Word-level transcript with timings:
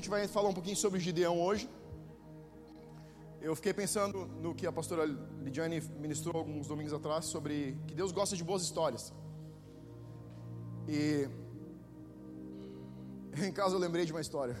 Gente 0.00 0.08
vai 0.08 0.26
falar 0.26 0.48
um 0.48 0.54
pouquinho 0.54 0.76
sobre 0.76 0.98
Gideão 0.98 1.38
hoje. 1.38 1.68
Eu 3.38 3.54
fiquei 3.54 3.74
pensando 3.74 4.24
no 4.44 4.54
que 4.54 4.66
a 4.66 4.72
pastora 4.72 5.04
Lidiane 5.04 5.78
ministrou 6.04 6.38
alguns 6.38 6.66
domingos 6.66 6.94
atrás 6.94 7.26
sobre 7.26 7.76
que 7.86 7.94
Deus 7.94 8.10
gosta 8.10 8.34
de 8.34 8.42
boas 8.42 8.62
histórias. 8.62 9.12
E 10.88 11.28
em 13.46 13.52
casa 13.52 13.74
eu 13.74 13.78
lembrei 13.78 14.06
de 14.06 14.12
uma 14.12 14.22
história. 14.22 14.56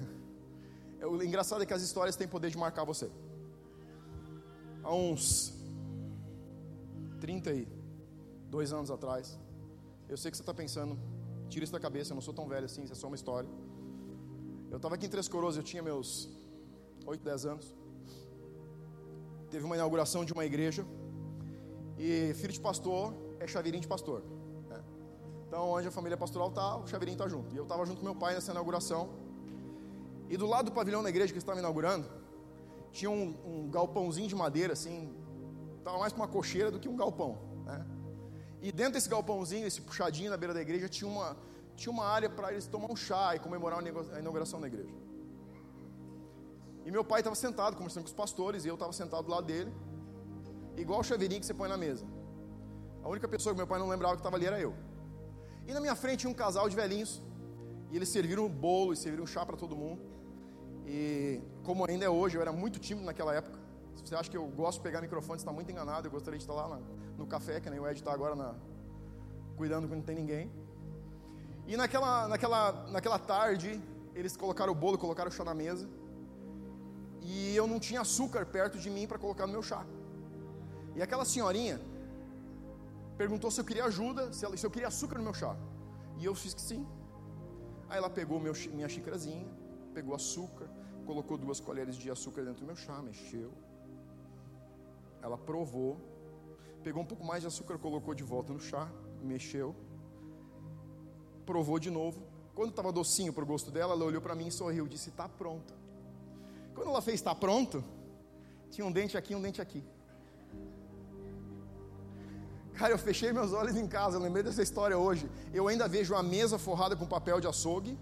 O 1.10 1.22
engraçado 1.22 1.62
é 1.62 1.64
que 1.64 1.72
as 1.72 1.80
histórias 1.80 2.16
têm 2.16 2.28
poder 2.28 2.50
de 2.50 2.58
marcar 2.58 2.84
você. 2.84 3.10
Há 4.82 4.94
uns 4.94 5.54
32 7.18 8.74
anos 8.74 8.90
atrás, 8.90 9.38
eu 10.06 10.18
sei 10.18 10.30
que 10.30 10.36
você 10.36 10.42
está 10.42 10.52
pensando, 10.52 10.98
tira 11.48 11.64
isso 11.64 11.72
da 11.72 11.80
cabeça, 11.80 12.12
eu 12.12 12.14
não 12.16 12.20
sou 12.20 12.34
tão 12.34 12.46
velho 12.46 12.66
assim, 12.66 12.82
isso 12.82 12.92
é 12.92 12.96
só 12.96 13.06
uma 13.06 13.16
história. 13.16 13.48
Eu 14.70 14.76
estava 14.76 14.94
aqui 14.94 15.06
em 15.06 15.08
Três 15.08 15.26
Coroas, 15.26 15.56
eu 15.56 15.64
tinha 15.64 15.82
meus 15.82 16.28
8, 17.04 17.24
10 17.24 17.46
anos. 17.46 17.74
Teve 19.50 19.64
uma 19.64 19.74
inauguração 19.74 20.24
de 20.24 20.32
uma 20.32 20.44
igreja. 20.44 20.86
E 21.98 22.32
filho 22.34 22.52
de 22.52 22.60
pastor 22.60 23.12
é 23.40 23.48
chaveirinho 23.48 23.82
de 23.82 23.88
pastor. 23.88 24.22
Né? 24.68 24.80
Então, 25.48 25.70
onde 25.70 25.88
a 25.88 25.90
família 25.90 26.16
pastoral 26.16 26.50
está, 26.50 26.76
o 26.76 26.86
chaveirinho 26.86 27.16
está 27.16 27.28
junto. 27.28 27.52
E 27.52 27.56
eu 27.56 27.64
estava 27.64 27.84
junto 27.84 27.98
com 27.98 28.04
meu 28.04 28.14
pai 28.14 28.34
nessa 28.34 28.52
inauguração. 28.52 29.10
E 30.28 30.36
do 30.36 30.46
lado 30.46 30.66
do 30.66 30.72
pavilhão 30.72 31.02
da 31.02 31.08
igreja 31.08 31.32
que 31.32 31.38
estava 31.38 31.58
inaugurando, 31.58 32.06
tinha 32.92 33.10
um, 33.10 33.34
um, 33.44 33.68
galpãozinho 33.68 34.28
de 34.28 34.36
madeira, 34.36 34.74
assim, 34.74 35.12
estava 35.78 35.98
mais 35.98 36.12
para 36.12 36.22
uma 36.22 36.28
cocheira 36.28 36.70
do 36.70 36.78
que 36.78 36.88
um 36.88 36.96
galpão. 36.96 37.38
Né? 37.66 37.84
E 38.62 38.70
dentro 38.70 38.92
desse 38.92 39.08
galpãozinho, 39.08 39.66
esse 39.66 39.80
puxadinho 39.80 40.30
na 40.30 40.36
beira 40.36 40.54
da 40.54 40.62
igreja, 40.62 40.88
tinha 40.88 41.10
uma, 41.10 41.36
tinha 41.80 41.92
uma 41.98 42.04
área 42.04 42.28
para 42.28 42.52
eles 42.52 42.66
tomar 42.66 42.90
um 42.92 42.96
chá 43.04 43.34
e 43.34 43.38
comemorar 43.38 43.78
a 43.80 44.18
inauguração 44.18 44.60
da 44.60 44.66
igreja. 44.66 44.94
E 46.84 46.90
meu 46.90 47.02
pai 47.02 47.20
estava 47.20 47.34
sentado 47.34 47.74
conversando 47.74 48.04
com 48.04 48.08
os 48.08 48.18
pastores 48.22 48.66
e 48.66 48.68
eu 48.68 48.74
estava 48.74 48.92
sentado 48.92 49.24
do 49.24 49.30
lado 49.30 49.46
dele, 49.46 49.72
igual 50.76 51.00
o 51.00 51.02
chaveirinho 51.02 51.40
que 51.40 51.46
você 51.46 51.54
põe 51.54 51.70
na 51.70 51.78
mesa. 51.78 52.04
A 53.02 53.08
única 53.08 53.26
pessoa 53.26 53.54
que 53.54 53.56
meu 53.56 53.66
pai 53.66 53.78
não 53.78 53.88
lembrava 53.88 54.14
que 54.14 54.20
estava 54.20 54.36
ali 54.36 54.44
era 54.44 54.60
eu. 54.60 54.74
E 55.66 55.72
na 55.72 55.80
minha 55.80 55.94
frente 55.94 56.20
tinha 56.20 56.30
um 56.30 56.34
casal 56.34 56.68
de 56.68 56.76
velhinhos 56.76 57.22
e 57.90 57.96
eles 57.96 58.10
serviram 58.10 58.44
um 58.44 58.48
bolo 58.50 58.92
e 58.92 58.96
serviram 58.96 59.24
um 59.24 59.26
chá 59.26 59.46
para 59.46 59.56
todo 59.56 59.74
mundo. 59.74 60.02
E 60.86 61.40
como 61.64 61.86
ainda 61.88 62.04
é 62.04 62.10
hoje, 62.10 62.36
eu 62.36 62.42
era 62.42 62.52
muito 62.52 62.78
tímido 62.78 63.06
naquela 63.06 63.34
época. 63.34 63.58
Se 63.96 64.02
você 64.06 64.14
acha 64.14 64.30
que 64.30 64.36
eu 64.36 64.46
gosto 64.48 64.78
de 64.78 64.82
pegar 64.82 65.00
microfone, 65.00 65.38
você 65.38 65.44
está 65.44 65.52
muito 65.52 65.72
enganado. 65.72 66.06
Eu 66.06 66.10
gostaria 66.10 66.36
de 66.36 66.44
estar 66.44 66.52
lá 66.52 66.78
no 67.16 67.26
café, 67.26 67.58
que 67.58 67.70
nem 67.70 67.80
o 67.80 67.88
Ed 67.88 67.98
está 67.98 68.12
agora 68.12 68.34
na, 68.34 68.54
cuidando 69.56 69.88
quando 69.88 70.00
não 70.00 70.04
tem 70.04 70.16
ninguém. 70.16 70.50
E 71.70 71.76
naquela, 71.76 72.26
naquela, 72.26 72.62
naquela 72.94 73.18
tarde, 73.32 73.80
eles 74.12 74.36
colocaram 74.36 74.72
o 74.72 74.74
bolo, 74.74 74.98
colocaram 74.98 75.30
o 75.30 75.32
chá 75.32 75.44
na 75.44 75.54
mesa. 75.54 75.88
E 77.22 77.54
eu 77.54 77.64
não 77.72 77.78
tinha 77.78 78.00
açúcar 78.00 78.44
perto 78.44 78.76
de 78.76 78.90
mim 78.90 79.06
para 79.06 79.18
colocar 79.24 79.46
no 79.46 79.52
meu 79.52 79.62
chá. 79.62 79.86
E 80.96 81.00
aquela 81.00 81.24
senhorinha 81.24 81.80
perguntou 83.16 83.52
se 83.52 83.60
eu 83.60 83.64
queria 83.64 83.84
ajuda, 83.84 84.32
se, 84.32 84.44
ela, 84.44 84.56
se 84.56 84.66
eu 84.66 84.70
queria 84.74 84.88
açúcar 84.88 85.18
no 85.18 85.22
meu 85.22 85.32
chá. 85.32 85.54
E 86.18 86.24
eu 86.24 86.34
fiz 86.34 86.52
que 86.54 86.60
sim. 86.60 86.84
Aí 87.88 87.98
ela 87.98 88.10
pegou 88.10 88.40
meu, 88.40 88.54
minha 88.72 88.88
xícarazinha, 88.88 89.46
pegou 89.94 90.12
açúcar, 90.12 90.68
colocou 91.06 91.38
duas 91.38 91.60
colheres 91.60 91.94
de 91.94 92.10
açúcar 92.10 92.42
dentro 92.42 92.62
do 92.62 92.66
meu 92.66 92.74
chá, 92.74 93.00
mexeu. 93.00 93.52
Ela 95.22 95.38
provou, 95.38 96.00
pegou 96.82 97.00
um 97.04 97.06
pouco 97.06 97.24
mais 97.24 97.42
de 97.42 97.46
açúcar, 97.46 97.78
colocou 97.78 98.12
de 98.12 98.24
volta 98.24 98.52
no 98.52 98.58
chá, 98.58 98.88
mexeu 99.22 99.72
provou 101.50 101.78
de 101.86 101.90
novo. 101.98 102.18
Quando 102.56 102.70
estava 102.70 102.90
docinho 102.92 103.32
para 103.32 103.44
o 103.46 103.50
gosto 103.52 103.70
dela, 103.76 103.92
ela 103.94 104.04
olhou 104.10 104.22
para 104.26 104.34
mim 104.40 104.48
e 104.48 104.54
sorriu, 104.60 104.84
disse: 104.94 105.08
Está 105.14 105.26
pronto. 105.28 105.72
Quando 106.74 106.88
ela 106.92 107.02
fez 107.08 107.16
está 107.20 107.34
pronto, 107.34 107.76
tinha 108.70 108.86
um 108.88 108.92
dente 108.98 109.16
aqui 109.20 109.34
um 109.38 109.42
dente 109.46 109.60
aqui. 109.64 109.82
Cara, 112.78 112.92
eu 112.94 112.98
fechei 112.98 113.30
meus 113.38 113.52
olhos 113.60 113.76
em 113.76 113.86
casa, 113.96 114.16
eu 114.16 114.22
lembrei 114.26 114.42
dessa 114.42 114.62
história 114.62 114.96
hoje. 115.06 115.24
Eu 115.52 115.68
ainda 115.68 115.86
vejo 115.96 116.14
a 116.14 116.22
mesa 116.22 116.58
forrada 116.66 116.96
com 116.96 117.14
papel 117.16 117.38
de 117.40 117.48
açougue 117.52 117.94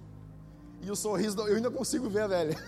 e 0.82 0.90
o 0.90 0.96
sorriso, 1.04 1.40
eu 1.40 1.56
ainda 1.56 1.70
consigo 1.78 2.08
ver 2.08 2.22
a 2.26 2.28
velha. 2.34 2.56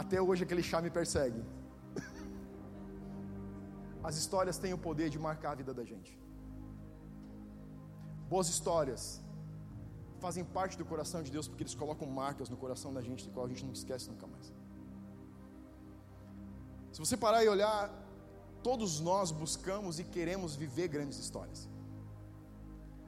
Até 0.00 0.18
hoje 0.28 0.44
aquele 0.44 0.62
chá 0.62 0.80
me 0.86 0.90
persegue. 0.98 1.42
As 4.08 4.16
histórias 4.22 4.56
têm 4.56 4.72
o 4.72 4.78
poder 4.78 5.10
de 5.10 5.18
marcar 5.18 5.50
a 5.52 5.58
vida 5.62 5.74
da 5.74 5.84
gente. 5.92 6.25
Boas 8.28 8.48
histórias 8.48 9.20
fazem 10.18 10.44
parte 10.44 10.76
do 10.76 10.84
coração 10.84 11.22
de 11.22 11.30
Deus 11.30 11.46
porque 11.46 11.62
eles 11.62 11.74
colocam 11.74 12.08
marcas 12.08 12.48
no 12.48 12.56
coração 12.56 12.92
da 12.92 13.00
gente, 13.00 13.24
de 13.24 13.30
qual 13.30 13.46
a 13.46 13.48
gente 13.48 13.64
não 13.64 13.72
esquece 13.72 14.10
nunca 14.10 14.26
mais. 14.26 14.52
Se 16.92 16.98
você 16.98 17.16
parar 17.16 17.44
e 17.44 17.48
olhar, 17.48 17.92
todos 18.62 19.00
nós 19.00 19.30
buscamos 19.30 19.98
e 20.00 20.04
queremos 20.04 20.56
viver 20.56 20.88
grandes 20.88 21.18
histórias. 21.18 21.68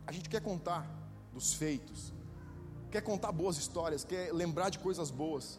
A 0.07 0.13
gente 0.13 0.29
quer 0.29 0.41
contar 0.41 0.89
dos 1.33 1.55
feitos, 1.55 2.13
quer 2.91 3.03
contar 3.03 3.33
boas 3.33 3.57
histórias, 3.57 4.05
quer 4.05 4.33
lembrar 4.33 4.71
de 4.71 4.79
coisas 4.79 5.11
boas. 5.11 5.59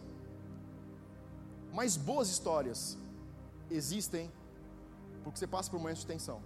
Mas 1.73 1.97
boas 1.97 2.29
histórias 2.29 2.97
existem 3.69 4.31
porque 5.23 5.37
você 5.37 5.47
passa 5.47 5.69
por 5.69 5.79
momentos 5.79 6.01
de 6.01 6.07
tensão. 6.07 6.41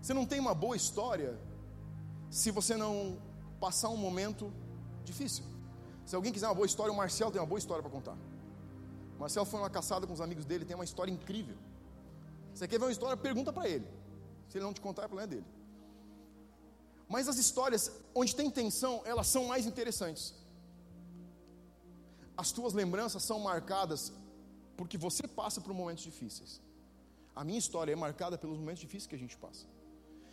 Você 0.00 0.14
não 0.14 0.24
tem 0.24 0.38
uma 0.38 0.54
boa 0.54 0.76
história 0.76 1.36
se 2.30 2.50
você 2.50 2.76
não 2.76 3.18
passar 3.60 3.88
um 3.88 3.96
momento 3.96 4.52
difícil. 5.04 5.44
Se 6.04 6.14
alguém 6.14 6.32
quiser 6.32 6.46
uma 6.46 6.54
boa 6.54 6.66
história, 6.66 6.92
o 6.92 6.96
Marcel 6.96 7.30
tem 7.30 7.40
uma 7.40 7.46
boa 7.46 7.58
história 7.58 7.82
para 7.82 7.90
contar. 7.90 8.16
O 9.16 9.20
Marcel 9.20 9.44
foi 9.44 9.60
uma 9.60 9.70
caçada 9.70 10.06
com 10.06 10.12
os 10.12 10.20
amigos 10.20 10.44
dele, 10.44 10.64
tem 10.64 10.74
uma 10.74 10.84
história 10.84 11.10
incrível. 11.10 11.56
Você 12.54 12.68
quer 12.68 12.78
ver 12.78 12.86
uma 12.86 12.92
história? 12.92 13.16
Pergunta 13.16 13.52
para 13.52 13.68
ele. 13.68 13.86
Se 14.48 14.58
ele 14.58 14.64
não 14.64 14.72
te 14.72 14.80
contar, 14.80 15.04
é 15.04 15.08
problema 15.08 15.26
dele. 15.26 15.46
Mas 17.08 17.28
as 17.28 17.38
histórias 17.38 17.90
onde 18.14 18.34
tem 18.34 18.50
tensão, 18.50 19.02
elas 19.04 19.26
são 19.26 19.44
mais 19.44 19.66
interessantes. 19.66 20.34
As 22.36 22.52
tuas 22.52 22.72
lembranças 22.72 23.22
são 23.22 23.38
marcadas 23.40 24.12
porque 24.76 24.98
você 24.98 25.26
passa 25.26 25.60
por 25.60 25.72
momentos 25.72 26.04
difíceis. 26.04 26.60
A 27.34 27.44
minha 27.44 27.58
história 27.58 27.92
é 27.92 27.96
marcada 27.96 28.36
pelos 28.36 28.58
momentos 28.58 28.80
difíceis 28.80 29.06
que 29.06 29.14
a 29.14 29.18
gente 29.18 29.36
passa. 29.36 29.66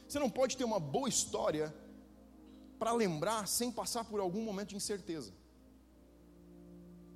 Você 0.07 0.19
não 0.19 0.29
pode 0.29 0.57
ter 0.57 0.63
uma 0.63 0.79
boa 0.79 1.07
história 1.07 1.73
para 2.83 2.91
lembrar 2.91 3.47
sem 3.47 3.71
passar 3.71 4.03
por 4.03 4.19
algum 4.19 4.43
momento 4.47 4.69
de 4.71 4.75
incerteza. 4.75 5.31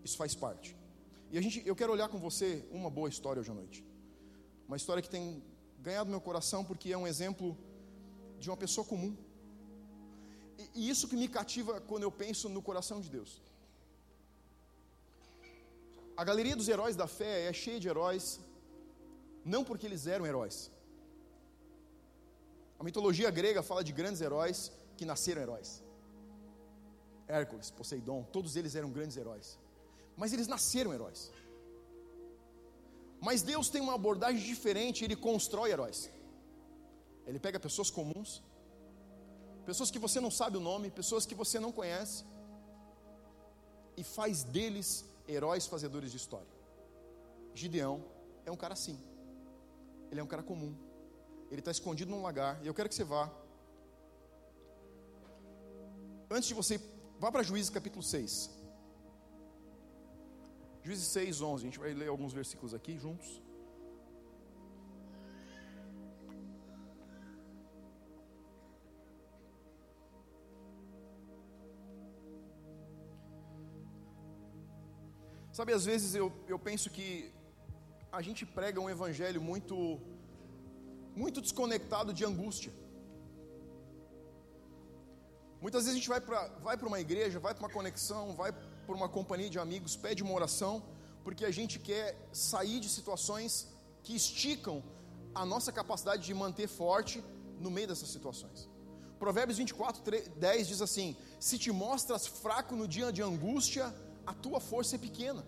Isso 0.02 0.16
faz 0.22 0.34
parte. 0.34 0.70
E 1.30 1.38
a 1.38 1.42
gente, 1.42 1.58
eu 1.70 1.76
quero 1.80 1.92
olhar 1.92 2.08
com 2.08 2.20
você 2.28 2.66
uma 2.72 2.90
boa 2.90 3.10
história 3.10 3.42
hoje 3.42 3.52
à 3.52 3.54
noite. 3.54 3.80
Uma 4.66 4.78
história 4.78 5.04
que 5.06 5.10
tem 5.16 5.44
ganhado 5.88 6.10
meu 6.10 6.22
coração 6.22 6.64
porque 6.70 6.94
é 6.94 6.98
um 6.98 7.06
exemplo 7.06 7.48
de 8.40 8.50
uma 8.50 8.56
pessoa 8.56 8.86
comum. 8.92 9.12
E, 10.58 10.70
e 10.80 10.90
isso 10.90 11.10
que 11.10 11.18
me 11.18 11.28
cativa 11.28 11.82
quando 11.82 12.04
eu 12.04 12.14
penso 12.24 12.48
no 12.48 12.62
coração 12.62 13.02
de 13.02 13.10
Deus. 13.18 13.42
A 16.16 16.24
galeria 16.24 16.56
dos 16.56 16.70
heróis 16.70 16.96
da 16.96 17.08
fé 17.08 17.34
é 17.50 17.52
cheia 17.52 17.78
de 17.78 17.90
heróis, 17.90 18.40
não 19.44 19.66
porque 19.66 19.86
eles 19.86 20.08
eram 20.08 20.26
heróis. 20.26 20.72
A 22.80 22.86
mitologia 22.86 23.30
grega 23.30 23.62
fala 23.62 23.84
de 23.84 23.92
grandes 23.92 24.22
heróis 24.22 24.72
que 24.98 25.06
nasceram 25.06 25.42
heróis. 25.42 25.70
Hércules, 27.28 27.70
Poseidon, 27.72 28.24
todos 28.36 28.56
eles 28.56 28.76
eram 28.76 28.90
grandes 28.98 29.18
heróis. 29.18 29.48
Mas 30.16 30.34
eles 30.34 30.48
nasceram 30.48 30.94
heróis. 30.94 31.32
Mas 33.28 33.42
Deus 33.42 33.70
tem 33.70 33.82
uma 33.82 33.96
abordagem 33.96 34.42
diferente, 34.54 35.04
ele 35.04 35.16
constrói 35.16 35.72
heróis. 35.72 36.10
Ele 37.26 37.40
pega 37.40 37.60
pessoas 37.60 37.90
comuns, 37.90 38.42
pessoas 39.66 39.92
que 39.92 40.00
você 40.00 40.20
não 40.20 40.32
sabe 40.32 40.58
o 40.58 40.62
nome, 40.62 40.90
pessoas 40.90 41.26
que 41.26 41.36
você 41.36 41.60
não 41.60 41.72
conhece, 41.72 42.24
e 43.98 44.04
faz 44.04 44.44
deles 44.44 45.04
heróis 45.28 45.66
fazedores 45.66 46.12
de 46.12 46.18
história. 46.18 46.56
Gideão 47.54 48.04
é 48.46 48.52
um 48.52 48.56
cara 48.56 48.74
assim. 48.74 48.98
Ele 50.12 50.20
é 50.22 50.24
um 50.24 50.28
cara 50.28 50.44
comum. 50.44 50.74
Ele 51.52 51.60
está 51.60 51.72
escondido 51.72 52.12
num 52.12 52.22
lagar. 52.22 52.64
E 52.64 52.68
eu 52.68 52.74
quero 52.74 52.88
que 52.88 52.96
você 52.96 53.04
vá 53.04 53.30
antes 56.30 56.48
de 56.48 56.54
você, 56.54 56.80
vá 57.20 57.32
para 57.32 57.44
Juízes 57.44 57.70
capítulo 57.70 58.04
6. 58.04 58.58
Juízes 60.84 61.08
6, 61.08 61.42
11. 61.42 61.64
A 61.64 61.66
gente 61.66 61.80
vai 61.80 61.94
ler 61.94 62.08
alguns 62.08 62.34
versículos 62.34 62.74
aqui 62.74 62.98
juntos. 62.98 63.42
Sabe, 75.58 75.74
às 75.74 75.86
vezes 75.86 76.14
eu, 76.14 76.32
eu 76.48 76.60
penso 76.60 76.88
que 76.90 77.32
a 78.12 78.22
gente 78.22 78.46
prega 78.46 78.80
um 78.80 78.90
evangelho 78.90 79.42
muito, 79.42 80.00
muito 81.16 81.42
desconectado 81.42 82.14
de 82.14 82.24
angústia. 82.24 82.72
Muitas 85.62 85.84
vezes 85.84 85.96
a 85.96 86.00
gente 86.00 86.10
vai 86.10 86.22
para 86.22 86.48
vai 86.68 86.76
uma 86.78 87.00
igreja, 87.00 87.40
vai 87.40 87.54
para 87.54 87.64
uma 87.64 87.70
conexão, 87.70 88.36
vai 88.36 88.52
para 88.52 88.96
uma 88.96 89.10
companhia 89.10 89.50
de 89.50 89.60
amigos, 89.60 89.96
pede 89.96 90.22
uma 90.24 90.34
oração, 90.34 90.84
porque 91.24 91.44
a 91.44 91.52
gente 91.52 91.80
quer 91.80 92.16
sair 92.32 92.80
de 92.80 92.90
situações 92.90 93.68
que 94.04 94.16
esticam 94.16 94.84
a 95.34 95.46
nossa 95.46 95.72
capacidade 95.72 96.24
de 96.26 96.34
manter 96.34 96.68
forte 96.68 97.24
no 97.60 97.72
meio 97.72 97.88
dessas 97.88 98.10
situações. 98.10 98.70
Provérbios 99.18 99.58
24, 99.58 100.02
10 100.36 100.68
diz 100.68 100.82
assim: 100.82 101.18
Se 101.40 101.58
te 101.58 101.72
mostras 101.72 102.28
fraco 102.28 102.76
no 102.76 102.88
dia 102.88 103.12
de 103.12 103.22
angústia, 103.22 103.94
a 104.26 104.34
tua 104.34 104.60
força 104.60 104.96
é 104.96 105.00
pequena. 105.00 105.44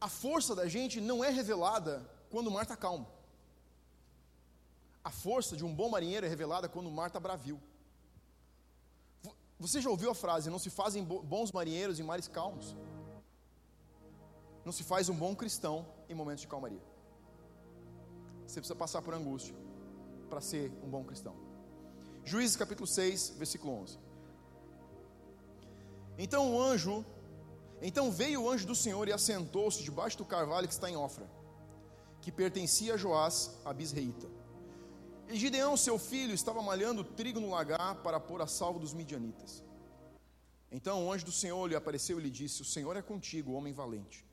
A 0.00 0.08
força 0.08 0.54
da 0.54 0.68
gente 0.68 1.00
não 1.00 1.24
é 1.24 1.30
revelada 1.30 2.08
quando 2.30 2.46
o 2.46 2.50
mar 2.50 2.62
está 2.62 2.76
calmo. 2.76 3.17
A 5.02 5.10
força 5.10 5.56
de 5.56 5.64
um 5.64 5.74
bom 5.74 5.88
marinheiro 5.88 6.26
é 6.26 6.28
revelada 6.28 6.68
quando 6.68 6.88
o 6.88 6.92
mar 6.92 7.08
está 7.08 7.20
bravio. 7.20 7.60
Você 9.58 9.80
já 9.80 9.90
ouviu 9.90 10.10
a 10.10 10.14
frase: 10.14 10.50
não 10.50 10.58
se 10.58 10.70
fazem 10.70 11.04
bons 11.04 11.52
marinheiros 11.52 11.98
em 11.98 12.02
mares 12.02 12.28
calmos? 12.28 12.76
Não 14.64 14.72
se 14.72 14.84
faz 14.84 15.08
um 15.08 15.14
bom 15.14 15.34
cristão 15.34 15.86
em 16.08 16.14
momentos 16.14 16.42
de 16.42 16.48
calmaria. 16.48 16.82
Você 18.46 18.60
precisa 18.60 18.76
passar 18.76 19.02
por 19.02 19.14
angústia 19.14 19.54
para 20.28 20.40
ser 20.40 20.70
um 20.82 20.88
bom 20.88 21.04
cristão. 21.04 21.34
Juízes 22.24 22.56
capítulo 22.56 22.86
6, 22.86 23.30
versículo 23.36 23.72
11. 23.82 23.98
Então 26.18 26.54
o 26.54 26.60
anjo, 26.60 27.04
então 27.80 28.10
veio 28.10 28.42
o 28.42 28.50
anjo 28.50 28.66
do 28.66 28.74
Senhor 28.74 29.08
e 29.08 29.12
assentou-se 29.12 29.82
debaixo 29.82 30.18
do 30.18 30.24
carvalho 30.24 30.68
que 30.68 30.74
está 30.74 30.90
em 30.90 30.96
Ofra, 30.96 31.28
que 32.20 32.30
pertencia 32.30 32.94
a 32.94 32.96
Joás, 32.96 33.58
a 33.64 33.72
bisreíta. 33.72 34.37
E 35.30 35.36
Gideão, 35.36 35.76
seu 35.76 35.98
filho, 35.98 36.32
estava 36.32 36.62
malhando 36.62 37.04
trigo 37.04 37.38
no 37.38 37.50
lagar 37.50 37.96
para 37.96 38.18
pôr 38.18 38.40
a 38.40 38.46
salvo 38.46 38.78
dos 38.78 38.94
midianitas. 38.94 39.62
Então 40.72 41.06
o 41.06 41.12
anjo 41.12 41.26
do 41.26 41.32
Senhor 41.32 41.66
lhe 41.68 41.76
apareceu 41.76 42.18
e 42.18 42.22
lhe 42.22 42.30
disse: 42.30 42.62
O 42.62 42.64
Senhor 42.64 42.96
é 42.96 43.02
contigo, 43.02 43.52
homem 43.52 43.74
valente. 43.74 44.24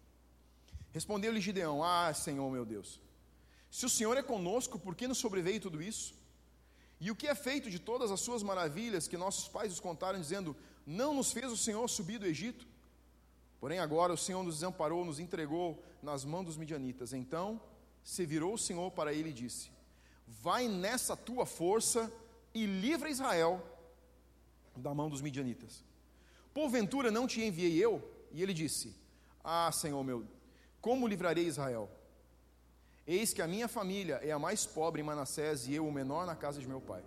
Respondeu-lhe 0.93 1.41
Gideão: 1.41 1.83
Ah, 1.83 2.13
Senhor 2.13 2.49
meu 2.49 2.65
Deus, 2.65 3.01
se 3.69 3.85
o 3.85 3.89
Senhor 3.89 4.15
é 4.15 4.23
conosco, 4.23 4.79
por 4.79 4.95
que 4.95 5.05
nos 5.05 5.17
sobreveio 5.17 5.59
tudo 5.59 5.81
isso? 5.81 6.15
E 6.99 7.11
o 7.11 7.15
que 7.15 7.27
é 7.27 7.35
feito 7.35 7.69
de 7.69 7.77
todas 7.77 8.09
as 8.09 8.21
suas 8.21 8.41
maravilhas 8.41 9.05
que 9.05 9.17
nossos 9.17 9.49
pais 9.49 9.71
nos 9.71 9.81
contaram, 9.81 10.19
dizendo: 10.19 10.55
Não 10.85 11.13
nos 11.13 11.33
fez 11.33 11.51
o 11.51 11.57
Senhor 11.57 11.85
subir 11.89 12.19
do 12.19 12.25
Egito? 12.25 12.65
Porém, 13.59 13.79
agora 13.79 14.13
o 14.13 14.17
Senhor 14.17 14.43
nos 14.43 14.55
desamparou, 14.55 15.03
nos 15.03 15.19
entregou 15.19 15.83
nas 16.01 16.23
mãos 16.23 16.45
dos 16.45 16.55
midianitas. 16.55 17.11
Então 17.11 17.61
se 18.01 18.25
virou 18.25 18.53
o 18.53 18.57
Senhor 18.57 18.91
para 18.91 19.13
ele 19.13 19.31
e 19.31 19.33
disse: 19.33 19.74
Vai 20.27 20.67
nessa 20.67 21.15
tua 21.15 21.45
força 21.45 22.11
e 22.53 22.65
livra 22.65 23.09
Israel 23.09 23.61
da 24.75 24.93
mão 24.93 25.09
dos 25.09 25.21
midianitas. 25.21 25.83
Porventura 26.53 27.11
não 27.11 27.27
te 27.27 27.43
enviei 27.43 27.83
eu? 27.83 28.01
E 28.31 28.41
ele 28.41 28.53
disse: 28.53 28.95
Ah, 29.43 29.71
Senhor 29.71 30.03
meu, 30.03 30.25
como 30.81 31.07
livrarei 31.07 31.45
Israel? 31.45 31.89
Eis 33.07 33.33
que 33.33 33.41
a 33.41 33.47
minha 33.47 33.67
família 33.67 34.19
é 34.23 34.31
a 34.31 34.39
mais 34.39 34.65
pobre 34.65 35.01
em 35.01 35.05
Manassés 35.05 35.67
e 35.67 35.75
eu 35.75 35.87
o 35.87 35.91
menor 35.91 36.25
na 36.25 36.35
casa 36.35 36.59
de 36.59 36.67
meu 36.67 36.81
pai. 36.81 37.03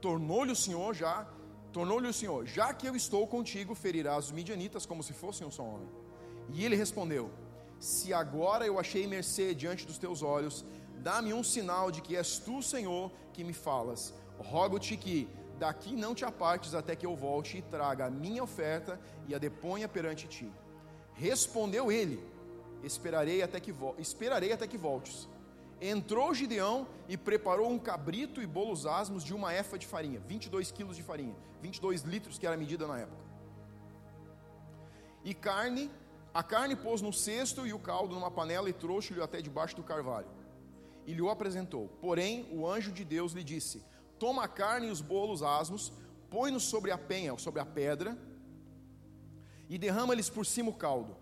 Tornou-lhe 0.00 0.50
o 0.50 0.56
Senhor 0.56 0.92
já, 0.92 1.26
tornou-lhe 1.72 2.08
o 2.08 2.12
Senhor, 2.12 2.44
já 2.46 2.74
que 2.74 2.86
eu 2.86 2.96
estou 2.96 3.26
contigo, 3.26 3.74
ferirás 3.74 4.26
os 4.26 4.32
midianitas 4.32 4.84
como 4.84 5.02
se 5.02 5.12
fossem 5.12 5.46
um 5.46 5.50
só 5.50 5.62
homem. 5.62 5.88
E 6.52 6.64
ele 6.64 6.74
respondeu: 6.74 7.30
Se 7.78 8.12
agora 8.12 8.66
eu 8.66 8.78
achei 8.78 9.06
mercê 9.06 9.54
diante 9.54 9.86
dos 9.86 9.98
teus 9.98 10.22
olhos, 10.22 10.64
dá-me 11.02 11.32
um 11.32 11.42
sinal 11.42 11.90
de 11.90 12.00
que 12.00 12.16
és 12.16 12.38
tu, 12.38 12.62
Senhor, 12.62 13.10
que 13.32 13.44
me 13.44 13.52
falas. 13.52 14.14
Rogo-te 14.38 14.96
que 14.96 15.28
daqui 15.58 15.94
não 15.94 16.14
te 16.14 16.24
apartes 16.24 16.74
até 16.74 16.94
que 16.94 17.06
eu 17.06 17.16
volte 17.16 17.58
e 17.58 17.62
traga 17.62 18.06
a 18.06 18.10
minha 18.10 18.42
oferta 18.42 19.00
e 19.26 19.34
a 19.34 19.38
deponha 19.38 19.88
perante 19.88 20.26
ti. 20.26 20.50
Respondeu 21.14 21.90
ele: 21.90 22.22
Esperarei 22.82 23.42
até 23.42 23.58
que 23.58 23.74
esperarei 23.98 24.52
até 24.52 24.66
que 24.66 24.76
voltes. 24.76 25.28
Entrou 25.80 26.32
Gideão 26.32 26.86
e 27.06 27.16
preparou 27.16 27.70
um 27.70 27.78
cabrito 27.78 28.40
e 28.40 28.46
bolos 28.46 28.86
asmos 28.86 29.22
de 29.22 29.34
uma 29.34 29.52
efa 29.52 29.78
de 29.78 29.86
farinha, 29.86 30.20
22 30.20 30.70
quilos 30.70 30.96
de 30.96 31.02
farinha, 31.02 31.34
22 31.60 32.02
litros 32.02 32.38
que 32.38 32.46
era 32.46 32.54
a 32.54 32.58
medida 32.58 32.86
na 32.86 32.98
época. 32.98 33.24
E 35.22 35.34
carne, 35.34 35.90
a 36.32 36.42
carne 36.42 36.74
pôs 36.76 37.02
no 37.02 37.12
cesto 37.12 37.66
e 37.66 37.74
o 37.74 37.78
caldo 37.78 38.14
numa 38.14 38.30
panela 38.30 38.70
e 38.70 38.72
trouxe-lhe 38.72 39.20
até 39.20 39.42
debaixo 39.42 39.76
do 39.76 39.82
carvalho. 39.82 40.28
E 41.06 41.14
lhe 41.14 41.22
o 41.22 41.30
apresentou. 41.30 41.88
Porém, 42.00 42.48
o 42.50 42.66
anjo 42.66 42.90
de 42.92 43.04
Deus 43.04 43.32
lhe 43.32 43.44
disse: 43.44 43.82
Toma 44.18 44.44
a 44.44 44.48
carne 44.48 44.88
e 44.88 44.90
os 44.90 45.00
bolos 45.00 45.42
asmos, 45.42 45.92
põe-nos 46.30 46.64
sobre 46.64 46.90
a 46.90 46.98
penha, 46.98 47.36
sobre 47.38 47.60
a 47.60 47.66
pedra, 47.66 48.16
e 49.68 49.78
derrama-lhes 49.78 50.28
por 50.28 50.44
cima 50.44 50.70
o 50.70 50.74
caldo. 50.74 51.16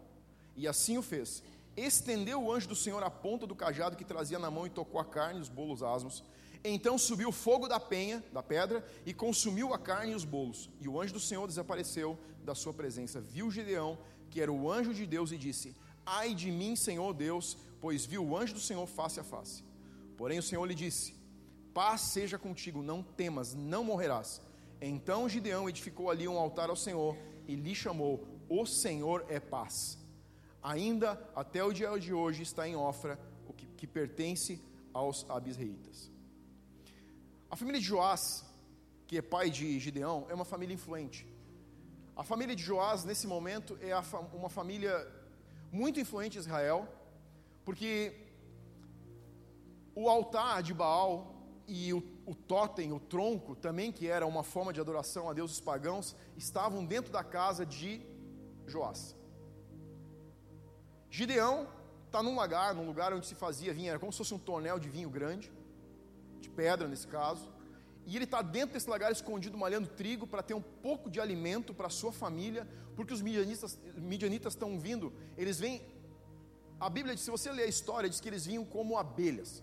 E 0.56 0.66
assim 0.68 0.96
o 0.96 1.02
fez. 1.02 1.42
Estendeu 1.76 2.42
o 2.42 2.52
anjo 2.52 2.68
do 2.68 2.76
Senhor 2.76 3.02
a 3.02 3.10
ponta 3.10 3.46
do 3.46 3.54
cajado 3.54 3.96
que 3.96 4.04
trazia 4.04 4.38
na 4.38 4.50
mão 4.50 4.66
e 4.66 4.70
tocou 4.70 5.00
a 5.00 5.04
carne 5.04 5.40
e 5.40 5.42
os 5.42 5.48
bolos 5.48 5.82
asmos. 5.82 6.22
Então 6.62 6.96
subiu 6.96 7.30
o 7.30 7.32
fogo 7.32 7.66
da 7.66 7.80
penha, 7.80 8.24
da 8.32 8.42
pedra, 8.42 8.86
e 9.04 9.12
consumiu 9.12 9.74
a 9.74 9.78
carne 9.78 10.12
e 10.12 10.14
os 10.14 10.24
bolos. 10.24 10.70
E 10.80 10.88
o 10.88 11.00
anjo 11.00 11.14
do 11.14 11.20
Senhor 11.20 11.46
desapareceu 11.46 12.18
da 12.44 12.54
sua 12.54 12.72
presença. 12.72 13.20
Viu 13.20 13.50
Gideão, 13.50 13.98
que 14.30 14.40
era 14.40 14.52
o 14.52 14.70
anjo 14.70 14.94
de 14.94 15.04
Deus, 15.04 15.32
e 15.32 15.36
disse: 15.36 15.74
Ai 16.06 16.32
de 16.32 16.50
mim, 16.50 16.76
Senhor 16.76 17.12
Deus, 17.12 17.58
pois 17.80 18.06
viu 18.06 18.24
o 18.24 18.36
anjo 18.36 18.54
do 18.54 18.60
Senhor 18.60 18.86
face 18.86 19.18
a 19.18 19.24
face. 19.24 19.63
Porém 20.16 20.38
o 20.38 20.42
Senhor 20.42 20.64
lhe 20.64 20.74
disse: 20.74 21.14
Paz 21.72 22.12
seja 22.12 22.38
contigo, 22.38 22.82
não 22.82 23.02
temas, 23.02 23.54
não 23.54 23.84
morrerás. 23.84 24.40
Então 24.80 25.28
Gideão 25.28 25.68
edificou 25.68 26.10
ali 26.10 26.28
um 26.28 26.38
altar 26.38 26.70
ao 26.70 26.76
Senhor 26.76 27.16
e 27.46 27.54
lhe 27.54 27.74
chamou: 27.74 28.26
O 28.48 28.66
Senhor 28.66 29.24
é 29.28 29.40
paz 29.40 30.04
ainda 30.64 31.20
até 31.36 31.62
o 31.62 31.72
dia 31.72 31.96
de 31.98 32.14
hoje 32.14 32.42
está 32.42 32.66
em 32.66 32.74
Ofra, 32.74 33.20
o 33.46 33.52
que, 33.52 33.66
que 33.66 33.86
pertence 33.86 34.58
aos 34.94 35.28
abisreitas. 35.28 36.10
A 37.50 37.54
família 37.54 37.78
de 37.78 37.86
Joás, 37.86 38.42
que 39.06 39.18
é 39.18 39.22
pai 39.22 39.50
de 39.50 39.78
Gideão, 39.78 40.26
é 40.30 40.34
uma 40.34 40.46
família 40.46 40.72
influente. 40.72 41.28
A 42.16 42.24
família 42.24 42.56
de 42.56 42.62
Joás, 42.62 43.04
nesse 43.04 43.26
momento, 43.26 43.78
é 43.82 43.92
uma 44.32 44.48
família 44.48 45.06
muito 45.70 46.00
influente 46.00 46.38
em 46.38 46.40
Israel, 46.40 46.88
porque 47.64 48.23
o 49.94 50.08
altar 50.08 50.62
de 50.62 50.74
Baal 50.74 51.34
e 51.66 51.92
o, 51.92 52.02
o 52.26 52.34
totem, 52.34 52.92
o 52.92 53.00
tronco, 53.00 53.54
também 53.54 53.92
que 53.92 54.06
era 54.08 54.26
uma 54.26 54.42
forma 54.42 54.72
de 54.72 54.80
adoração 54.80 55.28
a 55.28 55.32
deuses 55.32 55.60
pagãos, 55.60 56.14
estavam 56.36 56.84
dentro 56.84 57.12
da 57.12 57.22
casa 57.22 57.64
de 57.64 58.00
Joás. 58.66 59.16
Gideão 61.10 61.68
está 62.06 62.22
num 62.22 62.36
lagar, 62.36 62.74
num 62.74 62.86
lugar 62.86 63.12
onde 63.12 63.26
se 63.26 63.34
fazia 63.34 63.72
vinho, 63.72 63.90
era 63.90 63.98
como 63.98 64.12
se 64.12 64.18
fosse 64.18 64.34
um 64.34 64.38
tonel 64.38 64.78
de 64.78 64.88
vinho 64.88 65.08
grande, 65.08 65.52
de 66.40 66.50
pedra 66.50 66.86
nesse 66.88 67.06
caso, 67.06 67.52
e 68.06 68.16
ele 68.16 68.24
está 68.24 68.42
dentro 68.42 68.74
desse 68.74 68.88
lagar 68.88 69.10
escondido, 69.10 69.56
malhando 69.56 69.88
trigo 69.88 70.26
para 70.26 70.42
ter 70.42 70.54
um 70.54 70.60
pouco 70.60 71.10
de 71.10 71.20
alimento 71.20 71.72
para 71.72 71.86
a 71.86 71.90
sua 71.90 72.12
família, 72.12 72.68
porque 72.94 73.14
os 73.14 73.22
midianitas, 73.22 74.52
estão 74.52 74.78
vindo, 74.78 75.12
eles 75.36 75.58
vêm, 75.58 75.82
a 76.78 76.90
Bíblia 76.90 77.14
diz, 77.14 77.24
se 77.24 77.30
você 77.30 77.50
ler 77.50 77.64
a 77.64 77.68
história, 77.68 78.08
diz 78.08 78.20
que 78.20 78.28
eles 78.28 78.44
vinham 78.44 78.64
como 78.64 78.98
abelhas, 78.98 79.62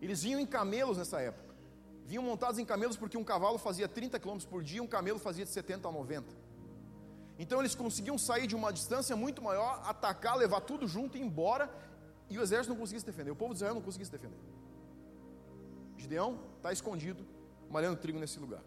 eles 0.00 0.22
vinham 0.22 0.40
em 0.40 0.46
camelos 0.46 0.98
nessa 0.98 1.20
época, 1.20 1.54
vinham 2.04 2.22
montados 2.22 2.58
em 2.58 2.64
camelos 2.64 2.96
porque 2.96 3.16
um 3.16 3.24
cavalo 3.24 3.58
fazia 3.58 3.88
30 3.88 4.18
km 4.18 4.38
por 4.48 4.62
dia, 4.62 4.82
um 4.82 4.86
camelo 4.86 5.18
fazia 5.18 5.44
de 5.44 5.50
70 5.50 5.88
a 5.88 5.92
90, 5.92 6.26
então 7.38 7.60
eles 7.60 7.74
conseguiam 7.74 8.16
sair 8.16 8.46
de 8.46 8.54
uma 8.54 8.72
distância 8.72 9.14
muito 9.14 9.42
maior, 9.42 9.82
atacar, 9.84 10.36
levar 10.36 10.60
tudo 10.60 10.86
junto 10.86 11.16
e 11.16 11.20
ir 11.20 11.24
embora, 11.24 11.70
e 12.28 12.38
o 12.38 12.42
exército 12.42 12.70
não 12.70 12.80
conseguia 12.80 13.00
se 13.00 13.06
defender, 13.06 13.30
o 13.30 13.36
povo 13.36 13.52
de 13.52 13.58
Israel 13.58 13.74
não 13.74 13.82
conseguia 13.82 14.06
se 14.06 14.12
defender. 14.12 14.38
Gideão 15.96 16.40
está 16.56 16.72
escondido, 16.72 17.26
malhando 17.70 17.96
trigo 17.96 18.18
nesse 18.18 18.38
lugar. 18.38 18.62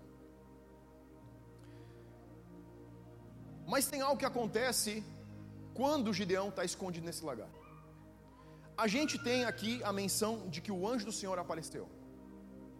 Mas 3.68 3.88
tem 3.88 4.02
algo 4.02 4.18
que 4.18 4.26
acontece 4.26 5.04
quando 5.76 6.14
Gideão 6.14 6.50
está 6.50 6.66
escondido 6.66 7.06
nesse 7.06 7.24
lugar. 7.24 7.48
A 8.84 8.88
gente 8.96 9.16
tem 9.28 9.40
aqui 9.52 9.74
a 9.84 9.92
menção 10.02 10.32
de 10.54 10.60
que 10.62 10.72
o 10.78 10.88
anjo 10.92 11.06
do 11.10 11.16
Senhor 11.20 11.38
apareceu. 11.38 11.86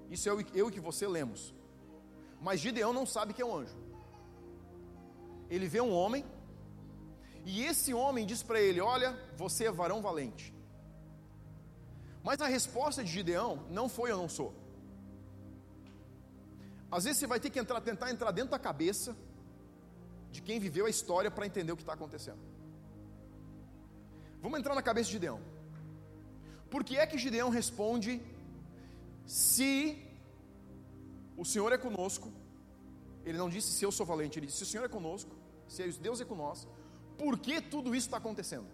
Isso 0.10 0.28
eu, 0.30 0.38
eu 0.62 0.70
e 0.70 0.72
que 0.76 0.80
você 0.90 1.06
lemos. 1.18 1.54
Mas 2.48 2.62
Gideão 2.66 2.94
não 3.00 3.06
sabe 3.16 3.34
que 3.34 3.42
é 3.42 3.46
um 3.46 3.56
anjo 3.62 3.78
ele 5.50 5.68
vê 5.68 5.82
um 5.82 5.92
homem, 5.92 6.24
e 7.44 7.64
esse 7.64 7.94
homem 7.94 8.26
diz 8.26 8.44
para 8.44 8.62
ele: 8.62 8.80
Olha, 8.80 9.18
você 9.36 9.66
é 9.66 9.72
varão 9.72 10.02
valente. 10.02 10.54
Mas 12.24 12.40
a 12.42 12.48
resposta 12.48 13.04
de 13.04 13.12
Gideão 13.12 13.66
não 13.70 13.90
foi: 13.90 14.12
Eu 14.12 14.18
não 14.18 14.30
sou. 14.30 14.54
Às 16.92 17.04
vezes 17.04 17.20
você 17.20 17.28
vai 17.28 17.40
ter 17.40 17.50
que 17.50 17.60
entrar, 17.60 17.82
tentar 17.82 18.12
entrar 18.12 18.32
dentro 18.32 18.52
da 18.52 18.60
cabeça 18.60 19.16
de 20.32 20.42
quem 20.42 20.60
viveu 20.60 20.86
a 20.86 20.90
história 20.90 21.32
para 21.32 21.46
entender 21.46 21.72
o 21.72 21.76
que 21.76 21.84
está 21.84 21.94
acontecendo. 21.94 22.40
Vamos 24.42 24.60
entrar 24.60 24.76
na 24.76 24.82
cabeça 24.82 25.08
de 25.08 25.14
Gideão. 25.14 25.42
Por 26.70 26.84
que 26.84 26.98
é 26.98 27.06
que 27.06 27.18
Gideão 27.18 27.50
responde: 27.50 28.22
Se 29.26 30.10
o 31.42 31.46
Senhor 31.46 31.72
é 31.72 31.78
conosco. 31.78 32.30
Ele 33.26 33.38
não 33.38 33.50
disse 33.56 33.70
se 33.72 33.84
eu 33.86 33.92
sou 33.92 34.06
valente, 34.06 34.38
ele 34.40 34.48
disse 34.48 34.60
se 34.60 34.64
o 34.64 34.72
Senhor 34.72 34.86
é 34.86 34.90
conosco, 34.90 35.32
se 35.68 35.88
Deus 36.08 36.20
é 36.22 36.26
com 36.26 36.36
nós, 36.36 36.68
por 37.18 37.38
que 37.38 37.62
tudo 37.62 37.96
isso 37.96 38.08
está 38.08 38.18
acontecendo? 38.18 38.68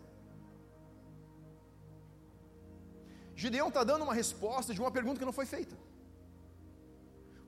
Gideão 3.36 3.68
está 3.68 3.84
dando 3.84 4.04
uma 4.04 4.14
resposta 4.14 4.74
de 4.74 4.80
uma 4.80 4.92
pergunta 4.98 5.20
que 5.20 5.26
não 5.26 5.34
foi 5.34 5.46
feita, 5.46 5.76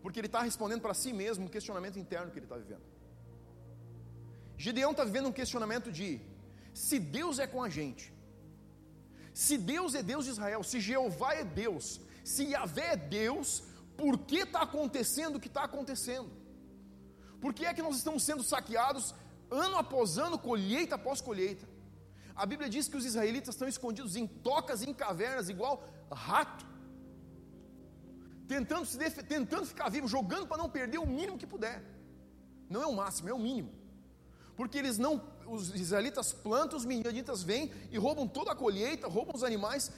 porque 0.02 0.20
ele 0.20 0.28
está 0.28 0.42
respondendo 0.42 0.82
para 0.82 0.94
si 0.94 1.14
mesmo 1.14 1.46
um 1.46 1.54
questionamento 1.58 1.98
interno 1.98 2.32
que 2.32 2.40
ele 2.40 2.46
está 2.46 2.58
vivendo. 2.58 2.86
Gideão 4.58 4.92
está 4.92 5.04
vivendo 5.06 5.30
um 5.30 5.38
questionamento 5.42 5.92
de: 5.92 6.20
se 6.74 7.00
Deus 7.00 7.40
é 7.40 7.48
com 7.48 7.64
a 7.64 7.70
gente, 7.70 8.14
se 9.44 9.56
Deus 9.56 9.94
é 9.94 10.02
Deus 10.02 10.26
de 10.26 10.32
Israel, 10.32 10.64
se 10.64 10.80
Jeová 10.80 11.32
é 11.36 11.44
Deus, 11.44 12.02
se 12.24 12.44
Yahvé 12.54 12.94
é 12.94 12.98
Deus, 12.98 13.64
por 13.96 14.18
que 14.30 14.38
está 14.38 14.62
acontecendo 14.64 15.36
o 15.36 15.40
que 15.40 15.52
está 15.52 15.64
acontecendo? 15.66 16.32
Por 17.40 17.54
que 17.54 17.64
é 17.68 17.72
que 17.76 17.84
nós 17.88 17.98
estamos 17.98 18.24
sendo 18.24 18.44
saqueados 18.44 19.14
ano 19.52 19.78
após 19.78 20.18
ano, 20.18 20.40
colheita 20.40 20.96
após 20.96 21.22
colheita? 21.22 21.70
A 22.36 22.48
Bíblia 22.48 22.68
diz 22.68 22.88
que 22.88 22.98
os 22.98 23.06
israelitas 23.06 23.54
estão 23.54 23.68
escondidos 23.68 24.16
em 24.16 24.26
tocas 24.26 24.82
e 24.82 24.90
em 24.90 24.94
cavernas, 25.04 25.50
igual 25.50 25.84
rato, 26.12 26.66
tentando, 28.48 28.88
se 28.88 28.98
tentando 29.36 29.68
ficar 29.68 29.90
vivo, 29.90 30.08
jogando 30.08 30.48
para 30.48 30.58
não 30.64 30.68
perder 30.78 30.98
o 30.98 31.06
mínimo 31.06 31.38
que 31.38 31.46
puder. 31.46 31.84
Não 32.68 32.82
é 32.82 32.88
o 32.88 32.96
máximo, 33.02 33.30
é 33.30 33.34
o 33.36 33.46
mínimo. 33.48 33.72
Porque 34.56 34.80
eles 34.80 34.98
não, 34.98 35.22
os 35.48 35.74
israelitas 35.74 36.34
plantam, 36.34 36.78
os 36.78 36.86
midianitas 36.86 37.42
vêm 37.44 37.72
e 37.92 37.98
roubam 37.98 38.28
toda 38.28 38.52
a 38.52 38.56
colheita, 38.56 39.08
roubam 39.08 39.36
os 39.36 39.44
animais. 39.44 39.92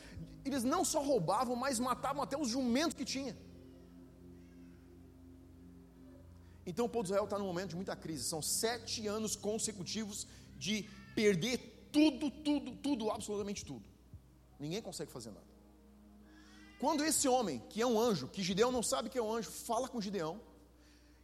Eles 0.46 0.64
não 0.64 0.86
só 0.86 1.02
roubavam, 1.02 1.56
mas 1.56 1.80
matavam 1.80 2.22
até 2.24 2.38
os 2.38 2.50
jumentos 2.50 2.96
que 2.96 3.06
tinha. 3.06 3.36
Então 6.66 6.86
o 6.86 6.90
povo 6.90 7.04
de 7.04 7.10
Israel 7.10 7.24
está 7.24 7.38
num 7.40 7.46
momento 7.46 7.70
de 7.70 7.76
muita 7.76 7.96
crise. 7.96 8.24
São 8.24 8.42
sete 8.42 9.08
anos 9.08 9.36
consecutivos 9.36 10.28
de 10.58 10.88
perder 11.16 11.58
tudo, 11.92 12.30
tudo, 12.30 12.76
tudo, 12.76 13.10
absolutamente 13.10 13.66
tudo. 13.66 13.84
Ninguém 14.60 14.82
consegue 14.82 15.12
fazer 15.12 15.32
nada. 15.32 15.48
Quando 16.80 17.04
esse 17.04 17.28
homem, 17.28 17.62
que 17.70 17.82
é 17.82 17.88
um 17.88 18.00
anjo, 18.00 18.28
que 18.28 18.44
Gideão 18.44 18.72
não 18.72 18.84
sabe 18.84 19.10
que 19.10 19.18
é 19.18 19.22
um 19.22 19.34
anjo, 19.34 19.50
fala 19.52 19.90
com 19.90 20.00
Gideão, 20.00 20.40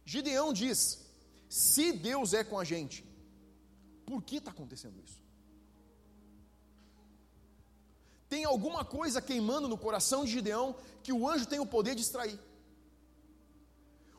Gideão 0.04 0.52
diz: 0.52 1.06
se 1.48 1.92
Deus 1.92 2.34
é 2.34 2.42
com 2.42 2.58
a 2.58 2.64
gente, 2.64 3.05
por 4.06 4.22
que 4.22 4.36
está 4.36 4.52
acontecendo 4.52 4.98
isso? 5.04 5.18
Tem 8.28 8.44
alguma 8.44 8.84
coisa 8.84 9.20
queimando 9.20 9.68
no 9.68 9.76
coração 9.76 10.24
de 10.24 10.30
Gideão 10.32 10.76
que 11.02 11.12
o 11.12 11.28
anjo 11.28 11.46
tem 11.46 11.60
o 11.60 11.66
poder 11.66 11.94
de 11.94 12.02
extrair. 12.02 12.38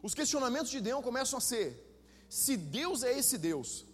Os 0.02 0.14
questionamentos 0.14 0.70
de 0.70 0.78
Gideão 0.78 1.02
começam 1.02 1.38
a 1.38 1.42
ser: 1.42 1.68
se 2.30 2.56
Deus 2.56 3.04
é 3.04 3.18
esse 3.18 3.38
Deus, 3.38 3.86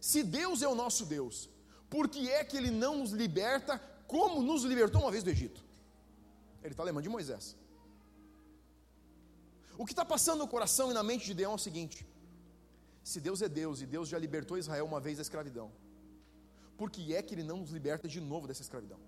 se 0.00 0.22
Deus 0.22 0.62
é 0.62 0.68
o 0.68 0.74
nosso 0.74 1.04
Deus, 1.04 1.48
por 1.90 2.08
que 2.08 2.30
é 2.30 2.44
que 2.44 2.56
Ele 2.56 2.70
não 2.70 2.98
nos 2.98 3.10
liberta 3.10 3.78
como 4.06 4.42
nos 4.42 4.64
libertou 4.64 5.00
uma 5.00 5.10
vez 5.10 5.22
do 5.22 5.30
Egito? 5.30 5.62
Ele 6.62 6.72
está 6.72 6.82
lembrando 6.82 7.04
de 7.04 7.08
Moisés. 7.08 7.56
O 9.76 9.84
que 9.84 9.92
está 9.92 10.04
passando 10.04 10.40
no 10.40 10.48
coração 10.48 10.90
e 10.90 10.94
na 10.94 11.02
mente 11.02 11.22
de 11.22 11.28
Gideão 11.28 11.52
é 11.52 11.54
o 11.54 11.58
seguinte: 11.58 12.06
se 13.02 13.20
Deus 13.20 13.42
é 13.42 13.48
Deus 13.48 13.80
e 13.80 13.86
Deus 13.86 14.08
já 14.08 14.18
libertou 14.18 14.56
Israel 14.56 14.84
uma 14.84 15.00
vez 15.00 15.16
da 15.18 15.22
escravidão, 15.22 15.70
por 16.76 16.90
que 16.90 17.14
é 17.14 17.22
que 17.22 17.34
Ele 17.34 17.42
não 17.42 17.58
nos 17.58 17.70
liberta 17.70 18.08
de 18.08 18.20
novo 18.20 18.46
dessa 18.46 18.62
escravidão? 18.62 18.98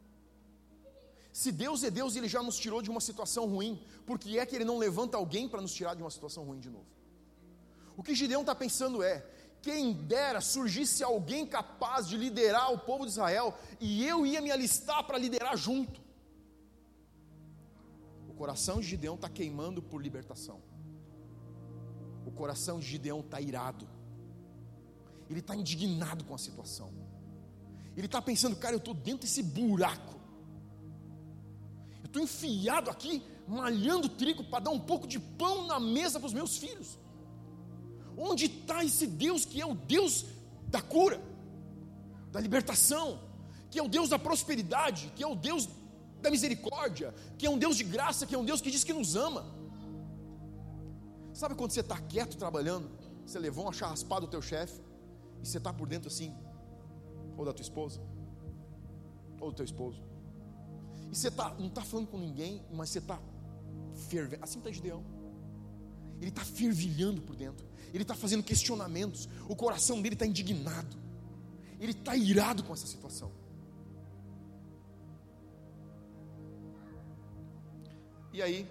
Se 1.32 1.50
Deus 1.50 1.82
é 1.82 1.90
Deus 1.90 2.14
e 2.14 2.18
Ele 2.18 2.28
já 2.28 2.42
nos 2.42 2.56
tirou 2.56 2.80
de 2.80 2.90
uma 2.90 3.00
situação 3.00 3.46
ruim, 3.46 3.82
por 4.06 4.18
que 4.18 4.38
é 4.38 4.46
que 4.46 4.54
Ele 4.54 4.64
não 4.64 4.78
levanta 4.78 5.16
alguém 5.16 5.48
para 5.48 5.60
nos 5.60 5.74
tirar 5.74 5.94
de 5.94 6.02
uma 6.02 6.10
situação 6.10 6.44
ruim 6.44 6.60
de 6.60 6.70
novo? 6.70 6.86
O 7.96 8.02
que 8.02 8.14
Gideão 8.14 8.42
está 8.42 8.54
pensando 8.54 9.02
é: 9.02 9.24
quem 9.62 9.92
dera 9.92 10.40
surgisse 10.40 11.02
alguém 11.02 11.46
capaz 11.46 12.06
de 12.06 12.16
liderar 12.16 12.72
o 12.72 12.78
povo 12.78 13.04
de 13.04 13.12
Israel 13.12 13.56
e 13.80 14.04
eu 14.04 14.26
ia 14.26 14.40
me 14.40 14.50
alistar 14.50 15.04
para 15.04 15.18
liderar 15.18 15.56
junto. 15.56 16.00
O 18.28 18.34
coração 18.34 18.80
de 18.80 18.86
Gideão 18.86 19.14
está 19.14 19.28
queimando 19.28 19.80
por 19.82 20.02
libertação. 20.02 20.60
O 22.26 22.30
coração 22.30 22.80
de 22.80 22.86
Gideão 22.86 23.20
está 23.20 23.40
irado. 23.40 23.86
Ele 25.28 25.40
está 25.40 25.54
indignado 25.54 26.24
com 26.24 26.34
a 26.34 26.38
situação. 26.38 26.92
Ele 27.96 28.06
está 28.06 28.20
pensando, 28.20 28.56
cara, 28.56 28.74
eu 28.74 28.78
estou 28.78 28.94
dentro 28.94 29.20
desse 29.20 29.42
buraco 29.42 30.14
estou 32.14 32.22
enfiado 32.22 32.90
aqui, 32.90 33.22
malhando 33.46 34.08
trigo 34.08 34.44
para 34.44 34.64
dar 34.64 34.70
um 34.70 34.78
pouco 34.78 35.06
de 35.06 35.18
pão 35.18 35.66
na 35.66 35.80
mesa 35.80 36.20
para 36.20 36.28
os 36.28 36.32
meus 36.32 36.56
filhos. 36.56 36.96
Onde 38.16 38.46
está 38.46 38.84
esse 38.84 39.06
Deus 39.06 39.44
que 39.44 39.60
é 39.60 39.66
o 39.66 39.74
Deus 39.74 40.24
da 40.68 40.80
cura, 40.80 41.20
da 42.30 42.40
libertação, 42.40 43.20
que 43.70 43.78
é 43.78 43.82
o 43.82 43.88
Deus 43.88 44.08
da 44.08 44.18
prosperidade, 44.18 45.12
que 45.16 45.22
é 45.24 45.26
o 45.26 45.34
Deus 45.34 45.68
da 46.22 46.30
misericórdia, 46.30 47.12
que 47.36 47.46
é 47.46 47.50
um 47.50 47.58
Deus 47.58 47.76
de 47.76 47.84
graça, 47.84 48.24
que 48.24 48.34
é 48.34 48.38
um 48.38 48.44
Deus 48.44 48.60
que 48.60 48.70
diz 48.70 48.84
que 48.84 48.92
nos 48.92 49.16
ama? 49.16 49.44
Sabe 51.34 51.54
quando 51.54 51.72
você 51.72 51.80
está 51.80 52.00
quieto 52.00 52.38
trabalhando, 52.38 52.88
você 53.26 53.38
levou 53.38 53.64
uma 53.64 53.72
charraspada 53.72 54.22
do 54.22 54.28
teu 54.28 54.40
chefe, 54.40 54.80
e 55.42 55.46
você 55.46 55.58
está 55.58 55.72
por 55.72 55.86
dentro 55.86 56.08
assim, 56.08 56.34
ou 57.36 57.44
da 57.44 57.52
tua 57.52 57.62
esposa, 57.62 58.00
ou 59.38 59.50
do 59.50 59.56
teu 59.56 59.64
esposo 59.66 60.14
e 61.14 61.16
você 61.16 61.30
tá, 61.30 61.54
não 61.60 61.68
está 61.68 61.80
falando 61.80 62.08
com 62.08 62.18
ninguém, 62.18 62.60
mas 62.72 62.90
você 62.90 62.98
está 62.98 63.20
fervendo. 64.08 64.42
Assim 64.42 64.58
está 64.58 64.68
Gideão. 64.72 65.04
Ele 66.20 66.30
está 66.30 66.44
fervilhando 66.44 67.22
por 67.22 67.36
dentro. 67.36 67.64
Ele 67.92 68.02
está 68.02 68.16
fazendo 68.16 68.42
questionamentos. 68.42 69.28
O 69.48 69.54
coração 69.54 70.02
dele 70.02 70.16
está 70.16 70.26
indignado. 70.26 70.96
Ele 71.78 71.92
está 71.92 72.16
irado 72.16 72.64
com 72.64 72.72
essa 72.72 72.88
situação. 72.88 73.30
E 78.32 78.42
aí, 78.42 78.68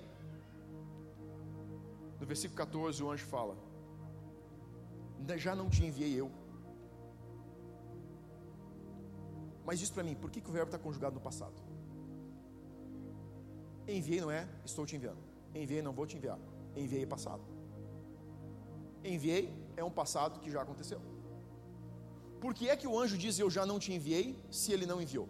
no 2.23 2.27
versículo 2.27 2.57
14, 2.57 3.03
o 3.03 3.11
anjo 3.11 3.25
fala: 3.25 3.55
Já 5.45 5.53
não 5.59 5.69
te 5.69 5.81
enviei 5.85 6.13
eu. 6.21 6.31
Mas 9.65 9.79
diz 9.79 9.89
para 9.89 10.03
mim, 10.07 10.15
por 10.15 10.29
que, 10.31 10.41
que 10.41 10.49
o 10.49 10.53
verbo 10.57 10.69
está 10.69 10.79
conjugado 10.85 11.15
no 11.15 11.21
passado? 11.21 11.57
Enviei 13.87 14.21
não 14.21 14.31
é 14.31 14.47
estou 14.65 14.85
te 14.85 14.95
enviando. 14.95 15.21
Enviei 15.53 15.81
não 15.81 15.93
vou 15.99 16.05
te 16.07 16.15
enviar. 16.17 16.39
Enviei 16.75 17.03
é 17.03 17.05
passado. 17.05 17.43
Enviei 19.03 19.43
é 19.75 19.83
um 19.83 19.91
passado 19.91 20.39
que 20.39 20.49
já 20.49 20.61
aconteceu. 20.61 21.01
Por 22.39 22.53
que 22.53 22.69
é 22.69 22.75
que 22.75 22.87
o 22.87 22.97
anjo 22.97 23.17
diz 23.17 23.37
eu 23.37 23.49
já 23.49 23.65
não 23.65 23.79
te 23.79 23.91
enviei 23.93 24.27
se 24.49 24.71
ele 24.71 24.85
não 24.85 25.01
enviou? 25.01 25.27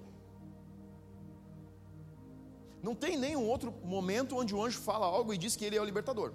Não 2.87 2.95
tem 3.03 3.17
nenhum 3.17 3.45
outro 3.47 3.71
momento 3.95 4.35
onde 4.35 4.53
o 4.53 4.63
anjo 4.63 4.79
fala 4.79 5.05
algo 5.05 5.33
e 5.33 5.37
diz 5.37 5.55
que 5.55 5.65
ele 5.65 5.77
é 5.77 5.81
o 5.81 5.85
libertador. 5.85 6.33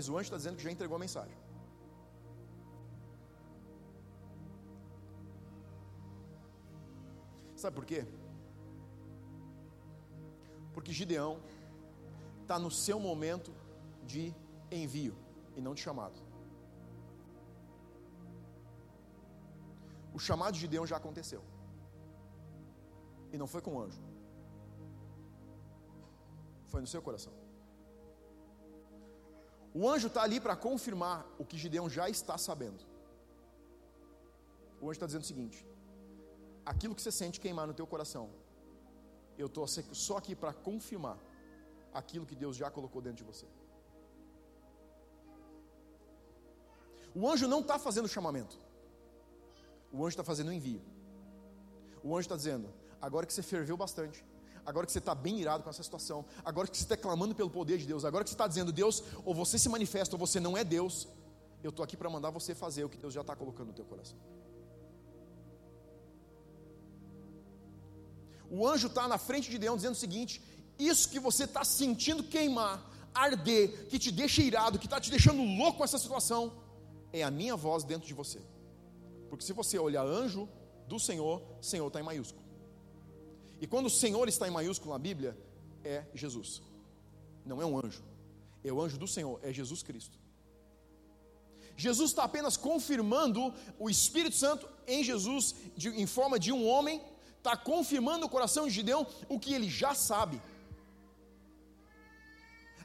Mas 0.00 0.08
o 0.08 0.14
anjo 0.16 0.28
está 0.28 0.38
dizendo 0.38 0.56
que 0.56 0.62
já 0.62 0.70
entregou 0.72 0.96
a 0.96 0.98
mensagem. 0.98 1.36
Sabe 7.54 7.76
por 7.76 7.84
quê? 7.84 8.06
Porque 10.72 10.90
Gideão 10.90 11.32
está 12.40 12.58
no 12.58 12.70
seu 12.70 12.98
momento 12.98 13.52
de 14.06 14.34
envio 14.70 15.14
e 15.54 15.60
não 15.60 15.74
de 15.74 15.82
chamado. 15.82 16.18
O 20.14 20.18
chamado 20.18 20.54
de 20.54 20.60
Gideão 20.60 20.86
já 20.86 20.96
aconteceu. 20.96 21.42
E 23.34 23.36
não 23.36 23.46
foi 23.46 23.60
com 23.60 23.74
o 23.76 23.82
anjo. 23.82 24.02
Foi 26.68 26.80
no 26.80 26.86
seu 26.86 27.02
coração. 27.02 27.39
O 29.72 29.88
anjo 29.88 30.08
está 30.08 30.22
ali 30.22 30.40
para 30.40 30.56
confirmar 30.56 31.26
o 31.38 31.44
que 31.44 31.56
Gideão 31.56 31.88
já 31.88 32.08
está 32.08 32.36
sabendo. 32.36 32.84
O 34.80 34.84
anjo 34.86 34.92
está 34.92 35.06
dizendo 35.06 35.22
o 35.22 35.26
seguinte: 35.26 35.66
aquilo 36.64 36.94
que 36.94 37.02
você 37.02 37.12
sente 37.12 37.40
queimar 37.40 37.66
no 37.66 37.74
teu 37.74 37.86
coração, 37.86 38.30
eu 39.38 39.46
estou 39.46 39.66
só 39.66 40.16
aqui 40.16 40.34
para 40.34 40.52
confirmar 40.52 41.18
aquilo 41.92 42.26
que 42.26 42.34
Deus 42.34 42.56
já 42.56 42.70
colocou 42.70 43.00
dentro 43.00 43.18
de 43.18 43.24
você. 43.24 43.46
O 47.14 47.28
anjo 47.28 47.48
não 47.48 47.60
está 47.60 47.78
fazendo 47.78 48.08
chamamento, 48.08 48.58
o 49.92 49.98
anjo 49.98 50.10
está 50.10 50.24
fazendo 50.24 50.52
envio. 50.52 50.82
O 52.02 52.14
anjo 52.16 52.26
está 52.26 52.36
dizendo: 52.36 52.68
agora 53.00 53.26
que 53.26 53.32
você 53.32 53.42
ferveu 53.42 53.76
bastante, 53.76 54.24
agora 54.64 54.86
que 54.86 54.92
você 54.92 54.98
está 54.98 55.14
bem 55.14 55.40
irado 55.40 55.62
com 55.62 55.70
essa 55.70 55.82
situação, 55.82 56.24
agora 56.44 56.68
que 56.68 56.76
você 56.76 56.84
está 56.84 56.96
clamando 56.96 57.34
pelo 57.34 57.50
poder 57.50 57.78
de 57.78 57.86
Deus, 57.86 58.04
agora 58.04 58.24
que 58.24 58.30
você 58.30 58.34
está 58.34 58.46
dizendo, 58.46 58.72
Deus, 58.72 59.02
ou 59.24 59.34
você 59.34 59.58
se 59.58 59.68
manifesta 59.68 60.14
ou 60.14 60.18
você 60.18 60.38
não 60.40 60.56
é 60.56 60.64
Deus, 60.64 61.08
eu 61.62 61.70
estou 61.70 61.84
aqui 61.84 61.96
para 61.96 62.08
mandar 62.08 62.30
você 62.30 62.54
fazer 62.54 62.84
o 62.84 62.88
que 62.88 62.96
Deus 62.96 63.12
já 63.12 63.20
está 63.20 63.36
colocando 63.36 63.68
no 63.68 63.72
teu 63.74 63.84
coração. 63.84 64.16
O 68.50 68.66
anjo 68.66 68.88
está 68.88 69.06
na 69.06 69.18
frente 69.18 69.44
de 69.46 69.52
Gideão 69.52 69.76
dizendo 69.76 69.92
o 69.92 69.96
seguinte: 69.96 70.42
isso 70.78 71.08
que 71.08 71.20
você 71.20 71.44
está 71.44 71.62
sentindo 71.62 72.24
queimar, 72.24 72.84
arder, 73.14 73.86
que 73.86 73.98
te 73.98 74.10
deixa 74.10 74.42
irado, 74.42 74.78
que 74.78 74.86
está 74.86 75.00
te 75.00 75.10
deixando 75.10 75.42
louco 75.42 75.78
com 75.78 75.84
essa 75.84 75.98
situação, 75.98 76.52
é 77.12 77.22
a 77.22 77.30
minha 77.30 77.54
voz 77.54 77.84
dentro 77.84 78.08
de 78.08 78.14
você. 78.14 78.40
Porque 79.28 79.44
se 79.44 79.52
você 79.52 79.78
olhar 79.78 80.04
anjo 80.04 80.48
do 80.88 80.98
Senhor, 80.98 81.42
Senhor 81.60 81.86
está 81.86 82.00
em 82.00 82.02
maiúsculo. 82.02 82.39
E 83.60 83.66
quando 83.66 83.86
o 83.86 83.90
Senhor 83.90 84.28
está 84.28 84.48
em 84.48 84.50
maiúsculo 84.50 84.92
na 84.92 84.98
Bíblia, 84.98 85.36
é 85.84 86.04
Jesus. 86.14 86.62
Não 87.44 87.60
é 87.60 87.66
um 87.66 87.78
anjo. 87.78 88.02
É 88.64 88.72
o 88.72 88.80
anjo 88.80 88.98
do 88.98 89.06
Senhor, 89.06 89.38
é 89.42 89.52
Jesus 89.52 89.82
Cristo. 89.82 90.18
Jesus 91.76 92.10
está 92.10 92.24
apenas 92.24 92.56
confirmando 92.56 93.54
o 93.78 93.88
Espírito 93.88 94.36
Santo 94.36 94.68
em 94.86 95.02
Jesus, 95.02 95.54
de, 95.76 95.88
em 95.88 96.06
forma 96.06 96.38
de 96.38 96.52
um 96.52 96.66
homem, 96.66 97.00
está 97.38 97.56
confirmando 97.56 98.20
no 98.20 98.28
coração 98.28 98.66
de 98.66 98.72
Gideão 98.72 99.06
o 99.28 99.38
que 99.38 99.54
ele 99.54 99.68
já 99.68 99.94
sabe. 99.94 100.40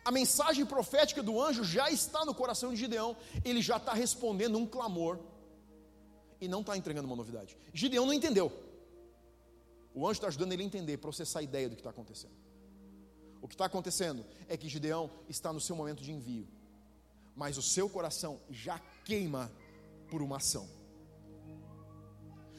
A 0.03 0.12
mensagem 0.12 0.65
profética 0.65 1.22
do 1.22 1.41
anjo 1.41 1.63
já 1.63 1.89
está 1.89 2.24
no 2.24 2.34
coração 2.34 2.72
de 2.72 2.77
Gideão, 2.77 3.17
ele 3.44 3.62
já 3.62 3.77
está 3.77 3.94
respondendo 3.94 4.58
um 4.58 4.65
clamor 4.65 5.20
e 6.39 6.48
não 6.48 6.62
está 6.62 6.77
entregando 6.77 7.08
uma 7.08 7.15
novidade. 7.15 7.58
Gideão 7.74 8.05
não 8.05 8.13
entendeu. 8.13 8.51
O 9.96 10.06
anjo 10.06 10.18
está 10.18 10.28
ajudando 10.28 10.52
ele 10.52 10.62
a 10.62 10.66
entender, 10.66 10.98
processar 10.98 11.40
a 11.40 11.44
ideia 11.44 11.70
do 11.70 11.75
que 11.75 11.80
está 11.80 11.90
acontecendo. 11.90 12.36
O 13.42 13.48
que 13.48 13.56
está 13.56 13.66
acontecendo 13.66 14.25
é 14.50 14.58
que 14.58 14.68
Gideão 14.68 15.10
está 15.30 15.54
no 15.54 15.62
seu 15.62 15.74
momento 15.74 16.04
de 16.04 16.12
envio, 16.12 16.48
mas 17.34 17.58
o 17.58 17.62
seu 17.62 17.88
coração 17.88 18.42
já 18.50 18.78
queima 19.06 19.50
por 20.10 20.22
uma 20.22 20.38
ação. 20.38 20.68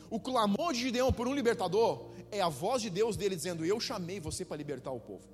O 0.09 0.19
clamor 0.19 0.73
de 0.73 0.81
Gideão 0.81 1.12
por 1.12 1.28
um 1.28 1.35
libertador 1.35 2.11
é 2.31 2.40
a 2.40 2.49
voz 2.49 2.81
de 2.81 2.88
Deus 2.88 3.16
dele 3.16 3.37
dizendo: 3.37 3.66
Eu 3.66 3.78
chamei 3.81 4.19
você 4.19 4.45
para 4.45 4.57
libertar 4.57 4.93
o 4.93 5.00
povo. 5.00 5.28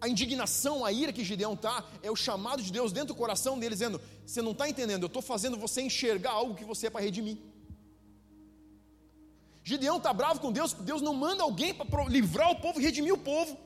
A 0.00 0.08
indignação, 0.08 0.82
a 0.82 0.90
ira 0.90 1.12
que 1.12 1.22
Gideão 1.22 1.52
está, 1.52 1.86
é 2.02 2.10
o 2.10 2.16
chamado 2.16 2.62
de 2.62 2.72
Deus 2.72 2.90
dentro 2.90 3.08
do 3.08 3.16
coração 3.16 3.58
dele, 3.58 3.74
dizendo: 3.74 4.00
Você 4.24 4.40
não 4.40 4.52
está 4.52 4.66
entendendo, 4.66 5.02
eu 5.02 5.08
estou 5.08 5.20
fazendo 5.20 5.58
você 5.58 5.82
enxergar 5.82 6.30
algo 6.30 6.54
que 6.54 6.64
você 6.64 6.86
é 6.86 6.90
para 6.90 7.02
redimir. 7.02 7.49
Gideão 9.62 9.98
está 9.98 10.12
bravo 10.12 10.40
com 10.40 10.50
Deus, 10.52 10.72
porque 10.72 10.86
Deus 10.86 11.02
não 11.02 11.14
manda 11.14 11.42
alguém 11.42 11.74
para 11.74 12.04
livrar 12.04 12.50
o 12.50 12.60
povo 12.60 12.80
e 12.80 12.82
redimir 12.82 13.12
o 13.12 13.18
povo. 13.18 13.56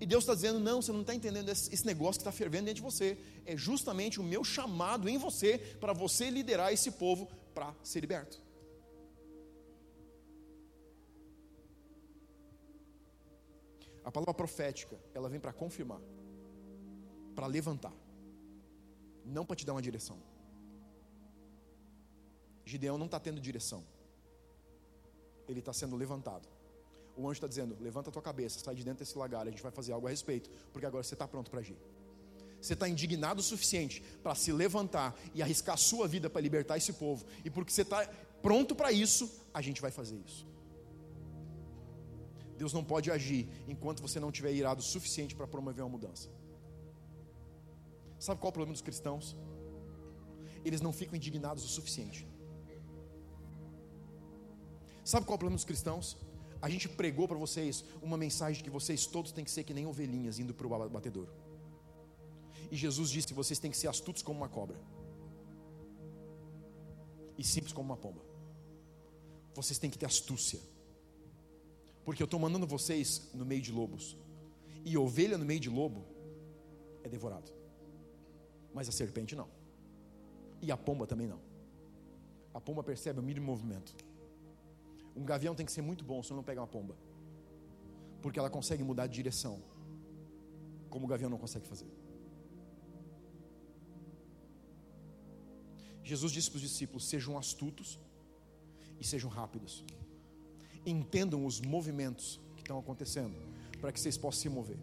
E 0.00 0.06
Deus 0.06 0.24
está 0.24 0.34
dizendo: 0.34 0.58
Não, 0.58 0.82
você 0.82 0.92
não 0.92 1.00
está 1.00 1.14
entendendo 1.14 1.48
esse 1.48 1.86
negócio 1.86 2.20
que 2.20 2.28
está 2.28 2.32
fervendo 2.32 2.66
dentro 2.66 2.82
de 2.82 2.82
você. 2.82 3.18
É 3.44 3.56
justamente 3.56 4.20
o 4.20 4.22
meu 4.22 4.44
chamado 4.44 5.08
em 5.08 5.18
você 5.18 5.58
para 5.80 5.92
você 5.92 6.30
liderar 6.30 6.72
esse 6.72 6.90
povo 6.90 7.28
para 7.54 7.74
ser 7.82 8.00
liberto. 8.00 8.40
A 14.04 14.10
palavra 14.10 14.32
profética, 14.32 14.96
ela 15.12 15.28
vem 15.28 15.40
para 15.40 15.52
confirmar, 15.52 16.00
para 17.34 17.46
levantar, 17.48 17.92
não 19.24 19.44
para 19.44 19.56
te 19.56 19.66
dar 19.66 19.72
uma 19.72 19.82
direção. 19.82 20.16
Gideão 22.64 22.98
não 22.98 23.06
está 23.06 23.18
tendo 23.18 23.40
direção, 23.40 23.84
ele 25.48 25.60
está 25.60 25.72
sendo 25.72 25.96
levantado. 25.96 26.48
O 27.16 27.22
anjo 27.22 27.32
está 27.34 27.46
dizendo: 27.46 27.76
levanta 27.80 28.10
a 28.10 28.12
tua 28.12 28.22
cabeça, 28.22 28.58
sai 28.60 28.74
de 28.74 28.84
dentro 28.84 29.04
desse 29.04 29.16
lagar, 29.16 29.46
a 29.46 29.50
gente 29.50 29.62
vai 29.62 29.72
fazer 29.72 29.92
algo 29.92 30.06
a 30.06 30.10
respeito, 30.10 30.50
porque 30.72 30.86
agora 30.86 31.02
você 31.02 31.14
está 31.14 31.26
pronto 31.26 31.50
para 31.50 31.60
agir. 31.60 31.76
Você 32.60 32.74
está 32.74 32.88
indignado 32.88 33.40
o 33.40 33.42
suficiente 33.42 34.02
para 34.22 34.34
se 34.34 34.52
levantar 34.52 35.14
e 35.34 35.42
arriscar 35.42 35.74
a 35.74 35.78
sua 35.78 36.08
vida 36.08 36.28
para 36.28 36.40
libertar 36.40 36.76
esse 36.76 36.92
povo, 36.92 37.24
e 37.44 37.50
porque 37.50 37.72
você 37.72 37.82
está 37.82 38.06
pronto 38.42 38.74
para 38.74 38.92
isso, 38.92 39.30
a 39.52 39.60
gente 39.60 39.80
vai 39.80 39.90
fazer 39.90 40.16
isso. 40.26 40.46
Deus 42.56 42.72
não 42.72 42.82
pode 42.82 43.10
agir 43.10 43.48
enquanto 43.68 44.00
você 44.00 44.18
não 44.18 44.32
tiver 44.32 44.52
irado 44.52 44.80
o 44.80 44.84
suficiente 44.84 45.34
para 45.34 45.46
promover 45.46 45.84
uma 45.84 45.90
mudança. 45.90 46.28
Sabe 48.18 48.40
qual 48.40 48.48
é 48.48 48.50
o 48.50 48.52
problema 48.52 48.72
dos 48.72 48.82
cristãos? 48.82 49.36
Eles 50.64 50.80
não 50.80 50.92
ficam 50.92 51.14
indignados 51.16 51.64
o 51.64 51.68
suficiente. 51.68 52.26
Sabe 55.06 55.24
qual 55.24 55.34
é 55.34 55.36
o 55.36 55.38
problema 55.38 55.56
dos 55.56 55.64
cristãos? 55.64 56.16
A 56.60 56.68
gente 56.68 56.88
pregou 56.88 57.28
para 57.28 57.38
vocês 57.38 57.84
uma 58.02 58.16
mensagem 58.16 58.64
que 58.64 58.68
vocês 58.68 59.06
todos 59.06 59.30
têm 59.30 59.44
que 59.44 59.50
ser 59.52 59.62
que 59.62 59.72
nem 59.72 59.86
ovelhinhas 59.86 60.40
indo 60.40 60.52
para 60.52 60.66
o 60.66 60.88
batedouro. 60.90 61.30
E 62.72 62.76
Jesus 62.76 63.10
disse 63.10 63.32
vocês 63.32 63.60
têm 63.60 63.70
que 63.70 63.76
ser 63.76 63.86
astutos 63.86 64.20
como 64.20 64.40
uma 64.40 64.48
cobra 64.48 64.76
e 67.38 67.44
simples 67.44 67.72
como 67.72 67.88
uma 67.88 67.96
pomba. 67.96 68.20
Vocês 69.54 69.78
têm 69.78 69.88
que 69.88 69.96
ter 69.96 70.06
astúcia 70.06 70.58
porque 72.04 72.20
eu 72.20 72.24
estou 72.24 72.40
mandando 72.40 72.66
vocês 72.66 73.30
no 73.32 73.46
meio 73.46 73.62
de 73.62 73.70
lobos. 73.70 74.16
E 74.84 74.98
ovelha 74.98 75.38
no 75.38 75.44
meio 75.44 75.60
de 75.60 75.70
lobo 75.70 76.04
é 77.04 77.08
devorado. 77.08 77.52
Mas 78.74 78.88
a 78.88 78.92
serpente 78.92 79.36
não. 79.36 79.48
E 80.60 80.72
a 80.72 80.76
pomba 80.76 81.06
também 81.06 81.28
não. 81.28 81.40
A 82.52 82.60
pomba 82.60 82.82
percebe 82.82 83.20
o 83.20 83.22
mínimo 83.22 83.46
movimento. 83.46 83.94
Um 85.16 85.24
gavião 85.24 85.54
tem 85.54 85.66
que 85.66 85.72
ser 85.72 85.82
muito 85.82 86.04
bom, 86.04 86.22
senão 86.22 86.36
não 86.38 86.44
pega 86.44 86.60
uma 86.60 86.66
pomba. 86.66 86.96
Porque 88.22 88.38
ela 88.38 88.50
consegue 88.50 88.82
mudar 88.82 89.06
de 89.06 89.14
direção. 89.14 89.62
Como 90.90 91.06
o 91.06 91.08
gavião 91.08 91.30
não 91.30 91.38
consegue 91.38 91.66
fazer. 91.66 91.88
Jesus 96.02 96.30
disse 96.32 96.50
para 96.50 96.56
os 96.56 96.62
discípulos: 96.62 97.08
sejam 97.08 97.36
astutos 97.36 97.98
e 99.00 99.04
sejam 99.04 99.30
rápidos 99.30 99.84
entendam 100.86 101.44
os 101.44 101.60
movimentos 101.60 102.40
que 102.54 102.62
estão 102.62 102.78
acontecendo, 102.78 103.34
para 103.80 103.92
que 103.92 104.00
vocês 104.00 104.16
possam 104.16 104.42
se 104.42 104.48
mover. 104.48 104.78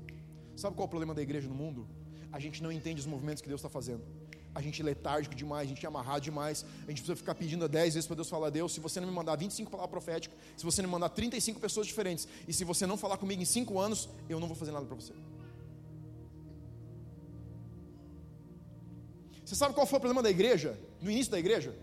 Sabe 0.55 0.75
qual 0.75 0.83
é 0.83 0.87
o 0.87 0.89
problema 0.89 1.15
da 1.15 1.21
igreja 1.21 1.47
no 1.47 1.55
mundo? 1.55 1.87
A 2.31 2.39
gente 2.39 2.61
não 2.61 2.71
entende 2.71 2.99
os 2.99 3.07
movimentos 3.07 3.41
que 3.41 3.47
Deus 3.47 3.59
está 3.59 3.69
fazendo. 3.69 4.03
A 4.55 4.61
gente 4.61 4.81
é 4.81 4.85
letárgico 4.85 5.33
demais, 5.33 5.65
a 5.65 5.69
gente 5.69 5.83
é 5.83 5.87
amarrado 5.87 6.21
demais. 6.21 6.63
A 6.83 6.89
gente 6.91 6.97
precisa 6.97 7.15
ficar 7.15 7.33
pedindo 7.33 7.67
10 7.67 7.95
vezes 7.95 8.07
para 8.07 8.15
Deus 8.15 8.29
falar: 8.29 8.49
Deus, 8.49 8.71
se 8.71 8.79
você 8.79 8.99
não 8.99 9.07
me 9.07 9.13
mandar 9.13 9.35
25 9.35 9.71
palavras 9.71 9.89
proféticas, 9.89 10.37
se 10.55 10.63
você 10.63 10.81
não 10.81 10.89
me 10.89 10.93
mandar 10.93 11.09
35 11.09 11.59
pessoas 11.59 11.87
diferentes, 11.87 12.27
e 12.47 12.53
se 12.53 12.63
você 12.63 12.85
não 12.85 12.97
falar 12.97 13.17
comigo 13.17 13.41
em 13.41 13.45
5 13.45 13.79
anos, 13.79 14.09
eu 14.29 14.39
não 14.39 14.47
vou 14.47 14.55
fazer 14.55 14.71
nada 14.71 14.85
para 14.85 14.95
você. 14.95 15.13
Você 19.43 19.55
sabe 19.55 19.73
qual 19.73 19.85
foi 19.85 19.97
o 19.97 19.99
problema 19.99 20.21
da 20.23 20.29
igreja, 20.29 20.79
no 21.01 21.11
início 21.11 21.31
da 21.31 21.39
igreja? 21.39 21.75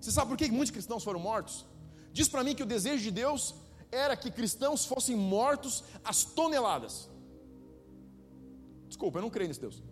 Você 0.00 0.10
sabe 0.10 0.28
por 0.28 0.36
que 0.36 0.50
muitos 0.50 0.70
cristãos 0.70 1.04
foram 1.04 1.20
mortos? 1.20 1.64
Diz 2.12 2.28
para 2.28 2.42
mim 2.42 2.54
que 2.54 2.62
o 2.62 2.66
desejo 2.66 3.02
de 3.02 3.10
Deus 3.10 3.54
era 3.92 4.16
que 4.16 4.30
cristãos 4.30 4.84
fossem 4.84 5.14
mortos 5.16 5.84
às 6.04 6.24
toneladas. 6.24 7.08
Desculpa, 8.88 9.18
eu 9.18 9.22
não 9.22 9.30
creio 9.30 9.48
nesse 9.48 9.60
Deus. 9.60 9.82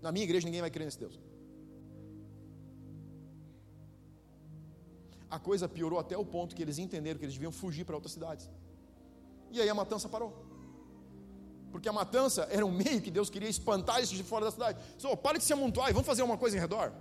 Na 0.00 0.12
minha 0.12 0.24
igreja 0.24 0.44
ninguém 0.46 0.60
vai 0.60 0.70
crer 0.70 0.84
nesse 0.84 0.98
Deus. 0.98 1.18
A 5.30 5.38
coisa 5.38 5.68
piorou 5.68 5.98
até 5.98 6.16
o 6.16 6.24
ponto 6.24 6.54
que 6.56 6.62
eles 6.62 6.78
entenderam 6.78 7.18
que 7.18 7.24
eles 7.24 7.34
deviam 7.34 7.52
fugir 7.52 7.84
para 7.84 7.94
outras 7.94 8.12
cidades. 8.12 8.48
E 9.50 9.60
aí 9.60 9.68
a 9.68 9.74
matança 9.74 10.08
parou. 10.08 10.32
Porque 11.70 11.88
a 11.88 11.92
matança 11.92 12.48
era 12.50 12.64
um 12.64 12.72
meio 12.72 13.00
que 13.00 13.10
Deus 13.10 13.28
queria 13.28 13.48
espantar 13.48 13.98
eles 13.98 14.08
de 14.08 14.22
fora 14.22 14.46
da 14.46 14.50
cidade. 14.50 14.78
Só, 14.96 15.14
para 15.14 15.38
de 15.38 15.44
se 15.44 15.52
amontoar 15.52 15.90
e 15.90 15.92
vamos 15.92 16.06
fazer 16.06 16.22
uma 16.22 16.38
coisa 16.38 16.56
em 16.56 16.60
redor. 16.60 16.92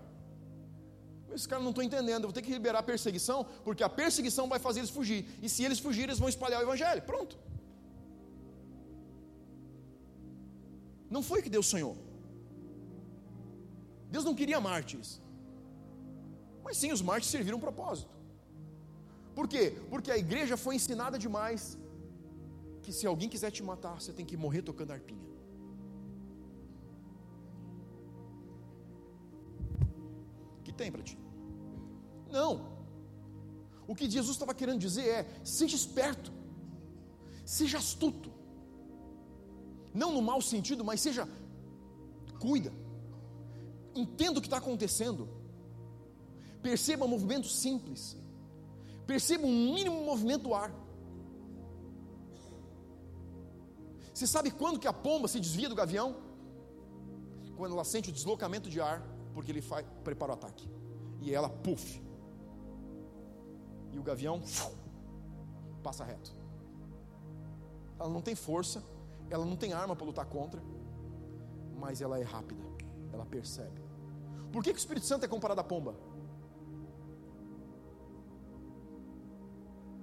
Esse 1.34 1.48
cara 1.48 1.62
não 1.62 1.70
estou 1.70 1.84
entendendo, 1.84 2.24
eu 2.24 2.30
vou 2.30 2.34
ter 2.34 2.42
que 2.42 2.52
liberar 2.52 2.80
a 2.80 2.84
perseguição, 2.84 3.46
porque 3.64 3.84
a 3.84 3.90
perseguição 3.90 4.50
vai 4.50 4.60
fazer 4.60 4.80
eles 4.80 4.90
fugir. 4.90 5.26
E 5.42 5.48
se 5.48 5.64
eles 5.64 5.80
fugirem, 5.80 6.10
eles 6.10 6.20
vão 6.20 6.28
espalhar 6.28 6.60
o 6.60 6.64
evangelho. 6.64 7.02
Pronto. 7.04 7.38
Não 11.10 11.22
foi 11.22 11.40
o 11.40 11.44
que 11.44 11.50
Deus 11.50 11.68
sonhou. 11.68 11.96
Deus 14.10 14.26
não 14.26 14.36
queria 14.36 14.60
mártires. 14.60 15.22
Mas 16.64 16.78
sim, 16.78 16.92
os 16.92 17.02
mártires 17.02 17.32
serviram 17.32 17.58
um 17.58 17.62
propósito. 17.62 18.16
Por 19.36 19.48
quê? 19.48 19.64
Porque 19.90 20.12
a 20.12 20.18
igreja 20.18 20.58
foi 20.58 20.76
ensinada 20.76 21.18
demais 21.18 21.78
que 22.82 22.92
se 22.92 23.06
alguém 23.06 23.30
quiser 23.30 23.52
te 23.52 23.62
matar, 23.62 24.00
você 24.00 24.14
tem 24.14 24.26
que 24.26 24.38
morrer 24.38 24.62
tocando 24.62 24.92
arpinha. 24.92 25.28
tem 30.78 30.92
para 30.92 31.02
ti. 31.02 31.18
Não. 32.32 32.52
O 33.88 33.96
que 33.96 34.10
Jesus 34.10 34.36
estava 34.36 34.54
querendo 34.54 34.80
dizer 34.80 35.08
é: 35.08 35.42
seja 35.44 35.76
esperto, 35.76 36.32
seja 37.44 37.78
astuto. 37.80 38.32
Não 39.94 40.14
no 40.14 40.22
mau 40.22 40.42
sentido, 40.42 40.86
mas 40.86 41.02
seja, 41.02 41.28
cuida. 42.40 42.72
Entenda 43.98 44.38
o 44.38 44.42
que 44.42 44.48
está 44.48 44.58
acontecendo. 44.58 45.28
Perceba 46.62 47.08
movimentos 47.08 47.58
simples. 47.58 48.18
Perceba 49.06 49.46
um 49.46 49.74
mínimo 49.74 50.04
movimento 50.04 50.44
do 50.44 50.54
ar. 50.54 50.72
Você 54.14 54.28
sabe 54.28 54.52
quando 54.52 54.80
que 54.80 54.88
a 54.88 54.94
pomba 54.94 55.28
se 55.28 55.40
desvia 55.40 55.70
do 55.70 55.76
gavião? 55.76 56.16
Quando 57.56 57.74
ela 57.74 57.84
sente 57.84 58.10
o 58.10 58.14
deslocamento 58.14 58.70
de 58.70 58.80
ar 58.82 59.02
porque 59.34 59.52
ele 59.52 59.62
faz, 59.62 59.86
prepara 60.04 60.32
o 60.32 60.36
ataque. 60.36 60.68
E 61.22 61.34
ela, 61.34 61.50
puf. 61.50 62.02
E 63.92 64.00
o 64.00 64.04
gavião 64.04 64.38
uf, 64.38 64.72
passa 65.84 66.04
reto. 66.04 66.36
ela 68.00 68.10
não 68.10 68.22
tem 68.22 68.36
força, 68.36 68.84
ela 69.30 69.46
não 69.46 69.56
tem 69.56 69.74
arma 69.74 69.96
para 69.96 70.06
lutar 70.06 70.26
contra, 70.26 70.62
mas 71.76 72.02
ela 72.02 72.20
é 72.20 72.24
rápida, 72.24 72.64
ela 73.14 73.26
percebe. 73.26 73.87
Por 74.58 74.64
que, 74.64 74.72
que 74.74 74.80
o 74.80 74.84
Espírito 74.86 75.06
Santo 75.06 75.24
é 75.24 75.28
comparado 75.28 75.62
à 75.62 75.64
pomba? 75.64 75.94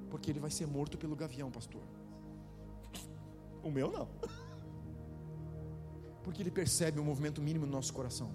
Porque 0.08 0.30
ele 0.30 0.38
vai 0.38 0.48
ser 0.48 0.64
morto 0.64 0.96
pelo 0.96 1.16
gavião, 1.16 1.50
pastor. 1.50 1.82
O 3.64 3.68
meu 3.68 3.90
não. 3.90 4.06
Porque 6.22 6.40
ele 6.40 6.52
percebe 6.52 7.00
o 7.00 7.04
movimento 7.04 7.42
mínimo 7.42 7.66
no 7.66 7.72
nosso 7.72 7.92
coração. 7.92 8.30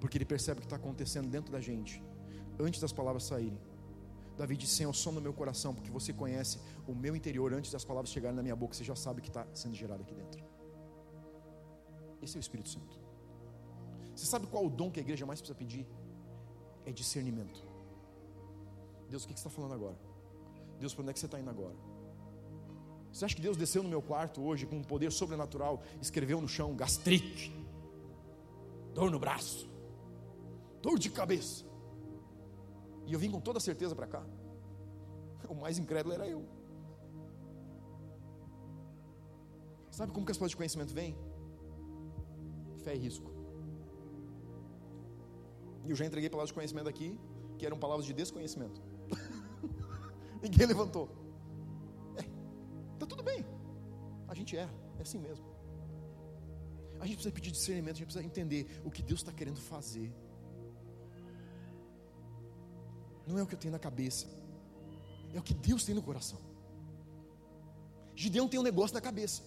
Porque 0.00 0.16
ele 0.16 0.24
percebe 0.24 0.60
o 0.60 0.62
que 0.62 0.66
está 0.66 0.76
acontecendo 0.76 1.28
dentro 1.28 1.52
da 1.52 1.60
gente, 1.60 2.02
antes 2.58 2.80
das 2.80 2.90
palavras 2.90 3.24
saírem. 3.24 3.60
Davi 4.38 4.56
disse: 4.56 4.76
Senhor, 4.76 4.94
som 4.94 5.12
no 5.12 5.20
meu 5.20 5.34
coração, 5.34 5.74
porque 5.74 5.90
você 5.90 6.10
conhece 6.10 6.58
o 6.86 6.94
meu 6.94 7.14
interior 7.14 7.52
antes 7.52 7.70
das 7.70 7.84
palavras 7.84 8.10
chegarem 8.10 8.34
na 8.34 8.42
minha 8.42 8.56
boca, 8.56 8.72
você 8.72 8.82
já 8.82 8.96
sabe 8.96 9.20
o 9.20 9.22
que 9.22 9.28
está 9.28 9.46
sendo 9.52 9.74
gerado 9.74 10.00
aqui 10.04 10.14
dentro. 10.14 10.42
Esse 12.22 12.38
é 12.38 12.40
o 12.40 12.40
Espírito 12.40 12.70
Santo. 12.70 13.05
Você 14.16 14.24
sabe 14.24 14.46
qual 14.46 14.64
o 14.64 14.70
dom 14.70 14.90
que 14.90 14.98
a 14.98 15.02
igreja 15.02 15.26
mais 15.26 15.40
precisa 15.40 15.56
pedir? 15.56 15.86
É 16.86 16.90
discernimento. 16.90 17.62
Deus, 19.10 19.24
o 19.24 19.28
que 19.28 19.34
você 19.34 19.40
está 19.40 19.50
falando 19.50 19.74
agora? 19.74 19.96
Deus, 20.80 20.94
para 20.94 21.02
onde 21.02 21.10
é 21.10 21.12
que 21.12 21.20
você 21.20 21.26
está 21.26 21.38
indo 21.38 21.50
agora? 21.50 21.76
Você 23.12 23.24
acha 23.26 23.36
que 23.36 23.42
Deus 23.42 23.56
desceu 23.56 23.82
no 23.82 23.88
meu 23.88 24.00
quarto 24.00 24.42
hoje 24.42 24.66
com 24.66 24.76
um 24.76 24.82
poder 24.82 25.12
sobrenatural, 25.12 25.82
escreveu 26.00 26.40
no 26.40 26.48
chão 26.48 26.74
gastrite, 26.74 27.54
dor 28.94 29.10
no 29.10 29.18
braço, 29.18 29.68
dor 30.82 30.98
de 30.98 31.10
cabeça, 31.10 31.64
e 33.06 33.12
eu 33.12 33.18
vim 33.18 33.30
com 33.30 33.40
toda 33.40 33.60
certeza 33.60 33.94
para 33.94 34.06
cá? 34.06 34.26
O 35.48 35.54
mais 35.54 35.78
incrédulo 35.78 36.14
era 36.14 36.26
eu. 36.26 36.44
Sabe 39.90 40.12
como 40.12 40.26
que 40.26 40.32
as 40.32 40.38
palavras 40.38 40.50
de 40.50 40.56
conhecimento 40.56 40.92
vêm? 40.92 41.16
Fé 42.82 42.94
e 42.94 42.98
risco. 42.98 43.35
Eu 45.88 45.96
já 45.96 46.04
entreguei 46.04 46.28
palavras 46.28 46.48
de 46.48 46.54
conhecimento 46.54 46.88
aqui, 46.88 47.18
que 47.58 47.64
eram 47.64 47.78
palavras 47.78 48.04
de 48.04 48.12
desconhecimento. 48.12 48.80
Ninguém 50.42 50.66
levantou. 50.66 51.08
É, 52.16 52.22
tá 52.98 53.06
tudo 53.06 53.22
bem. 53.22 53.44
A 54.28 54.34
gente 54.34 54.56
erra, 54.56 54.74
é 54.98 55.02
assim 55.02 55.18
mesmo. 55.18 55.44
A 56.98 57.06
gente 57.06 57.16
precisa 57.16 57.34
pedir 57.34 57.50
discernimento, 57.50 57.96
a 57.96 57.98
gente 57.98 58.06
precisa 58.06 58.24
entender 58.24 58.80
o 58.84 58.90
que 58.90 59.02
Deus 59.02 59.20
está 59.20 59.32
querendo 59.32 59.60
fazer. 59.60 60.12
Não 63.26 63.38
é 63.38 63.42
o 63.42 63.46
que 63.46 63.54
eu 63.54 63.58
tenho 63.58 63.72
na 63.72 63.78
cabeça, 63.78 64.26
é 65.34 65.38
o 65.38 65.42
que 65.42 65.54
Deus 65.54 65.84
tem 65.84 65.94
no 65.94 66.02
coração. 66.02 66.38
Gideão 68.14 68.48
tem 68.48 68.58
um 68.58 68.62
negócio 68.62 68.94
na 68.94 69.00
cabeça. 69.00 69.42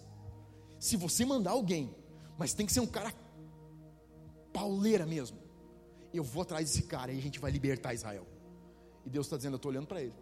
Se 0.80 0.95
você 0.95 1.25
mandar 1.25 1.52
alguém, 1.52 1.95
mas 2.38 2.54
tem 2.54 2.65
que 2.65 2.71
ser 2.71 2.82
um 2.82 2.88
cara 2.88 3.13
pauleira 4.54 5.06
mesmo, 5.06 5.38
eu 6.17 6.24
vou 6.24 6.41
atrás 6.41 6.69
desse 6.69 6.84
cara 6.84 7.12
e 7.12 7.17
a 7.17 7.22
gente 7.22 7.39
vai 7.39 7.52
libertar 7.52 7.93
Israel. 7.93 8.26
E 9.06 9.10
Deus 9.10 9.26
está 9.26 9.38
dizendo: 9.38 9.54
Eu 9.54 9.58
estou 9.58 9.72
olhando 9.72 9.88
para 9.88 10.02
ele. 10.02 10.13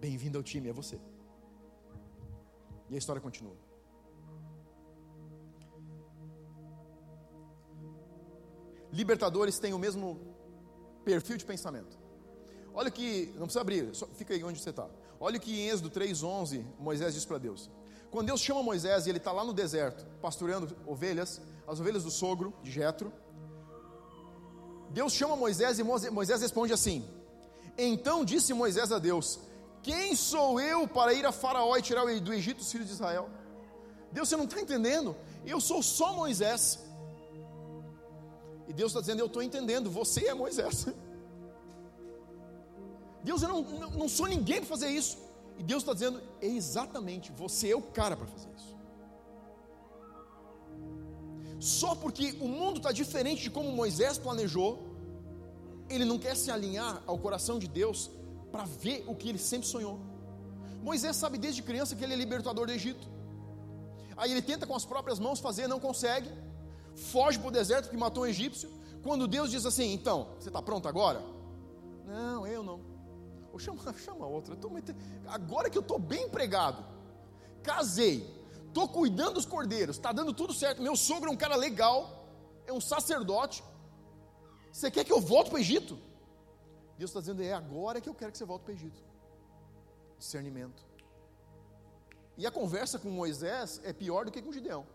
Bem-vindo 0.00 0.38
ao 0.38 0.42
time, 0.42 0.68
é 0.68 0.72
você. 0.72 0.98
E 2.90 2.94
a 2.94 2.98
história 2.98 3.20
continua. 3.20 3.56
Libertadores 8.92 9.58
têm 9.58 9.72
o 9.72 9.78
mesmo 9.78 10.20
perfil 11.04 11.36
de 11.36 11.44
pensamento. 11.44 11.98
Olha 12.74 12.90
que, 12.90 13.26
não 13.34 13.42
precisa 13.42 13.60
abrir, 13.60 13.90
fica 14.14 14.34
aí 14.34 14.42
onde 14.44 14.60
você 14.60 14.70
está. 14.70 14.88
Olha 15.20 15.38
que 15.38 15.52
em 15.52 15.68
Êxodo 15.68 15.90
3,11 15.90 16.64
Moisés 16.78 17.14
diz 17.14 17.24
para 17.24 17.38
Deus. 17.38 17.70
Quando 18.12 18.28
Deus 18.28 18.40
chama 18.40 18.62
Moisés 18.62 19.06
e 19.06 19.10
ele 19.10 19.18
está 19.18 19.32
lá 19.32 19.42
no 19.42 19.52
deserto, 19.52 20.06
pastoreando 20.20 20.76
ovelhas, 20.86 21.40
as 21.66 21.80
ovelhas 21.80 22.04
do 22.04 22.10
sogro 22.10 22.54
de 22.62 22.70
Jetro, 22.70 23.12
Deus 24.90 25.14
chama 25.14 25.34
Moisés 25.34 25.80
e 25.80 25.82
Moisés 25.82 26.40
responde 26.40 26.72
assim: 26.72 27.04
Então 27.76 28.24
disse 28.24 28.54
Moisés 28.54 28.92
a 28.92 29.00
Deus: 29.00 29.40
quem 29.82 30.14
sou 30.14 30.60
eu 30.60 30.86
para 30.86 31.12
ir 31.12 31.26
a 31.26 31.32
Faraó 31.32 31.76
e 31.76 31.82
tirar 31.82 32.04
do 32.20 32.32
Egito 32.32 32.60
os 32.60 32.70
filhos 32.70 32.86
de 32.86 32.92
Israel? 32.92 33.28
Deus, 34.12 34.28
você 34.28 34.36
não 34.36 34.44
está 34.44 34.60
entendendo? 34.60 35.16
Eu 35.44 35.60
sou 35.60 35.82
só 35.82 36.14
Moisés. 36.14 36.78
E 38.68 38.72
Deus 38.72 38.90
está 38.90 39.00
dizendo: 39.00 39.20
Eu 39.20 39.26
estou 39.26 39.42
entendendo, 39.42 39.90
você 39.90 40.28
é 40.28 40.34
Moisés. 40.34 40.86
Deus, 43.24 43.42
eu 43.42 43.48
não, 43.48 43.62
não, 43.62 43.90
não 43.90 44.08
sou 44.08 44.26
ninguém 44.26 44.58
para 44.58 44.68
fazer 44.68 44.88
isso. 44.88 45.18
E 45.58 45.62
Deus 45.62 45.82
está 45.82 45.92
dizendo: 45.92 46.20
é 46.40 46.46
Exatamente, 46.46 47.32
você 47.32 47.70
é 47.70 47.76
o 47.76 47.82
cara 47.82 48.16
para 48.16 48.26
fazer 48.26 48.48
isso. 48.56 48.76
Só 51.60 51.94
porque 51.94 52.36
o 52.40 52.48
mundo 52.48 52.78
está 52.78 52.90
diferente 52.90 53.42
de 53.42 53.50
como 53.50 53.70
Moisés 53.70 54.18
planejou, 54.18 54.96
ele 55.88 56.04
não 56.04 56.18
quer 56.18 56.36
se 56.36 56.50
alinhar 56.50 57.02
ao 57.06 57.16
coração 57.18 57.58
de 57.58 57.68
Deus 57.68 58.10
para 58.50 58.64
ver 58.64 59.04
o 59.06 59.14
que 59.14 59.28
ele 59.28 59.38
sempre 59.38 59.68
sonhou. 59.68 60.00
Moisés 60.82 61.14
sabe 61.14 61.38
desde 61.38 61.62
criança 61.62 61.94
que 61.94 62.02
ele 62.02 62.14
é 62.14 62.16
libertador 62.16 62.66
do 62.66 62.72
Egito. 62.72 63.06
Aí 64.16 64.30
ele 64.32 64.42
tenta 64.42 64.66
com 64.66 64.74
as 64.74 64.84
próprias 64.84 65.18
mãos 65.18 65.38
fazer, 65.38 65.68
não 65.68 65.78
consegue. 65.78 66.28
Foge 66.94 67.38
para 67.38 67.48
o 67.48 67.52
deserto 67.52 67.88
que 67.88 67.96
matou 67.96 68.24
um 68.24 68.26
egípcio. 68.26 68.68
Quando 69.02 69.28
Deus 69.28 69.50
diz 69.50 69.64
assim: 69.64 69.92
Então, 69.92 70.28
você 70.38 70.48
está 70.48 70.60
pronto 70.60 70.88
agora? 70.88 71.22
Não, 72.06 72.46
eu 72.46 72.62
não. 72.62 72.91
Ou 73.52 73.58
chama, 73.58 73.92
chama 73.94 74.26
outra. 74.26 74.56
Agora 75.26 75.68
que 75.68 75.76
eu 75.76 75.82
estou 75.82 75.98
bem 75.98 76.24
empregado, 76.24 76.84
casei, 77.62 78.26
estou 78.66 78.88
cuidando 78.88 79.34
dos 79.34 79.46
cordeiros, 79.46 79.96
está 79.96 80.12
dando 80.12 80.32
tudo 80.32 80.54
certo. 80.54 80.82
Meu 80.82 80.96
sogro 80.96 81.28
é 81.30 81.32
um 81.32 81.36
cara 81.36 81.54
legal, 81.54 82.26
é 82.66 82.72
um 82.72 82.80
sacerdote. 82.80 83.62
Você 84.72 84.90
quer 84.90 85.04
que 85.04 85.12
eu 85.12 85.20
volte 85.20 85.50
para 85.50 85.58
o 85.58 85.60
Egito? 85.60 85.98
Deus 86.96 87.10
está 87.10 87.20
dizendo: 87.20 87.42
é 87.42 87.52
agora 87.52 88.00
que 88.00 88.08
eu 88.08 88.14
quero 88.14 88.32
que 88.32 88.38
você 88.38 88.44
volte 88.44 88.62
para 88.62 88.72
o 88.72 88.74
Egito. 88.74 89.02
Discernimento. 90.18 90.82
E 92.38 92.46
a 92.46 92.50
conversa 92.50 92.98
com 92.98 93.10
Moisés 93.10 93.80
é 93.84 93.92
pior 93.92 94.24
do 94.24 94.32
que 94.32 94.40
com 94.40 94.50
Gideão. 94.50 94.86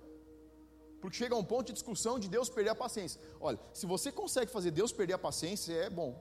Porque 1.00 1.17
chega 1.17 1.36
a 1.36 1.38
um 1.38 1.43
ponto 1.43 1.67
de 1.67 1.74
discussão 1.74 2.17
de 2.17 2.28
Deus 2.28 2.50
perder 2.50 2.72
a 2.72 2.76
paciência. 2.76 3.22
Olha, 3.39 3.60
se 3.72 3.86
você 3.86 4.12
consegue 4.12 4.52
fazer 4.52 4.72
Deus 4.72 4.91
perder 4.91 5.13
a 5.13 5.20
paciência, 5.20 5.74
é 5.74 5.89
bom. 5.89 6.20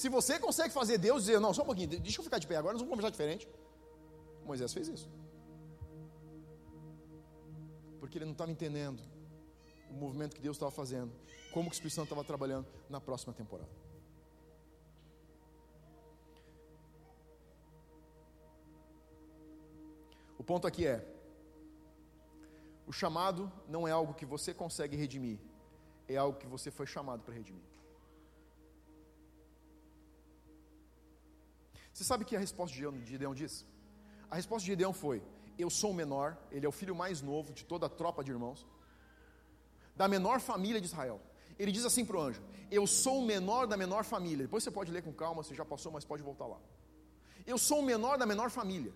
Se 0.00 0.10
você 0.10 0.38
consegue 0.38 0.74
fazer 0.74 0.98
Deus 0.98 1.22
dizer, 1.22 1.40
não, 1.40 1.54
só 1.54 1.62
um 1.62 1.64
pouquinho, 1.64 1.88
deixa 1.88 2.20
eu 2.20 2.22
ficar 2.22 2.38
de 2.38 2.46
pé 2.46 2.56
agora, 2.56 2.74
nós 2.74 2.82
vamos 2.82 2.94
conversar 2.94 3.10
diferente. 3.10 3.48
Moisés 4.44 4.70
fez 4.70 4.88
isso. 4.88 5.08
Porque 7.98 8.18
ele 8.18 8.26
não 8.26 8.32
estava 8.32 8.50
entendendo 8.50 9.02
o 9.90 9.94
movimento 9.94 10.36
que 10.36 10.42
Deus 10.42 10.56
estava 10.56 10.70
fazendo 10.70 11.10
como 11.50 11.70
que 11.70 11.74
o 11.74 11.76
Espírito 11.78 11.94
Santo 11.94 12.08
estava 12.08 12.22
trabalhando 12.22 12.66
na 12.90 13.00
próxima 13.00 13.32
temporada. 13.32 13.70
O 20.38 20.44
ponto 20.44 20.66
aqui 20.66 20.86
é: 20.86 21.02
o 22.86 22.92
chamado 22.92 23.50
não 23.66 23.88
é 23.88 23.92
algo 23.92 24.12
que 24.12 24.26
você 24.26 24.52
consegue 24.52 24.94
redimir, 24.94 25.38
é 26.06 26.18
algo 26.18 26.38
que 26.38 26.46
você 26.46 26.70
foi 26.70 26.86
chamado 26.86 27.22
para 27.22 27.32
redimir. 27.32 27.75
Você 31.96 32.04
sabe 32.04 32.26
que 32.26 32.36
a 32.36 32.38
resposta 32.38 32.76
de 32.76 33.06
Gideão 33.06 33.34
diz? 33.34 33.64
A 34.30 34.36
resposta 34.36 34.66
de 34.66 34.72
Gideão 34.72 34.92
foi: 34.92 35.22
Eu 35.58 35.70
sou 35.70 35.92
o 35.92 35.94
menor, 35.94 36.36
ele 36.52 36.66
é 36.66 36.68
o 36.68 36.72
filho 36.80 36.94
mais 36.94 37.22
novo 37.22 37.54
de 37.54 37.64
toda 37.64 37.86
a 37.86 37.88
tropa 37.88 38.22
de 38.22 38.30
irmãos, 38.30 38.66
da 39.96 40.06
menor 40.06 40.38
família 40.38 40.78
de 40.78 40.88
Israel. 40.88 41.18
Ele 41.58 41.72
diz 41.72 41.86
assim 41.86 42.04
para 42.04 42.18
o 42.18 42.20
anjo: 42.20 42.42
Eu 42.70 42.86
sou 42.86 43.20
o 43.20 43.24
menor 43.24 43.66
da 43.66 43.78
menor 43.78 44.04
família. 44.04 44.44
Depois 44.44 44.62
você 44.62 44.70
pode 44.70 44.92
ler 44.92 45.02
com 45.02 45.10
calma, 45.10 45.42
você 45.42 45.54
já 45.54 45.64
passou, 45.64 45.90
mas 45.90 46.04
pode 46.04 46.22
voltar 46.22 46.46
lá. 46.46 46.58
Eu 47.46 47.56
sou 47.56 47.78
o 47.78 47.82
menor 47.82 48.18
da 48.18 48.26
menor 48.26 48.50
família. 48.50 48.92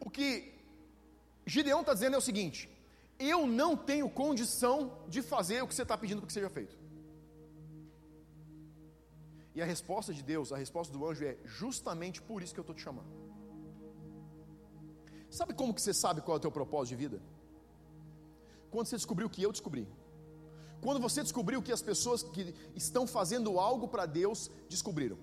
O 0.00 0.08
que 0.08 0.54
Gideão 1.44 1.80
está 1.80 1.92
dizendo 1.92 2.14
é 2.14 2.18
o 2.18 2.22
seguinte: 2.22 2.66
Eu 3.18 3.46
não 3.46 3.76
tenho 3.76 4.08
condição 4.08 4.96
de 5.06 5.20
fazer 5.20 5.62
o 5.62 5.68
que 5.68 5.74
você 5.74 5.82
está 5.82 5.98
pedindo 5.98 6.26
que 6.26 6.32
seja 6.32 6.48
feito. 6.48 6.81
E 9.54 9.60
a 9.60 9.64
resposta 9.64 10.14
de 10.14 10.22
Deus, 10.22 10.52
a 10.52 10.56
resposta 10.56 10.96
do 10.96 11.06
anjo 11.06 11.24
é 11.24 11.36
justamente 11.44 12.22
por 12.22 12.42
isso 12.42 12.54
que 12.54 12.60
eu 12.60 12.62
estou 12.62 12.74
te 12.74 12.82
chamando. 12.82 13.10
Sabe 15.30 15.54
como 15.54 15.74
que 15.74 15.80
você 15.80 15.94
sabe 15.94 16.20
qual 16.20 16.36
é 16.36 16.38
o 16.38 16.40
teu 16.40 16.50
propósito 16.50 16.96
de 16.96 16.96
vida? 16.96 17.22
quando 18.72 18.86
você 18.86 18.96
descobriu 18.96 19.26
o 19.26 19.30
que 19.30 19.42
eu 19.42 19.52
descobri. 19.52 19.86
Quando 20.80 20.98
você 20.98 21.22
descobriu 21.22 21.62
que 21.62 21.70
as 21.70 21.82
pessoas 21.82 22.22
que 22.22 22.54
estão 22.74 23.06
fazendo 23.06 23.60
algo 23.60 23.86
para 23.86 24.06
Deus 24.06 24.50
descobriram. 24.68 25.18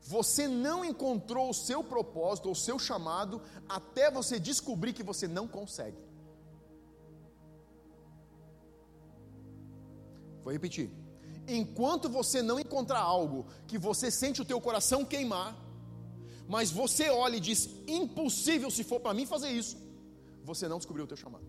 Você 0.00 0.46
não 0.46 0.84
encontrou 0.84 1.50
o 1.50 1.54
seu 1.54 1.82
propósito 1.82 2.46
ou 2.46 2.52
o 2.52 2.62
seu 2.66 2.78
chamado 2.78 3.42
até 3.68 4.10
você 4.10 4.38
descobrir 4.38 4.92
que 4.92 5.02
você 5.02 5.26
não 5.26 5.46
consegue. 5.48 5.98
Vou 10.44 10.52
repetir. 10.52 10.88
Enquanto 11.48 12.10
você 12.10 12.42
não 12.42 12.60
encontrar 12.60 13.00
algo 13.00 13.46
que 13.66 13.78
você 13.78 14.10
sente 14.10 14.42
o 14.42 14.44
teu 14.44 14.60
coração 14.60 15.04
queimar, 15.04 15.56
mas 16.46 16.70
você 16.70 17.08
olha 17.08 17.36
e 17.36 17.40
diz: 17.40 17.68
impossível 17.86 18.70
se 18.70 18.84
for 18.84 19.00
para 19.00 19.14
mim 19.14 19.24
fazer 19.24 19.48
isso, 19.48 19.76
você 20.44 20.68
não 20.68 20.76
descobriu 20.76 21.04
o 21.04 21.08
teu 21.08 21.16
chamado. 21.16 21.46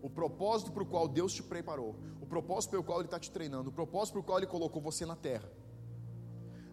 O 0.00 0.08
propósito 0.08 0.70
para 0.70 0.84
o 0.84 0.86
qual 0.86 1.08
Deus 1.08 1.32
te 1.32 1.42
preparou, 1.42 1.96
o 2.20 2.26
propósito 2.26 2.70
pelo 2.70 2.84
qual 2.84 2.98
Ele 2.98 3.08
está 3.08 3.18
te 3.18 3.30
treinando, 3.30 3.70
o 3.70 3.72
propósito 3.72 4.12
para 4.12 4.20
o 4.20 4.24
qual 4.24 4.38
Ele 4.38 4.46
colocou 4.46 4.80
você 4.80 5.04
na 5.04 5.16
terra, 5.16 5.50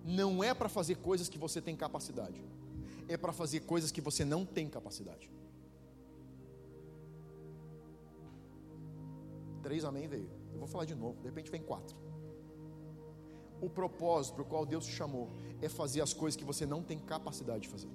não 0.04 0.44
é 0.44 0.54
para 0.54 0.70
fazer 0.70 0.96
coisas 0.96 1.28
que 1.28 1.38
você 1.40 1.60
tem 1.60 1.76
capacidade, 1.76 2.40
é 3.08 3.18
para 3.18 3.34
fazer 3.34 3.62
coisas 3.62 3.92
que 3.92 4.02
você 4.02 4.24
não 4.24 4.46
tem 4.46 4.70
capacidade. 4.70 5.32
Três 9.66 9.84
amém 9.84 10.08
veio. 10.08 10.30
Eu 10.54 10.60
vou 10.60 10.68
falar 10.68 10.86
de 10.86 10.94
novo, 10.94 11.20
de 11.22 11.28
repente 11.28 11.50
vem 11.50 11.60
quatro. 11.60 11.98
O 13.60 13.68
propósito 13.68 14.36
para 14.36 14.44
o 14.44 14.46
qual 14.46 14.64
Deus 14.64 14.86
te 14.86 14.92
chamou 14.92 15.32
é 15.60 15.68
fazer 15.68 16.02
as 16.02 16.14
coisas 16.14 16.38
que 16.38 16.44
você 16.44 16.68
não 16.68 16.84
tem 16.84 17.00
capacidade 17.00 17.62
de 17.64 17.70
fazer. 17.70 17.90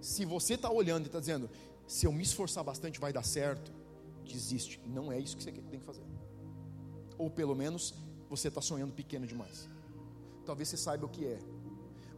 Se 0.00 0.24
você 0.24 0.54
está 0.54 0.70
olhando 0.70 1.06
e 1.06 1.08
está 1.08 1.18
dizendo, 1.18 1.50
se 1.88 2.06
eu 2.06 2.12
me 2.12 2.22
esforçar 2.22 2.62
bastante 2.62 3.00
vai 3.00 3.12
dar 3.12 3.24
certo, 3.24 3.72
desiste. 4.24 4.80
Não 4.86 5.10
é 5.10 5.18
isso 5.18 5.36
que 5.36 5.42
você 5.42 5.50
tem 5.50 5.80
que 5.80 5.84
fazer. 5.84 6.04
Ou 7.18 7.28
pelo 7.28 7.56
menos 7.56 7.92
você 8.30 8.46
está 8.46 8.60
sonhando 8.60 8.94
pequeno 8.94 9.26
demais. 9.26 9.68
Talvez 10.46 10.68
você 10.68 10.76
saiba 10.76 11.04
o 11.04 11.08
que 11.08 11.26
é, 11.26 11.40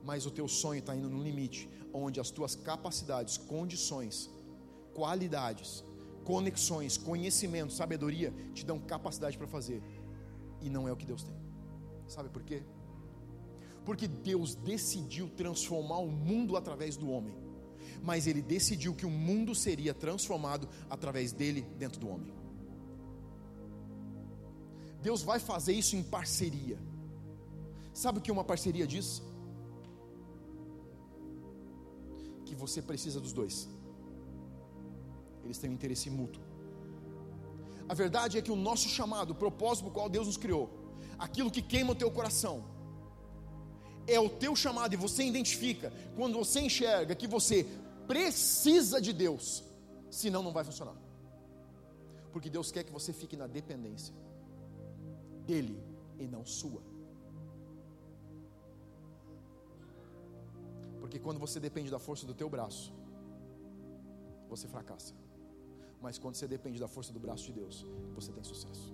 mas 0.02 0.26
o 0.26 0.30
teu 0.30 0.46
sonho 0.46 0.80
está 0.80 0.94
indo 0.94 1.08
no 1.08 1.22
limite, 1.22 1.70
onde 1.90 2.20
as 2.20 2.30
tuas 2.30 2.54
capacidades, 2.54 3.38
condições, 3.38 4.28
qualidades 4.92 5.82
conexões, 6.24 6.96
conhecimento, 6.96 7.72
sabedoria 7.72 8.32
te 8.52 8.64
dão 8.64 8.80
capacidade 8.80 9.36
para 9.36 9.46
fazer. 9.46 9.82
E 10.60 10.70
não 10.70 10.88
é 10.88 10.92
o 10.92 10.96
que 10.96 11.06
Deus 11.06 11.22
tem. 11.22 11.34
Sabe 12.08 12.28
por 12.30 12.42
quê? 12.42 12.62
Porque 13.84 14.08
Deus 14.08 14.54
decidiu 14.54 15.28
transformar 15.28 15.98
o 15.98 16.10
mundo 16.10 16.56
através 16.56 16.96
do 16.96 17.10
homem. 17.10 17.36
Mas 18.02 18.26
ele 18.26 18.40
decidiu 18.40 18.94
que 18.94 19.04
o 19.04 19.10
mundo 19.10 19.54
seria 19.54 19.92
transformado 19.92 20.68
através 20.88 21.32
dele 21.32 21.62
dentro 21.78 22.00
do 22.00 22.08
homem. 22.08 22.32
Deus 25.02 25.22
vai 25.22 25.38
fazer 25.38 25.74
isso 25.74 25.94
em 25.96 26.02
parceria. 26.02 26.78
Sabe 27.92 28.18
o 28.18 28.22
que 28.22 28.32
uma 28.32 28.42
parceria 28.42 28.86
diz? 28.86 29.22
Que 32.46 32.54
você 32.54 32.80
precisa 32.80 33.20
dos 33.20 33.32
dois 33.32 33.68
eles 35.44 35.58
têm 35.58 35.70
um 35.70 35.74
interesse 35.74 36.08
mútuo. 36.10 36.42
A 37.88 37.94
verdade 37.94 38.38
é 38.38 38.42
que 38.42 38.50
o 38.50 38.56
nosso 38.56 38.88
chamado, 38.88 39.30
o 39.32 39.34
propósito 39.34 39.84
por 39.84 39.92
qual 39.92 40.08
Deus 40.08 40.26
nos 40.26 40.36
criou, 40.36 40.70
aquilo 41.18 41.50
que 41.50 41.62
queima 41.62 41.92
o 41.92 41.94
teu 41.94 42.10
coração, 42.10 42.64
é 44.06 44.18
o 44.18 44.28
teu 44.28 44.54
chamado 44.54 44.92
e 44.94 44.96
você 44.96 45.24
identifica 45.24 45.92
quando 46.16 46.38
você 46.38 46.60
enxerga 46.60 47.14
que 47.14 47.26
você 47.26 47.66
precisa 48.06 49.00
de 49.00 49.12
Deus, 49.12 49.62
senão 50.10 50.42
não 50.42 50.52
vai 50.52 50.64
funcionar. 50.64 50.96
Porque 52.32 52.50
Deus 52.50 52.70
quer 52.70 52.84
que 52.84 52.92
você 52.92 53.12
fique 53.12 53.36
na 53.36 53.46
dependência 53.46 54.14
dele 55.46 55.78
e 56.18 56.26
não 56.26 56.44
sua. 56.44 56.82
Porque 61.00 61.18
quando 61.18 61.38
você 61.38 61.60
depende 61.60 61.90
da 61.90 61.98
força 61.98 62.26
do 62.26 62.34
teu 62.34 62.48
braço, 62.48 62.92
você 64.48 64.66
fracassa. 64.66 65.14
Mas 66.04 66.18
quando 66.22 66.34
você 66.36 66.46
depende 66.54 66.78
da 66.84 66.88
força 66.94 67.10
do 67.16 67.20
braço 67.24 67.44
de 67.48 67.52
Deus, 67.60 67.76
você 68.16 68.30
tem 68.36 68.44
sucesso. 68.52 68.86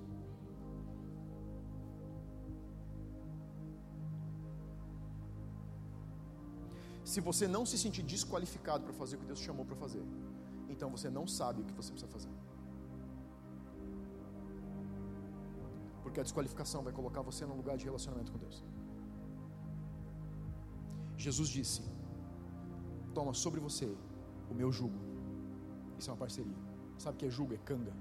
Se 7.13 7.21
você 7.29 7.49
não 7.57 7.63
se 7.71 7.77
sentir 7.85 8.05
desqualificado 8.13 8.85
para 8.85 8.95
fazer 9.01 9.17
o 9.17 9.19
que 9.23 9.27
Deus 9.31 9.41
te 9.41 9.47
chamou 9.51 9.67
para 9.71 9.79
fazer, 9.85 10.05
então 10.69 10.89
você 10.97 11.11
não 11.19 11.27
sabe 11.39 11.63
o 11.63 11.65
que 11.69 11.77
você 11.81 11.91
precisa 11.91 12.13
fazer. 12.17 12.31
Porque 16.05 16.21
a 16.21 16.23
desqualificação 16.23 16.83
vai 16.89 16.93
colocar 16.93 17.23
você 17.33 17.45
num 17.45 17.59
lugar 17.63 17.77
de 17.77 17.85
relacionamento 17.91 18.31
com 18.31 18.39
Deus. 18.39 18.65
Jesus 21.27 21.49
disse: 21.49 21.83
Toma 23.19 23.35
sobre 23.35 23.61
você 23.69 23.89
o 24.49 24.55
meu 24.63 24.71
jugo. 24.71 25.01
Isso 25.99 26.09
é 26.09 26.13
uma 26.13 26.23
parceria. 26.27 26.70
Sabe 27.01 27.17
o 27.17 27.19
que 27.19 27.25
é 27.25 27.31
jugo? 27.31 27.55
É 27.55 27.57
canga. 27.57 27.93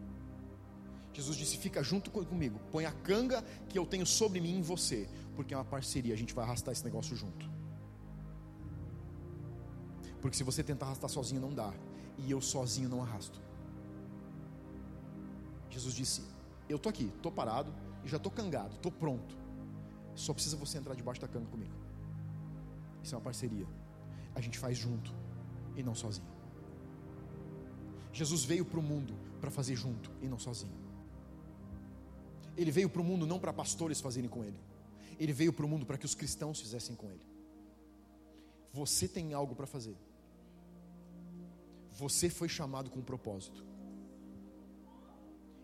Jesus 1.13 1.38
disse: 1.38 1.57
Fica 1.57 1.81
junto 1.81 2.12
comigo, 2.12 2.59
põe 2.69 2.85
a 2.85 2.91
canga 2.91 3.41
que 3.69 3.79
eu 3.79 3.85
tenho 3.85 4.05
sobre 4.05 4.41
mim 4.41 4.57
em 4.57 4.62
você, 4.62 5.07
porque 5.38 5.53
é 5.53 5.57
uma 5.57 5.63
parceria, 5.63 6.13
a 6.13 6.17
gente 6.17 6.33
vai 6.33 6.43
arrastar 6.43 6.73
esse 6.73 6.83
negócio 6.83 7.15
junto. 7.15 7.49
Porque 10.21 10.35
se 10.35 10.43
você 10.43 10.62
tentar 10.62 10.88
arrastar 10.88 11.09
sozinho, 11.09 11.39
não 11.39 11.53
dá, 11.53 11.73
e 12.17 12.29
eu 12.29 12.41
sozinho 12.41 12.89
não 12.89 13.01
arrasto. 13.01 13.41
Jesus 15.69 15.93
disse: 15.93 16.21
Eu 16.67 16.75
estou 16.75 16.89
aqui, 16.89 17.05
estou 17.15 17.31
parado, 17.31 17.73
e 18.03 18.09
já 18.09 18.17
estou 18.17 18.31
cangado, 18.31 18.75
estou 18.75 18.91
pronto. 18.91 19.33
Só 20.13 20.33
precisa 20.33 20.57
você 20.57 20.77
entrar 20.77 20.93
debaixo 20.93 21.21
da 21.21 21.27
canga 21.29 21.47
comigo. 21.47 21.73
Isso 23.01 23.15
é 23.15 23.17
uma 23.17 23.23
parceria. 23.23 23.65
A 24.35 24.41
gente 24.41 24.57
faz 24.57 24.77
junto 24.77 25.15
e 25.77 25.81
não 25.81 25.95
sozinho. 25.95 26.38
Jesus 28.19 28.43
veio 28.43 28.65
para 28.65 28.77
o 28.77 28.84
mundo 28.84 29.13
para 29.39 29.49
fazer 29.49 29.77
junto 29.77 30.12
e 30.21 30.27
não 30.27 30.38
sozinho. 30.38 30.77
Ele 32.58 32.69
veio 32.69 32.89
para 32.89 33.01
o 33.01 33.05
mundo 33.10 33.25
não 33.25 33.39
para 33.39 33.53
pastores 33.53 34.01
fazerem 34.01 34.29
com 34.29 34.43
ele. 34.43 34.60
Ele 35.17 35.32
veio 35.32 35.53
para 35.53 35.65
o 35.65 35.69
mundo 35.69 35.86
para 35.86 35.97
que 35.97 36.05
os 36.05 36.15
cristãos 36.15 36.60
fizessem 36.60 36.97
com 36.97 37.10
ele. 37.10 37.25
Você 38.73 39.08
tem 39.08 39.34
algo 39.34 39.55
para 39.55 39.65
fazer. 39.65 39.95
Você 41.93 42.29
foi 42.29 42.49
chamado 42.49 42.89
com 42.89 42.99
um 42.99 43.08
propósito. 43.12 43.65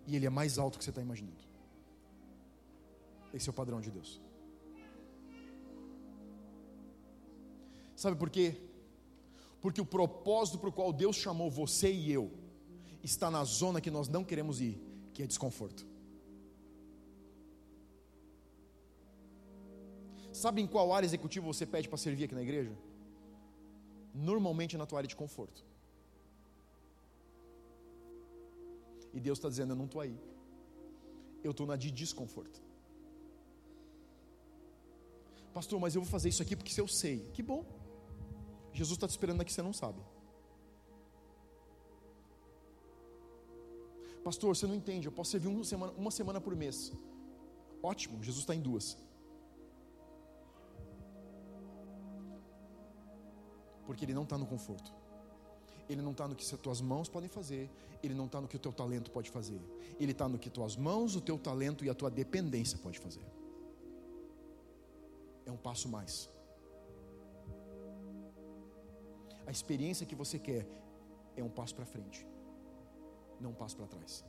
E 0.07 0.15
ele 0.15 0.25
é 0.25 0.29
mais 0.29 0.57
alto 0.57 0.77
que 0.77 0.85
você 0.85 0.91
está 0.91 1.01
imaginando. 1.01 1.43
Esse 3.33 3.49
é 3.49 3.51
o 3.51 3.53
padrão 3.53 3.81
de 3.81 3.91
Deus. 3.91 4.21
Sabe 7.97 8.15
por 8.15 8.29
quê? 8.29 8.57
porque 9.65 9.81
o 9.81 9.85
propósito 9.85 10.59
para 10.59 10.69
o 10.69 10.71
qual 10.71 10.93
Deus 10.93 11.15
chamou 11.15 11.49
você 11.49 11.91
e 11.91 12.11
eu 12.11 12.31
está 13.05 13.29
na 13.29 13.43
zona 13.43 13.79
que 13.79 13.91
nós 13.91 14.07
não 14.07 14.23
queremos 14.23 14.59
ir, 14.59 14.81
que 15.13 15.21
é 15.21 15.27
desconforto. 15.27 15.85
Sabe 20.33 20.61
em 20.61 20.67
qual 20.67 20.91
área 20.91 21.05
executiva 21.05 21.45
você 21.45 21.65
pede 21.65 21.87
para 21.87 21.97
servir 21.97 22.25
aqui 22.25 22.35
na 22.35 22.41
igreja? 22.41 22.75
Normalmente 24.13 24.77
na 24.77 24.85
tua 24.85 24.99
área 24.99 25.07
de 25.07 25.15
conforto. 25.15 25.63
E 29.13 29.19
Deus 29.19 29.37
está 29.37 29.47
dizendo: 29.47 29.71
Eu 29.71 29.77
não 29.77 29.85
estou 29.85 30.01
aí. 30.01 30.17
Eu 31.43 31.51
estou 31.51 31.65
na 31.65 31.75
de 31.75 31.91
desconforto. 31.91 32.61
Pastor, 35.53 35.79
mas 35.79 35.95
eu 35.95 36.01
vou 36.01 36.09
fazer 36.09 36.29
isso 36.29 36.41
aqui 36.41 36.55
porque 36.55 36.81
eu 36.81 36.87
sei. 36.87 37.19
Que 37.33 37.41
bom. 37.41 37.63
Jesus 38.73 38.97
está 38.97 39.07
te 39.07 39.11
esperando 39.11 39.39
aqui, 39.41 39.53
você 39.53 39.61
não 39.61 39.71
sabe. 39.71 40.01
Pastor, 44.25 44.55
você 44.55 44.65
não 44.65 44.73
entende, 44.73 45.07
eu 45.07 45.11
posso 45.11 45.29
servir 45.29 45.47
uma 45.47 45.63
semana, 45.63 45.93
uma 45.95 46.09
semana 46.09 46.41
por 46.41 46.55
mês. 46.55 46.91
Ótimo, 47.83 48.23
Jesus 48.23 48.41
está 48.41 48.55
em 48.55 48.59
duas. 48.59 48.97
Porque 53.85 54.03
Ele 54.03 54.15
não 54.15 54.23
está 54.23 54.35
no 54.35 54.47
conforto. 54.47 54.91
Ele 55.87 56.01
não 56.01 56.09
está 56.09 56.27
no 56.27 56.35
que 56.35 56.43
as 56.43 56.59
tuas 56.59 56.81
mãos 56.81 57.07
podem 57.07 57.29
fazer. 57.29 57.69
Ele 58.01 58.15
não 58.15 58.25
está 58.25 58.41
no 58.41 58.47
que 58.47 58.55
o 58.55 58.59
teu 58.59 58.73
talento 58.73 59.11
pode 59.11 59.29
fazer. 59.29 59.61
Ele 59.99 60.11
está 60.11 60.27
no 60.27 60.39
que 60.39 60.49
tuas 60.49 60.75
mãos, 60.75 61.15
o 61.15 61.21
teu 61.21 61.37
talento 61.37 61.85
e 61.85 61.89
a 61.91 61.93
tua 61.93 62.09
dependência 62.09 62.79
pode 62.79 62.97
fazer. 62.97 63.25
É 65.45 65.51
um 65.51 65.57
passo 65.57 65.87
mais. 65.87 66.27
A 69.45 69.51
experiência 69.51 70.03
que 70.03 70.15
você 70.15 70.39
quer 70.39 70.65
é 71.37 71.43
um 71.43 71.49
passo 71.49 71.75
para 71.75 71.85
frente, 71.85 72.25
não 73.39 73.51
um 73.51 73.53
passo 73.53 73.75
para 73.75 73.87
trás. 73.87 74.23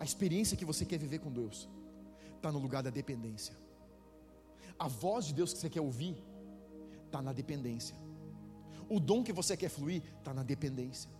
A 0.00 0.04
experiência 0.04 0.56
que 0.56 0.64
você 0.64 0.84
quer 0.84 0.98
viver 0.98 1.18
com 1.18 1.30
Deus 1.30 1.68
está 2.36 2.52
no 2.52 2.58
lugar 2.58 2.82
da 2.82 2.90
dependência. 2.90 3.54
A 4.78 4.86
voz 4.86 5.26
de 5.26 5.34
Deus 5.34 5.52
que 5.52 5.58
você 5.58 5.70
quer 5.70 5.80
ouvir 5.80 6.16
está 7.06 7.20
na 7.20 7.32
dependência. 7.32 7.96
O 8.88 9.00
dom 9.00 9.24
que 9.24 9.32
você 9.32 9.56
quer 9.56 9.68
fluir 9.68 10.02
está 10.18 10.32
na 10.32 10.42
dependência. 10.42 11.10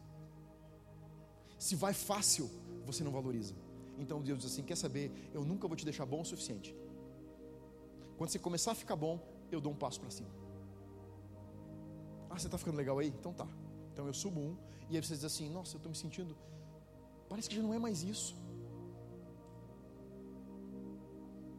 Se 1.58 1.74
vai 1.74 1.92
fácil, 1.92 2.48
você 2.86 3.02
não 3.02 3.10
valoriza. 3.10 3.54
Então 3.98 4.22
Deus 4.22 4.38
diz 4.38 4.52
assim: 4.52 4.62
quer 4.62 4.76
saber? 4.76 5.10
Eu 5.34 5.44
nunca 5.44 5.66
vou 5.66 5.76
te 5.76 5.84
deixar 5.84 6.06
bom 6.06 6.20
o 6.20 6.24
suficiente. 6.24 6.74
Quando 8.16 8.30
você 8.30 8.38
começar 8.38 8.72
a 8.72 8.74
ficar 8.74 8.96
bom, 8.96 9.20
eu 9.50 9.60
dou 9.60 9.72
um 9.72 9.76
passo 9.76 10.00
para 10.00 10.10
cima. 10.10 10.30
Ah, 12.30 12.38
você 12.38 12.46
está 12.46 12.56
ficando 12.56 12.76
legal 12.76 12.98
aí? 12.98 13.08
Então 13.08 13.32
tá. 13.32 13.48
Então 13.98 14.06
eu 14.06 14.14
subo 14.14 14.40
um, 14.40 14.56
e 14.88 14.94
aí 14.94 15.04
você 15.04 15.16
diz 15.16 15.24
assim: 15.24 15.50
Nossa, 15.50 15.74
eu 15.74 15.78
estou 15.78 15.90
me 15.90 15.98
sentindo. 16.02 16.36
Parece 17.28 17.48
que 17.48 17.56
já 17.56 17.60
não 17.60 17.74
é 17.74 17.80
mais 17.80 18.04
isso. 18.04 18.36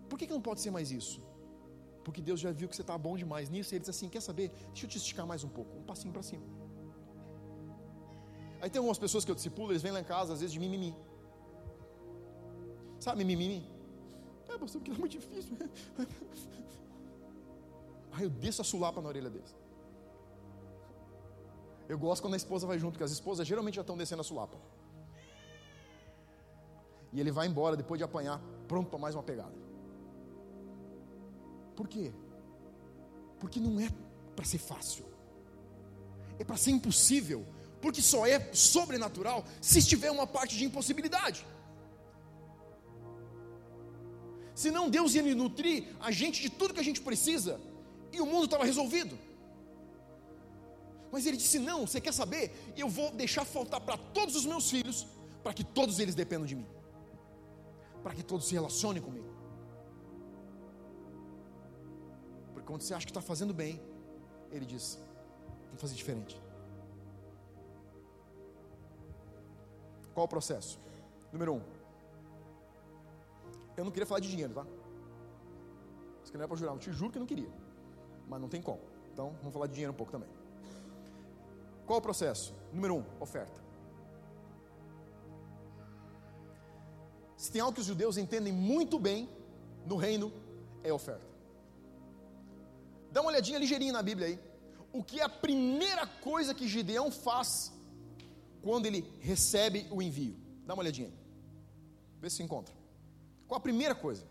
Por 0.10 0.18
que, 0.18 0.26
que 0.26 0.32
não 0.32 0.42
pode 0.42 0.62
ser 0.62 0.72
mais 0.72 0.90
isso? 0.90 1.22
Porque 2.06 2.22
Deus 2.22 2.40
já 2.40 2.54
viu 2.60 2.70
que 2.70 2.78
você 2.78 2.82
está 2.82 2.98
bom 2.98 3.18
demais 3.18 3.50
nisso, 3.50 3.70
e 3.70 3.76
Ele 3.76 3.82
diz 3.82 3.90
assim: 3.90 4.08
Quer 4.08 4.22
saber? 4.22 4.54
Deixa 4.70 4.86
eu 4.86 4.90
te 4.90 4.98
esticar 4.98 5.28
mais 5.28 5.44
um 5.44 5.50
pouco, 5.50 5.80
um 5.80 5.84
passinho 5.84 6.14
para 6.14 6.24
cima. 6.24 6.46
Aí 8.62 8.70
tem 8.70 8.80
algumas 8.80 8.98
pessoas 8.98 9.26
que 9.26 9.32
eu 9.32 9.36
discipulo, 9.36 9.74
eles 9.74 9.82
vêm 9.82 9.92
lá 9.92 10.00
em 10.00 10.10
casa, 10.16 10.32
às 10.32 10.40
vezes 10.40 10.54
de 10.54 10.62
mimimi. 10.62 10.96
Sabe 13.02 13.26
mimimi? 13.26 13.70
É, 14.48 14.58
pastor, 14.58 14.80
porque 14.80 14.92
é 14.92 14.98
muito 14.98 15.12
difícil. 15.12 15.58
Aí 18.14 18.24
eu 18.24 18.30
desço 18.30 18.62
a 18.62 18.66
sulapa 18.66 19.02
na 19.02 19.10
orelha 19.10 19.30
deles. 19.30 19.54
Eu 21.90 21.98
gosto 21.98 22.22
quando 22.22 22.36
a 22.36 22.38
esposa 22.38 22.68
vai 22.68 22.78
junto, 22.78 22.92
porque 22.94 23.04
as 23.04 23.12
esposas 23.12 23.48
geralmente 23.48 23.76
já 23.76 23.82
estão 23.82 23.98
descendo 23.98 24.22
a 24.22 24.24
sulapa. 24.24 24.56
E 27.12 27.20
ele 27.20 27.32
vai 27.32 27.48
embora 27.48 27.76
depois 27.76 27.98
de 27.98 28.04
apanhar, 28.04 28.40
pronto 28.68 28.92
para 28.92 29.00
mais 29.00 29.16
uma 29.16 29.24
pegada. 29.24 29.58
Por 31.76 31.88
quê? 31.88 32.14
Porque 33.40 33.60
não 33.60 33.80
é 33.80 33.90
para 34.36 34.46
ser 34.46 34.60
fácil, 34.60 35.04
é 36.38 36.44
para 36.44 36.58
ser 36.58 36.70
impossível, 36.70 37.44
porque 37.82 38.04
só 38.04 38.24
é 38.28 38.54
sobrenatural 38.54 39.44
se 39.60 39.80
estiver 39.80 40.12
uma 40.12 40.28
parte 40.28 40.56
de 40.56 40.66
impossibilidade. 40.66 41.44
Senão 44.54 44.90
Deus 44.90 45.16
ia 45.16 45.24
nutrir 45.34 45.88
a 46.00 46.12
gente 46.12 46.40
de 46.40 46.50
tudo 46.52 46.74
que 46.76 46.80
a 46.82 46.84
gente 46.84 47.02
precisa 47.02 47.60
e 48.12 48.22
o 48.22 48.28
mundo 48.28 48.46
estava 48.46 48.64
resolvido. 48.64 49.18
Mas 51.12 51.26
ele 51.26 51.38
disse: 51.38 51.60
Não, 51.60 51.86
você 51.86 52.00
quer 52.00 52.14
saber? 52.14 52.52
Eu 52.76 52.90
vou 52.90 53.12
deixar 53.12 53.46
faltar 53.46 53.82
para 53.82 53.98
todos 53.98 54.36
os 54.36 54.46
meus 54.46 54.70
filhos, 54.70 55.08
para 55.44 55.54
que 55.54 55.64
todos 55.64 56.00
eles 56.00 56.16
dependam 56.16 56.46
de 56.46 56.56
mim, 56.56 56.68
para 58.04 58.14
que 58.14 58.24
todos 58.24 58.48
se 58.48 58.54
relacionem 58.54 59.02
comigo. 59.02 59.28
Porque 62.54 62.68
quando 62.68 62.82
você 62.82 62.94
acha 62.94 63.06
que 63.06 63.12
está 63.12 63.22
fazendo 63.22 63.54
bem, 63.54 63.82
ele 64.52 64.66
diz: 64.66 65.00
Vamos 65.68 65.82
fazer 65.82 65.96
diferente. 65.96 66.40
Qual 70.14 70.26
o 70.26 70.30
processo? 70.30 70.80
Número 71.32 71.54
um. 71.54 71.62
Eu 73.78 73.86
não 73.86 73.92
queria 73.92 74.06
falar 74.06 74.20
de 74.20 74.30
dinheiro, 74.30 74.54
tá? 74.54 74.66
Isso 76.22 76.32
que 76.32 76.38
não 76.38 76.46
é 76.46 76.48
para 76.48 76.58
jurar, 76.58 76.74
eu 76.74 76.80
te 76.80 76.92
juro 76.92 77.12
que 77.12 77.20
não 77.20 77.26
queria 77.26 77.50
mas 78.30 78.40
não 78.40 78.48
tem 78.48 78.62
como. 78.62 78.80
Então, 79.12 79.34
vamos 79.40 79.52
falar 79.52 79.66
de 79.66 79.74
dinheiro 79.74 79.92
um 79.92 79.96
pouco 79.96 80.12
também. 80.12 80.30
Qual 81.90 81.98
o 81.98 82.02
processo? 82.04 82.54
Número 82.72 82.98
um, 82.98 83.04
oferta. 83.20 83.60
Se 87.36 87.52
tem 87.52 87.60
algo 87.60 87.74
que 87.74 87.82
os 87.82 87.88
judeus 87.88 88.16
entendem 88.16 88.54
muito 88.54 89.00
bem 89.00 89.28
no 89.88 89.96
reino, 89.96 90.32
é 90.84 90.94
oferta. 90.94 91.26
Dá 93.12 93.22
uma 93.22 93.32
olhadinha 93.32 93.58
ligeirinha 93.58 93.92
na 93.92 94.04
Bíblia 94.04 94.28
aí. 94.28 94.40
O 94.94 95.04
que 95.04 95.20
é 95.20 95.24
a 95.24 95.30
primeira 95.30 96.06
coisa 96.06 96.54
que 96.54 96.68
Gideão 96.68 97.10
faz 97.10 97.74
quando 98.62 98.86
ele 98.86 99.12
recebe 99.20 99.88
o 99.90 100.00
envio? 100.00 100.38
Dá 100.68 100.76
uma 100.76 100.84
olhadinha 100.84 101.08
aí. 101.08 101.18
Vê 102.22 102.30
se 102.30 102.44
encontra. 102.44 102.76
Qual 103.48 103.58
a 103.58 103.62
primeira 103.62 103.96
coisa? 103.96 104.28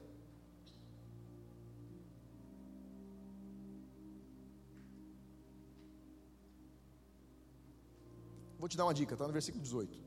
Vou 8.59 8.68
te 8.68 8.77
dar 8.77 8.85
uma 8.87 8.94
dica, 8.94 9.14
está 9.14 9.27
no 9.27 9.33
versículo 9.33 9.62
18. 9.62 9.99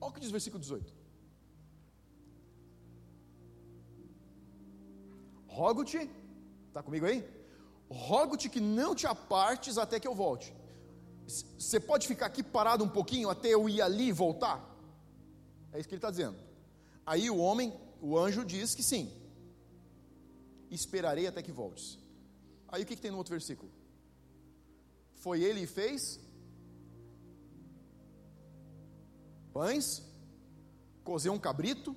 Olha 0.00 0.10
o 0.10 0.14
que 0.14 0.20
diz 0.20 0.30
o 0.30 0.32
versículo 0.32 0.60
18. 0.60 0.94
Rogo-te, 5.46 6.10
está 6.68 6.82
comigo 6.82 7.04
aí? 7.04 7.18
Rogo-te 7.90 8.48
que 8.48 8.60
não 8.60 8.94
te 8.94 9.06
apartes 9.06 9.76
até 9.76 10.00
que 10.00 10.08
eu 10.08 10.14
volte. 10.14 10.54
Você 11.26 11.78
pode 11.78 12.06
ficar 12.06 12.26
aqui 12.26 12.42
parado 12.42 12.82
um 12.82 12.88
pouquinho 12.88 13.28
até 13.28 13.48
eu 13.48 13.68
ir 13.68 13.82
ali 13.82 14.08
e 14.08 14.12
voltar? 14.12 14.58
É 15.72 15.78
isso 15.78 15.88
que 15.88 15.94
ele 15.94 15.98
está 15.98 16.10
dizendo. 16.10 16.36
Aí 17.04 17.28
o 17.30 17.38
homem, 17.38 17.72
o 18.00 18.16
anjo 18.18 18.44
diz 18.44 18.74
que 18.74 18.82
sim. 18.82 19.12
Esperarei 20.70 21.26
até 21.26 21.42
que 21.42 21.52
voltes. 21.52 21.98
Aí 22.68 22.82
o 22.82 22.86
que, 22.86 22.96
que 22.96 23.02
tem 23.02 23.10
no 23.10 23.18
outro 23.18 23.32
versículo? 23.32 23.70
Foi 25.20 25.42
ele 25.42 25.60
e 25.60 25.66
fez 25.66 26.18
pães, 29.52 30.02
cozeu 31.04 31.32
um 31.32 31.38
cabrito 31.38 31.94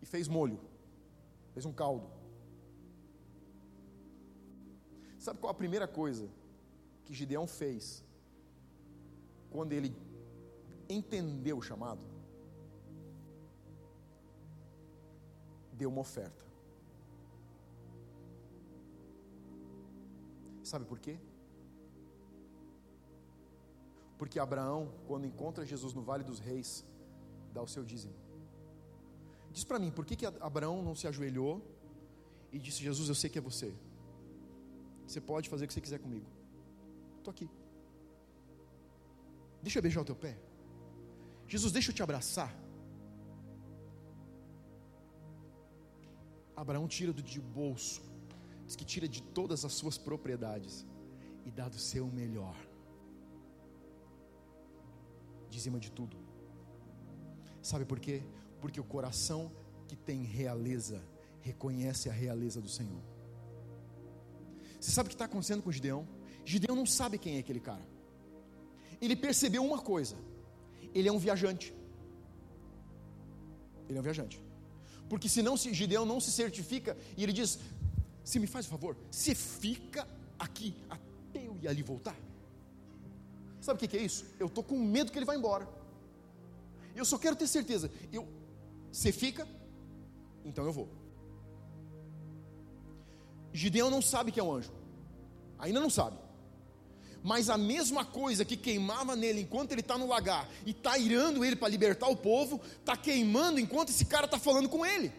e 0.00 0.06
fez 0.06 0.26
molho, 0.26 0.58
fez 1.52 1.66
um 1.66 1.72
caldo. 1.72 2.10
Sabe 5.18 5.40
qual 5.40 5.50
a 5.50 5.54
primeira 5.54 5.86
coisa 5.86 6.26
que 7.04 7.12
Gideão 7.12 7.46
fez 7.46 8.02
quando 9.50 9.72
ele 9.72 9.94
entendeu 10.88 11.58
o 11.58 11.62
chamado? 11.62 12.04
Deu 15.74 15.90
uma 15.90 16.00
oferta. 16.00 16.44
Sabe 20.62 20.86
por 20.86 20.98
quê? 20.98 21.18
Porque 24.18 24.38
Abraão, 24.38 24.92
quando 25.06 25.26
encontra 25.26 25.66
Jesus 25.66 25.92
no 25.92 26.02
Vale 26.02 26.24
dos 26.24 26.38
Reis, 26.38 26.84
dá 27.52 27.62
o 27.62 27.68
seu 27.68 27.84
dízimo. 27.84 28.14
Diz 29.52 29.64
para 29.64 29.78
mim, 29.78 29.90
por 29.90 30.04
que, 30.04 30.16
que 30.16 30.26
Abraão 30.26 30.82
não 30.82 30.94
se 30.94 31.06
ajoelhou 31.06 31.62
e 32.52 32.58
disse: 32.58 32.82
Jesus, 32.82 33.08
eu 33.08 33.14
sei 33.14 33.30
que 33.30 33.38
é 33.38 33.42
você. 33.42 33.74
Você 35.06 35.20
pode 35.20 35.48
fazer 35.48 35.64
o 35.64 35.68
que 35.68 35.74
você 35.74 35.80
quiser 35.80 35.98
comigo. 35.98 36.26
Estou 37.18 37.30
aqui. 37.30 37.48
Deixa 39.62 39.78
eu 39.78 39.82
beijar 39.82 40.00
o 40.02 40.04
teu 40.04 40.16
pé. 40.16 40.36
Jesus, 41.46 41.72
deixa 41.72 41.90
eu 41.90 41.94
te 41.94 42.02
abraçar. 42.02 42.54
Abraão 46.56 46.86
tira 46.86 47.12
do 47.12 47.22
de 47.22 47.40
bolso, 47.40 48.00
diz 48.64 48.76
que 48.76 48.84
tira 48.84 49.08
de 49.08 49.20
todas 49.22 49.64
as 49.64 49.72
suas 49.72 49.98
propriedades 49.98 50.86
e 51.44 51.50
dá 51.50 51.68
do 51.68 51.78
seu 51.78 52.06
melhor 52.06 52.56
dizima 55.54 55.78
de 55.78 55.90
tudo. 55.90 56.16
Sabe 57.62 57.84
por 57.84 57.98
quê? 57.98 58.22
Porque 58.60 58.80
o 58.80 58.84
coração 58.84 59.50
que 59.88 59.96
tem 59.96 60.22
realeza 60.22 61.02
reconhece 61.40 62.08
a 62.08 62.12
realeza 62.12 62.60
do 62.60 62.68
Senhor. 62.68 63.02
Você 64.80 64.90
sabe 64.90 65.06
o 65.06 65.10
que 65.10 65.14
está 65.14 65.26
acontecendo 65.26 65.62
com 65.62 65.72
Gideão? 65.72 66.06
Gideão 66.44 66.76
não 66.76 66.86
sabe 66.86 67.18
quem 67.18 67.36
é 67.36 67.38
aquele 67.38 67.60
cara. 67.60 67.86
Ele 69.00 69.16
percebeu 69.16 69.64
uma 69.64 69.80
coisa: 69.92 70.16
ele 70.94 71.08
é 71.08 71.12
um 71.12 71.18
viajante. 71.18 71.74
Ele 73.88 73.98
é 73.98 74.00
um 74.00 74.04
viajante. 74.04 74.42
Porque 75.08 75.28
senão 75.28 75.56
se 75.56 75.72
Gideão 75.72 76.04
não 76.04 76.20
se 76.20 76.30
certifica 76.30 76.96
e 77.16 77.22
ele 77.22 77.32
diz: 77.32 77.58
se 78.24 78.38
me 78.38 78.46
faz 78.46 78.66
o 78.66 78.70
favor, 78.70 78.96
você 79.10 79.34
fica 79.34 80.08
aqui 80.38 80.74
até 80.88 81.46
eu 81.46 81.56
ir 81.62 81.68
ali 81.68 81.82
voltar. 81.82 82.16
Sabe 83.64 83.82
o 83.82 83.88
que 83.88 83.96
é 83.96 84.02
isso? 84.02 84.26
Eu 84.38 84.48
estou 84.48 84.62
com 84.62 84.78
medo 84.78 85.10
que 85.10 85.18
ele 85.18 85.24
vá 85.24 85.34
embora. 85.34 85.66
Eu 86.94 87.02
só 87.02 87.16
quero 87.16 87.34
ter 87.34 87.46
certeza. 87.46 87.90
Eu, 88.12 88.28
você 88.92 89.10
fica? 89.10 89.48
Então 90.44 90.66
eu 90.66 90.72
vou. 90.72 90.86
Gideão 93.54 93.88
não 93.88 94.02
sabe 94.02 94.30
que 94.30 94.38
é 94.38 94.42
um 94.42 94.52
anjo. 94.52 94.70
Ainda 95.58 95.80
não 95.80 95.88
sabe. 95.88 96.18
Mas 97.22 97.48
a 97.48 97.56
mesma 97.56 98.04
coisa 98.04 98.44
que 98.44 98.54
queimava 98.54 99.16
nele 99.16 99.40
enquanto 99.40 99.72
ele 99.72 99.80
está 99.80 99.96
no 99.96 100.06
lagar 100.06 100.46
e 100.66 100.72
está 100.72 100.98
irando 100.98 101.42
ele 101.42 101.56
para 101.56 101.68
libertar 101.68 102.08
o 102.08 102.16
povo, 102.16 102.60
está 102.80 102.98
queimando 102.98 103.58
enquanto 103.58 103.88
esse 103.88 104.04
cara 104.04 104.26
está 104.26 104.38
falando 104.38 104.68
com 104.68 104.84
ele. 104.84 105.10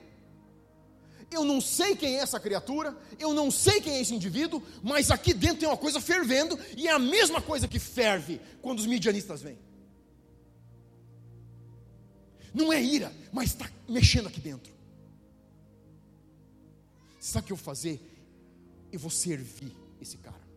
Eu 1.35 1.43
não 1.43 1.59
sei 1.59 1.97
quem 1.97 2.15
é 2.15 2.19
essa 2.19 2.39
criatura, 2.39 2.97
eu 3.19 3.33
não 3.33 3.51
sei 3.51 3.81
quem 3.81 3.95
é 3.95 3.99
esse 3.99 4.15
indivíduo, 4.15 4.63
mas 4.81 5.11
aqui 5.11 5.33
dentro 5.33 5.57
tem 5.57 5.67
uma 5.67 5.75
coisa 5.75 5.99
fervendo, 5.99 6.57
e 6.77 6.87
é 6.87 6.91
a 6.91 6.97
mesma 6.97 7.41
coisa 7.41 7.67
que 7.67 7.77
ferve 7.77 8.39
quando 8.61 8.79
os 8.79 8.85
midianistas 8.85 9.41
vêm. 9.41 9.57
Não 12.53 12.71
é 12.71 12.81
ira, 12.81 13.11
mas 13.33 13.47
está 13.47 13.69
mexendo 13.85 14.27
aqui 14.27 14.39
dentro. 14.39 14.73
Sabe 17.19 17.43
o 17.43 17.47
que 17.47 17.51
eu 17.51 17.57
vou 17.57 17.65
fazer? 17.65 17.99
Eu 18.93 18.99
vou 18.99 19.11
servir 19.11 19.75
esse 19.99 20.17
cara. 20.17 20.47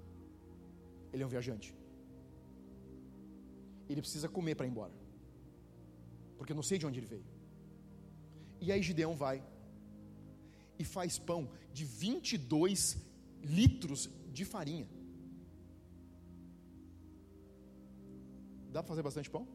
Ele 1.12 1.24
é 1.24 1.26
um 1.26 1.28
viajante. 1.28 1.74
Ele 3.88 4.00
precisa 4.00 4.28
comer 4.28 4.54
para 4.54 4.64
ir 4.66 4.70
embora. 4.70 4.92
Porque 6.36 6.52
eu 6.52 6.56
não 6.56 6.62
sei 6.62 6.78
de 6.78 6.86
onde 6.86 7.00
ele 7.00 7.06
veio. 7.06 7.26
E 8.60 8.70
aí 8.70 8.80
Gideão 8.80 9.16
vai 9.16 9.42
e 10.78 10.84
faz 10.84 11.18
pão 11.18 11.50
de 11.72 11.84
22 11.84 12.96
litros 13.42 14.08
de 14.32 14.44
farinha. 14.44 14.88
Dá 18.72 18.82
para 18.82 18.88
fazer 18.88 19.02
bastante 19.02 19.30
pão? 19.30 19.46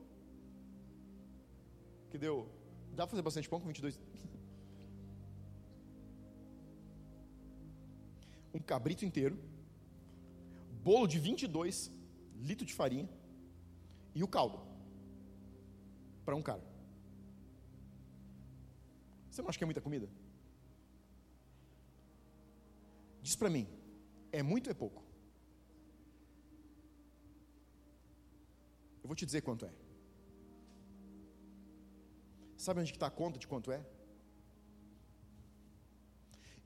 Que 2.10 2.18
deu. 2.18 2.48
Dá 2.92 3.04
para 3.06 3.12
fazer 3.12 3.22
bastante 3.22 3.50
pão 3.50 3.60
com 3.60 3.68
22? 3.68 4.00
um 8.54 8.60
cabrito 8.60 9.04
inteiro, 9.04 9.38
bolo 10.84 11.08
de 11.08 11.20
22 11.20 11.92
litros 12.42 12.68
de 12.68 12.74
farinha 12.74 13.10
e 14.14 14.24
o 14.24 14.28
caldo 14.28 14.60
para 16.24 16.36
um 16.36 16.42
cara. 16.42 16.64
Você 19.30 19.42
não 19.42 19.50
acha 19.50 19.58
que 19.58 19.64
é 19.64 19.66
muita 19.66 19.82
comida? 19.82 20.08
Diz 23.24 23.36
para 23.38 23.50
mim, 23.50 23.66
é 24.34 24.44
muito 24.44 24.68
ou 24.68 24.72
é 24.72 24.74
pouco? 24.74 25.02
Eu 29.02 29.08
vou 29.08 29.16
te 29.16 29.26
dizer 29.26 29.42
quanto 29.42 29.66
é. 29.66 29.72
Sabe 32.58 32.82
onde 32.82 32.92
está 32.92 33.08
a 33.08 33.12
conta 33.12 33.40
de 33.40 33.48
quanto 33.48 33.72
é? 33.72 33.86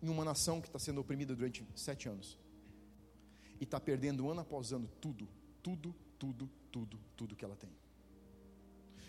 Em 0.01 0.09
uma 0.09 0.25
nação 0.25 0.59
que 0.59 0.67
está 0.67 0.79
sendo 0.79 0.99
oprimida 0.99 1.35
durante 1.35 1.65
sete 1.75 2.09
anos. 2.09 2.37
E 3.59 3.63
está 3.63 3.79
perdendo 3.79 4.29
ano 4.29 4.41
após 4.41 4.71
ano 4.71 4.87
tudo, 4.99 5.27
tudo, 5.61 5.95
tudo, 6.17 6.49
tudo, 6.71 6.99
tudo 7.15 7.35
que 7.35 7.45
ela 7.45 7.55
tem. 7.55 7.71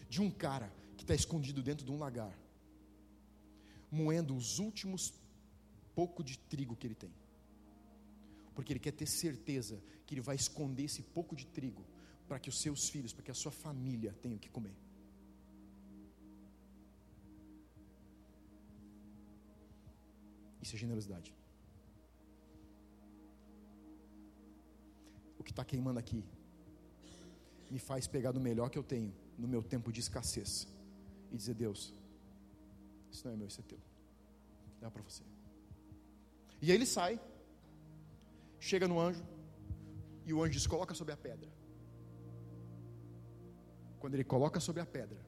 De 0.09 0.20
um 0.20 0.30
cara 0.30 0.70
que 0.96 1.05
está 1.05 1.14
escondido 1.14 1.62
dentro 1.62 1.84
de 1.84 1.92
um 1.92 1.99
lagar, 1.99 2.38
moendo 3.90 4.34
os 4.34 4.59
últimos 4.59 5.14
pouco 5.94 6.22
de 6.22 6.38
trigo 6.38 6.76
que 6.76 6.86
ele 6.86 6.94
tem. 6.94 7.12
Porque 8.59 8.72
ele 8.72 8.80
quer 8.80 8.90
ter 8.90 9.06
certeza 9.06 9.80
que 10.04 10.14
ele 10.14 10.20
vai 10.20 10.34
esconder 10.34 10.82
esse 10.82 11.00
pouco 11.16 11.36
de 11.36 11.46
trigo 11.46 11.84
para 12.26 12.40
que 12.40 12.48
os 12.48 12.61
seus 12.61 12.88
filhos, 12.88 13.12
para 13.12 13.22
que 13.22 13.30
a 13.30 13.34
sua 13.42 13.52
família 13.52 14.12
tenha 14.20 14.34
o 14.34 14.38
que 14.44 14.48
comer. 14.48 14.74
Isso 20.61 20.74
é 20.74 20.78
generosidade. 20.80 21.32
O 25.38 25.44
que 25.44 25.52
está 25.52 25.64
queimando 25.64 26.00
aqui 26.00 26.24
me 27.70 27.78
faz 27.78 28.09
pegar 28.09 28.32
do 28.32 28.40
melhor 28.40 28.70
que 28.70 28.78
eu 28.82 28.82
tenho 28.82 29.14
no 29.38 29.46
meu 29.46 29.62
tempo 29.62 29.92
de 29.92 30.00
escassez 30.00 30.66
e 31.30 31.36
dizer: 31.36 31.54
Deus, 31.54 31.94
isso 33.12 33.24
não 33.24 33.34
é 33.34 33.36
meu, 33.36 33.46
isso 33.46 33.61
é 33.61 33.62
teu. 33.62 33.78
Dá 34.80 34.90
para 34.90 35.02
você. 35.02 35.22
E 36.61 36.72
aí 36.72 36.76
ele 36.76 36.86
sai, 36.86 37.20
chega 38.59 38.88
no 38.88 39.00
anjo, 39.00 39.24
e 40.26 40.32
o 40.32 40.42
anjo 40.42 40.52
diz: 40.52 40.66
coloca 40.66 40.94
sobre 40.94 41.12
a 41.12 41.16
pedra. 41.16 41.50
Quando 43.98 44.14
ele 44.14 44.24
coloca 44.24 44.61
sobre 44.61 44.80
a 44.80 44.86
pedra, 44.86 45.18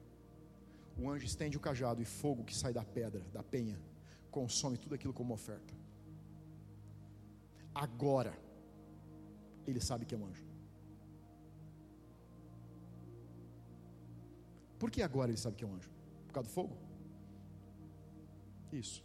o 0.97 1.09
anjo 1.09 1.25
estende 1.25 1.57
o 1.57 1.59
cajado 1.59 2.01
e 2.01 2.05
fogo 2.05 2.43
que 2.43 2.55
sai 2.55 2.73
da 2.73 2.83
pedra, 2.83 3.21
da 3.33 3.43
penha, 3.43 3.79
consome 4.29 4.77
tudo 4.77 4.95
aquilo 4.95 5.13
como 5.13 5.33
oferta. 5.33 5.73
Agora, 7.73 8.37
ele 9.65 9.79
sabe 9.79 10.05
que 10.05 10.13
é 10.15 10.17
um 10.17 10.25
anjo. 10.25 10.45
Por 14.77 14.89
que 14.89 15.01
agora 15.01 15.29
ele 15.29 15.37
sabe 15.37 15.55
que 15.55 15.63
é 15.63 15.67
um 15.67 15.75
anjo? 15.75 15.89
Por 16.27 16.33
causa 16.33 16.49
do 16.49 16.53
fogo? 16.53 16.75
Isso. 18.71 19.03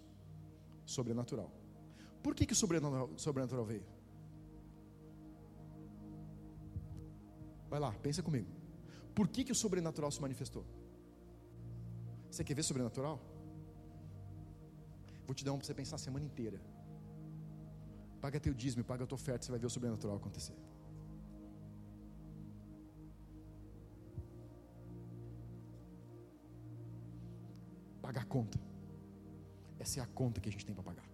Sobrenatural. 0.85 1.51
Por 2.23 2.35
que, 2.35 2.47
que 2.47 2.53
o 2.53 2.57
sobrenatural, 2.57 3.11
sobrenatural 3.17 3.65
veio? 3.65 3.96
Vai 7.69 7.81
lá, 7.81 7.93
pensa 8.07 8.23
comigo. 8.23 8.49
Por 9.15 9.29
que, 9.29 9.45
que 9.45 9.53
o 9.53 9.55
sobrenatural 9.55 10.11
se 10.11 10.21
manifestou? 10.21 10.65
Você 12.31 12.45
quer 12.45 12.55
ver 12.55 12.63
sobrenatural? 12.63 13.21
Vou 15.27 15.35
te 15.35 15.45
dar 15.45 15.53
um 15.53 15.59
para 15.59 15.67
você 15.67 15.75
pensar 15.75 15.97
a 15.97 15.99
semana 15.99 16.25
inteira. 16.25 16.61
Paga 18.21 18.39
teu 18.39 18.55
dízimo, 18.55 18.85
paga 18.85 19.07
tua 19.07 19.17
oferta, 19.17 19.45
você 19.45 19.51
vai 19.51 19.59
ver 19.59 19.67
o 19.67 19.71
sobrenatural 19.71 20.17
acontecer. 20.17 20.57
Pagar 28.01 28.23
a 28.23 28.25
conta. 28.25 28.59
Essa 29.79 30.01
é 30.01 30.03
a 30.03 30.07
conta 30.07 30.41
que 30.41 30.49
a 30.49 30.53
gente 30.53 30.65
tem 30.65 30.75
para 30.75 30.85
pagar. 30.85 31.09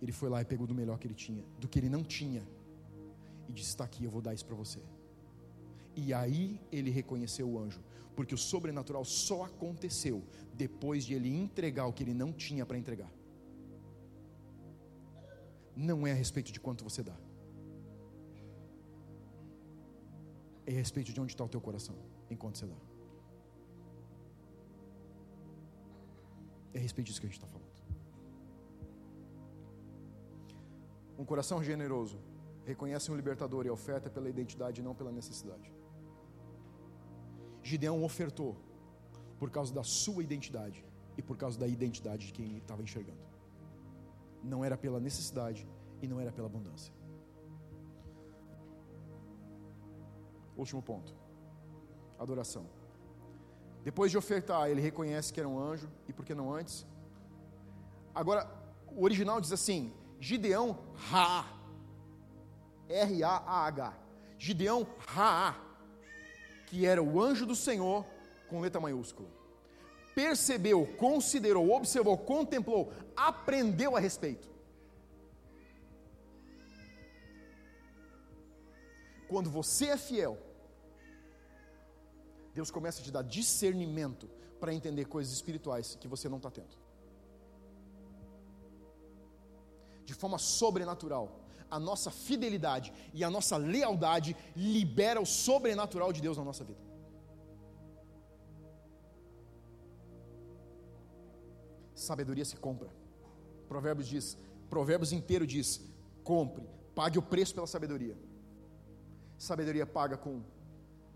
Ele 0.00 0.12
foi 0.12 0.28
lá 0.28 0.40
e 0.42 0.44
pegou 0.44 0.66
do 0.66 0.74
melhor 0.74 0.98
que 0.98 1.06
ele 1.06 1.14
tinha, 1.14 1.44
do 1.60 1.68
que 1.68 1.78
ele 1.78 1.88
não 1.88 2.02
tinha, 2.02 2.42
e 3.48 3.52
disse: 3.52 3.70
Está 3.70 3.84
aqui, 3.84 4.04
eu 4.04 4.10
vou 4.10 4.22
dar 4.22 4.34
isso 4.34 4.44
para 4.44 4.56
você. 4.56 4.80
E 5.94 6.14
aí 6.14 6.60
ele 6.70 6.90
reconheceu 6.90 7.48
o 7.48 7.58
anjo, 7.58 7.80
porque 8.16 8.34
o 8.34 8.38
sobrenatural 8.38 9.04
só 9.04 9.44
aconteceu 9.44 10.22
depois 10.54 11.04
de 11.04 11.14
ele 11.14 11.34
entregar 11.34 11.86
o 11.86 11.92
que 11.92 12.02
ele 12.02 12.14
não 12.14 12.32
tinha 12.32 12.64
para 12.64 12.78
entregar. 12.78 13.12
Não 15.76 16.06
é 16.06 16.12
a 16.12 16.14
respeito 16.14 16.52
de 16.52 16.60
quanto 16.60 16.84
você 16.84 17.02
dá, 17.02 17.16
é 20.66 20.72
a 20.72 20.74
respeito 20.74 21.12
de 21.12 21.20
onde 21.20 21.32
está 21.32 21.44
o 21.44 21.48
teu 21.48 21.60
coração 21.60 21.96
enquanto 22.30 22.58
você 22.58 22.66
dá. 22.66 22.76
É 26.74 26.78
a 26.78 26.80
respeito 26.80 27.08
disso 27.08 27.20
que 27.20 27.26
a 27.26 27.30
gente 27.30 27.38
está 27.38 27.46
falando. 27.46 27.70
Um 31.18 31.24
coração 31.24 31.62
generoso 31.62 32.18
reconhece 32.64 33.10
um 33.10 33.16
libertador 33.16 33.66
e 33.66 33.70
oferta 33.70 34.08
pela 34.08 34.28
identidade 34.28 34.80
e 34.80 34.84
não 34.84 34.94
pela 34.94 35.12
necessidade. 35.12 35.72
Gideão 37.62 38.02
ofertou 38.02 38.56
por 39.38 39.50
causa 39.50 39.72
da 39.74 39.82
sua 39.82 40.22
identidade 40.22 40.84
e 41.16 41.22
por 41.22 41.36
causa 41.36 41.58
da 41.58 41.66
identidade 41.66 42.26
de 42.28 42.32
quem 42.32 42.56
estava 42.58 42.82
enxergando. 42.82 43.20
Não 44.42 44.64
era 44.64 44.76
pela 44.76 45.00
necessidade 45.00 45.68
e 46.00 46.08
não 46.08 46.20
era 46.20 46.32
pela 46.32 46.46
abundância. 46.46 46.92
Último 50.56 50.82
ponto: 50.82 51.14
adoração. 52.18 52.66
Depois 53.84 54.10
de 54.10 54.18
ofertar, 54.18 54.70
ele 54.70 54.80
reconhece 54.80 55.32
que 55.32 55.40
era 55.40 55.48
um 55.48 55.58
anjo, 55.58 55.90
e 56.06 56.12
por 56.12 56.24
que 56.24 56.34
não 56.34 56.52
antes? 56.52 56.86
Agora, 58.14 58.48
o 58.94 59.02
original 59.02 59.40
diz 59.40 59.52
assim: 59.52 59.92
Gideão 60.20 60.78
Ra, 60.94 61.44
R-A-A-H, 62.92 63.98
Gideão 64.38 64.86
Ra, 65.06 65.56
que 66.66 66.86
era 66.86 67.02
o 67.02 67.20
anjo 67.20 67.46
do 67.46 67.56
Senhor 67.56 68.04
com 68.48 68.60
letra 68.60 68.80
maiúscula. 68.80 69.28
Percebeu, 70.14 70.86
considerou, 70.98 71.70
observou, 71.70 72.18
contemplou, 72.18 72.92
aprendeu 73.16 73.96
a 73.96 74.00
respeito. 74.00 74.50
Quando 79.26 79.48
você 79.48 79.86
é 79.86 79.96
fiel, 79.96 80.38
Deus 82.54 82.70
começa 82.70 83.00
a 83.00 83.04
te 83.04 83.10
dar 83.10 83.22
discernimento 83.22 84.28
para 84.60 84.74
entender 84.74 85.06
coisas 85.06 85.32
espirituais 85.32 85.94
que 85.94 86.06
você 86.06 86.28
não 86.28 86.36
está 86.36 86.50
tendo. 86.50 86.76
De 90.04 90.12
forma 90.12 90.36
sobrenatural 90.36 91.41
a 91.72 91.80
nossa 91.80 92.10
fidelidade 92.10 92.92
e 93.14 93.24
a 93.24 93.30
nossa 93.30 93.56
lealdade 93.56 94.36
libera 94.54 95.20
o 95.20 95.26
sobrenatural 95.26 96.12
de 96.12 96.20
Deus 96.20 96.36
na 96.36 96.44
nossa 96.44 96.62
vida. 96.62 96.82
Sabedoria 101.94 102.44
se 102.44 102.56
compra. 102.56 102.90
Provérbios 103.66 104.06
diz, 104.06 104.36
Provérbios 104.68 105.12
inteiro 105.12 105.46
diz: 105.46 105.80
compre, 106.22 106.68
pague 106.94 107.18
o 107.18 107.22
preço 107.22 107.54
pela 107.54 107.66
sabedoria. 107.66 108.16
Sabedoria 109.38 109.86
paga 109.86 110.16
com 110.18 110.42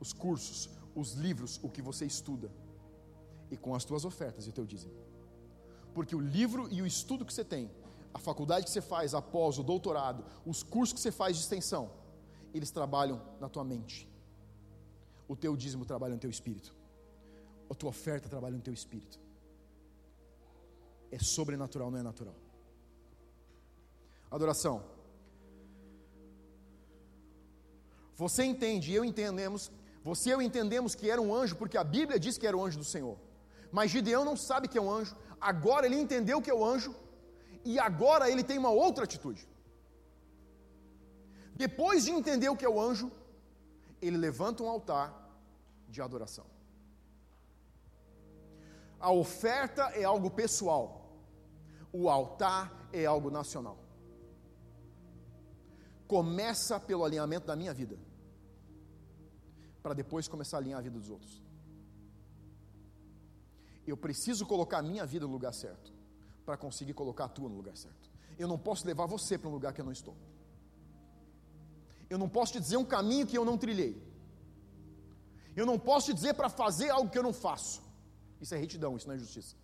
os 0.01 0.13
cursos, 0.15 0.71
os 0.95 1.13
livros, 1.13 1.61
o 1.63 1.69
que 1.69 1.83
você 1.83 2.07
estuda 2.07 2.51
e 3.51 3.59
com 3.59 3.75
as 3.75 3.85
tuas 3.85 4.07
ofertas 4.07 4.47
e 4.47 4.51
o 4.51 4.53
teu 4.53 4.65
dízimo. 4.65 4.95
Porque 5.93 6.17
o 6.17 6.21
livro 6.21 6.67
e 6.71 6.81
o 6.81 6.87
estudo 6.87 7.27
que 7.27 7.33
você 7.33 7.45
tem 7.45 7.71
a 8.17 8.19
faculdade 8.19 8.65
que 8.65 8.73
você 8.73 8.81
faz 8.81 9.13
após 9.15 9.59
o 9.59 9.63
doutorado, 9.63 10.25
os 10.53 10.63
cursos 10.63 10.95
que 10.95 11.01
você 11.01 11.13
faz 11.13 11.37
de 11.37 11.43
extensão, 11.43 11.91
eles 12.55 12.71
trabalham 12.71 13.21
na 13.39 13.49
tua 13.55 13.63
mente. 13.63 14.09
O 15.29 15.37
teu 15.37 15.55
dízimo 15.55 15.85
trabalha 15.85 16.15
no 16.15 16.21
teu 16.21 16.31
espírito. 16.31 16.75
A 17.69 17.75
tua 17.75 17.91
oferta 17.91 18.27
trabalha 18.27 18.57
no 18.57 18.63
teu 18.63 18.73
espírito. 18.73 19.21
É 21.11 21.19
sobrenatural, 21.19 21.91
não 21.91 21.99
é 21.99 22.03
natural. 22.03 22.35
Adoração. 24.31 24.83
Você 28.15 28.45
entende, 28.45 28.95
eu 28.95 29.05
entendemos, 29.05 29.71
você 30.03 30.31
e 30.31 30.33
eu 30.33 30.41
entendemos 30.41 30.95
que 30.95 31.11
era 31.11 31.21
um 31.21 31.35
anjo, 31.35 31.55
porque 31.57 31.77
a 31.77 31.85
Bíblia 31.85 32.19
diz 32.19 32.39
que 32.39 32.47
era 32.47 32.57
o 32.57 32.65
anjo 32.65 32.79
do 32.79 32.85
Senhor. 32.95 33.19
Mas 33.71 33.91
Gideão 33.91 34.25
não 34.25 34.39
sabe 34.39 34.69
que 34.69 34.79
é 34.79 34.81
um 34.81 34.91
anjo, 34.91 35.15
agora 35.39 35.85
ele 35.85 36.01
entendeu 36.05 36.41
que 36.41 36.51
é 36.51 36.55
o 36.55 36.65
anjo, 36.65 36.95
e 37.67 37.81
agora 37.81 38.31
ele 38.31 38.45
tem 38.45 38.57
uma 38.57 38.71
outra 38.71 39.03
atitude. 39.03 39.47
Depois 41.57 42.05
de 42.05 42.13
entender 42.13 42.49
o 42.49 42.57
que 42.57 42.65
é 42.65 42.69
o 42.69 42.81
anjo, 42.81 43.11
ele 44.01 44.17
levanta 44.17 44.63
um 44.63 44.69
altar 44.69 45.09
de 45.89 46.01
adoração. 46.01 46.47
A 49.01 49.11
oferta 49.11 49.83
é 50.03 50.05
algo 50.05 50.31
pessoal, 50.31 51.19
o 51.93 52.09
altar 52.09 52.89
é 52.93 53.05
algo 53.05 53.31
nacional. 53.31 53.79
Começa 56.07 56.79
pelo 56.79 57.05
alinhamento 57.05 57.49
da 57.49 57.57
minha 57.57 57.75
vida, 57.75 57.99
para 59.83 59.93
depois 59.93 60.29
começar 60.29 60.59
a 60.59 60.61
alinhar 60.61 60.79
a 60.79 60.83
vida 60.83 61.01
dos 61.01 61.11
outros. 61.11 61.43
Eu 63.85 63.97
preciso 63.97 64.47
colocar 64.47 64.79
a 64.79 64.83
minha 64.83 65.05
vida 65.05 65.27
no 65.27 65.33
lugar 65.33 65.53
certo, 65.53 65.96
para 66.47 66.57
conseguir 66.57 66.95
colocar 66.95 67.25
a 67.25 67.29
tua 67.29 67.49
no 67.49 67.57
lugar 67.57 67.77
certo. 67.77 68.09
Eu 68.39 68.47
não 68.47 68.59
posso 68.59 68.87
levar 68.87 69.07
você 69.07 69.37
para 69.37 69.51
um 69.51 69.53
lugar 69.53 69.73
que 69.75 69.81
eu 69.81 69.85
não 69.85 69.93
estou. 69.93 70.17
Eu 72.09 72.19
não 72.23 72.29
posso 72.29 72.53
te 72.53 72.61
dizer 72.61 72.77
um 72.77 72.85
caminho 72.85 73.27
que 73.27 73.37
eu 73.37 73.45
não 73.45 73.59
trilhei. 73.59 74.01
Eu 75.57 75.67
não 75.67 75.79
posso 75.79 76.07
te 76.07 76.15
dizer 76.15 76.35
para 76.35 76.49
fazer 76.49 76.89
algo 76.91 77.11
que 77.11 77.19
eu 77.19 77.23
não 77.23 77.33
faço. 77.33 77.83
Isso 78.41 78.55
é 78.55 78.59
retidão, 78.59 78.97
isso 78.97 79.09
não 79.09 79.17
é 79.17 79.19
justiça. 79.19 79.57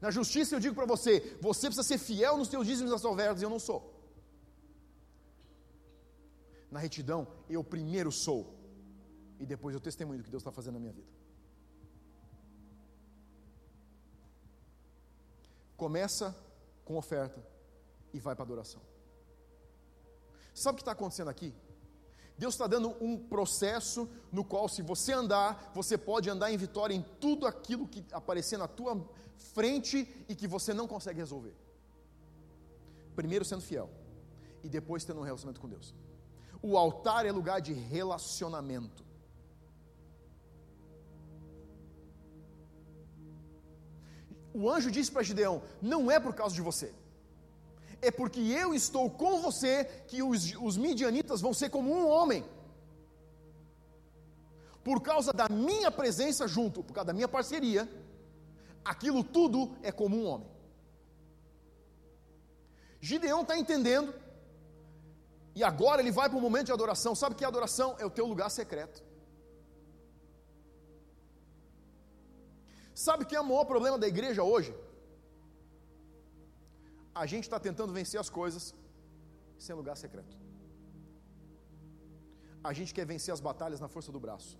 Na 0.00 0.10
justiça 0.10 0.54
eu 0.54 0.60
digo 0.60 0.74
para 0.74 0.84
você: 0.84 1.38
você 1.40 1.68
precisa 1.68 1.82
ser 1.82 1.98
fiel 1.98 2.36
nos 2.36 2.48
teus 2.48 2.66
dízimos 2.66 2.90
e 2.90 2.92
nas 2.92 3.00
suas 3.00 3.14
ofertas, 3.14 3.40
e 3.40 3.44
eu 3.44 3.50
não 3.50 3.58
sou. 3.58 3.80
Na 6.70 6.80
retidão, 6.80 7.26
eu 7.48 7.62
primeiro 7.62 8.10
sou, 8.10 8.52
e 9.38 9.46
depois 9.46 9.74
eu 9.74 9.80
testemunho 9.80 10.18
do 10.18 10.24
que 10.24 10.30
Deus 10.30 10.42
está 10.42 10.50
fazendo 10.50 10.74
na 10.74 10.80
minha 10.80 10.92
vida. 10.92 11.08
Começa 15.76 16.34
com 16.84 16.96
oferta 16.96 17.42
e 18.12 18.20
vai 18.20 18.34
para 18.34 18.44
adoração. 18.44 18.80
Sabe 20.54 20.74
o 20.74 20.76
que 20.76 20.82
está 20.82 20.92
acontecendo 20.92 21.28
aqui? 21.28 21.52
Deus 22.36 22.54
está 22.54 22.66
dando 22.66 22.96
um 23.00 23.16
processo 23.16 24.08
no 24.32 24.44
qual, 24.44 24.68
se 24.68 24.82
você 24.82 25.12
andar, 25.12 25.70
você 25.74 25.96
pode 25.96 26.28
andar 26.28 26.50
em 26.52 26.56
vitória 26.56 26.94
em 26.94 27.02
tudo 27.20 27.46
aquilo 27.46 27.86
que 27.86 28.04
aparecer 28.12 28.58
na 28.58 28.66
tua 28.66 29.08
frente 29.52 30.08
e 30.28 30.34
que 30.34 30.48
você 30.48 30.74
não 30.74 30.88
consegue 30.88 31.20
resolver. 31.20 31.54
Primeiro 33.14 33.44
sendo 33.44 33.62
fiel 33.62 33.88
e 34.62 34.68
depois 34.68 35.04
tendo 35.04 35.20
um 35.20 35.24
relacionamento 35.24 35.60
com 35.60 35.68
Deus. 35.68 35.94
O 36.60 36.76
altar 36.76 37.26
é 37.26 37.30
lugar 37.30 37.60
de 37.60 37.72
relacionamento. 37.72 39.04
O 44.54 44.70
anjo 44.70 44.90
disse 44.90 45.10
para 45.10 45.22
Gideão: 45.22 45.62
Não 45.82 46.10
é 46.10 46.18
por 46.18 46.34
causa 46.34 46.54
de 46.54 46.62
você 46.62 46.92
é 48.04 48.10
porque 48.10 48.40
eu 48.40 48.74
estou 48.74 49.08
com 49.10 49.40
você 49.40 49.84
que 50.06 50.22
os, 50.22 50.54
os 50.60 50.76
midianitas 50.76 51.40
vão 51.40 51.54
ser 51.54 51.70
como 51.70 51.90
um 51.90 52.06
homem. 52.06 52.44
Por 54.82 55.00
causa 55.00 55.32
da 55.32 55.48
minha 55.48 55.90
presença 55.90 56.46
junto, 56.46 56.82
por 56.82 56.92
causa 56.92 57.06
da 57.06 57.12
minha 57.14 57.26
parceria, 57.26 57.88
aquilo 58.84 59.24
tudo 59.24 59.74
é 59.82 59.90
como 59.90 60.18
um 60.18 60.26
homem. 60.26 60.46
Gideão 63.00 63.40
está 63.40 63.56
entendendo, 63.56 64.12
e 65.54 65.64
agora 65.64 66.02
ele 66.02 66.10
vai 66.10 66.28
para 66.28 66.36
o 66.36 66.42
momento 66.42 66.66
de 66.66 66.72
adoração. 66.72 67.14
Sabe 67.14 67.34
que 67.34 67.44
a 67.44 67.48
adoração 67.48 67.96
é 67.98 68.04
o 68.04 68.10
teu 68.10 68.26
lugar 68.26 68.50
secreto. 68.50 69.02
Sabe 72.94 73.24
que 73.24 73.36
é 73.36 73.40
o 73.40 73.44
maior 73.44 73.64
problema 73.64 73.98
da 73.98 74.06
igreja 74.06 74.42
hoje? 74.42 74.74
a 77.14 77.26
gente 77.26 77.44
está 77.44 77.60
tentando 77.60 77.92
vencer 77.92 78.18
as 78.18 78.28
coisas 78.28 78.74
sem 79.58 79.74
lugar 79.74 79.96
secreto. 79.96 80.36
A 82.62 82.72
gente 82.72 82.92
quer 82.92 83.06
vencer 83.06 83.32
as 83.32 83.40
batalhas 83.40 83.78
na 83.78 83.88
força 83.88 84.10
do 84.10 84.18
braço. 84.18 84.58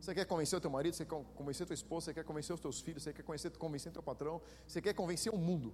Você 0.00 0.12
quer 0.14 0.24
convencer 0.24 0.58
o 0.58 0.60
teu 0.60 0.70
marido, 0.70 0.94
você 0.94 1.04
quer 1.04 1.24
convencer 1.36 1.64
tua 1.64 1.74
esposa, 1.74 2.06
você 2.06 2.14
quer 2.14 2.24
convencer 2.24 2.52
os 2.52 2.60
teus 2.60 2.80
filhos, 2.80 3.04
você 3.04 3.12
quer 3.12 3.22
convencer, 3.22 3.56
convencer 3.56 3.90
o 3.90 3.92
teu 3.92 4.02
patrão, 4.02 4.40
você 4.66 4.82
quer 4.82 4.94
convencer 4.94 5.32
o 5.32 5.38
mundo 5.38 5.72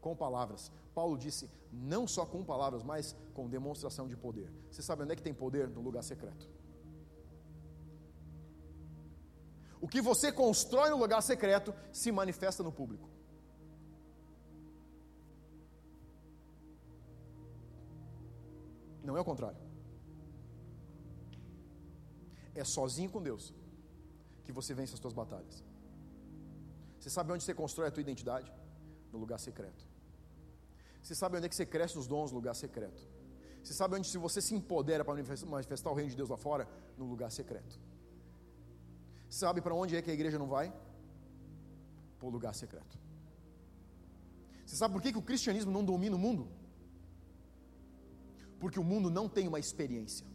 com 0.00 0.16
palavras. 0.16 0.72
Paulo 0.94 1.18
disse, 1.18 1.50
não 1.70 2.08
só 2.08 2.24
com 2.24 2.42
palavras, 2.42 2.82
mas 2.82 3.14
com 3.34 3.46
demonstração 3.46 4.08
de 4.08 4.16
poder. 4.16 4.50
Você 4.70 4.80
sabe 4.80 5.02
onde 5.02 5.12
é 5.12 5.16
que 5.16 5.22
tem 5.22 5.34
poder? 5.34 5.68
No 5.68 5.82
lugar 5.82 6.02
secreto. 6.02 6.48
O 9.80 9.88
que 9.88 10.00
você 10.00 10.32
constrói 10.32 10.90
no 10.90 10.96
lugar 10.96 11.22
secreto 11.22 11.74
se 11.92 12.10
manifesta 12.10 12.62
no 12.62 12.72
público. 12.72 13.08
Não 19.02 19.16
é 19.16 19.20
o 19.20 19.24
contrário. 19.24 19.56
É 22.54 22.64
sozinho 22.64 23.10
com 23.10 23.22
Deus 23.22 23.54
que 24.44 24.52
você 24.52 24.74
vence 24.74 24.94
as 24.94 25.00
suas 25.00 25.14
batalhas. 25.14 25.64
Você 26.98 27.08
sabe 27.08 27.32
onde 27.32 27.44
você 27.44 27.54
constrói 27.54 27.88
a 27.88 27.90
tua 27.90 28.00
identidade? 28.00 28.52
No 29.12 29.18
lugar 29.18 29.38
secreto. 29.38 29.86
Você 31.02 31.14
sabe 31.14 31.36
onde 31.36 31.46
é 31.46 31.48
que 31.48 31.54
você 31.54 31.64
cresce 31.64 31.96
nos 31.96 32.06
dons? 32.06 32.32
No 32.32 32.38
lugar 32.38 32.54
secreto. 32.54 33.00
Você 33.62 33.72
sabe 33.72 33.96
onde 33.96 34.08
se 34.08 34.18
você 34.18 34.42
se 34.42 34.54
empodera 34.54 35.04
para 35.04 35.14
manifestar 35.14 35.90
o 35.90 35.94
reino 35.94 36.10
de 36.10 36.16
Deus 36.16 36.28
lá 36.28 36.36
fora? 36.36 36.68
No 36.96 37.06
lugar 37.06 37.30
secreto. 37.30 37.78
Sabe 39.28 39.60
para 39.60 39.74
onde 39.74 39.96
é 39.96 40.02
que 40.02 40.10
a 40.10 40.14
igreja 40.14 40.38
não 40.38 40.48
vai? 40.48 40.72
Para 42.18 42.28
o 42.28 42.30
lugar 42.30 42.54
secreto. 42.54 42.98
Você 44.64 44.76
sabe 44.76 44.92
por 44.92 45.02
que, 45.02 45.12
que 45.12 45.18
o 45.18 45.22
cristianismo 45.22 45.70
não 45.70 45.84
domina 45.84 46.16
o 46.16 46.18
mundo? 46.18 46.48
Porque 48.60 48.78
o 48.78 48.84
mundo 48.84 49.10
não 49.10 49.28
tem 49.28 49.46
uma 49.48 49.58
experiência, 49.58 50.26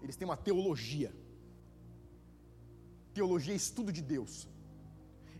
eles 0.00 0.16
têm 0.16 0.26
uma 0.26 0.36
teologia. 0.36 1.12
Teologia 3.12 3.52
é 3.52 3.56
estudo 3.56 3.92
de 3.92 4.00
Deus, 4.00 4.48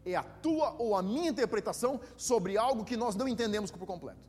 é 0.04 0.16
a 0.16 0.22
tua 0.22 0.74
ou 0.78 0.96
a 0.96 1.02
minha 1.02 1.30
interpretação 1.30 2.00
sobre 2.16 2.58
algo 2.58 2.84
que 2.84 2.96
nós 2.96 3.14
não 3.14 3.28
entendemos 3.28 3.70
por 3.70 3.86
completo. 3.86 4.26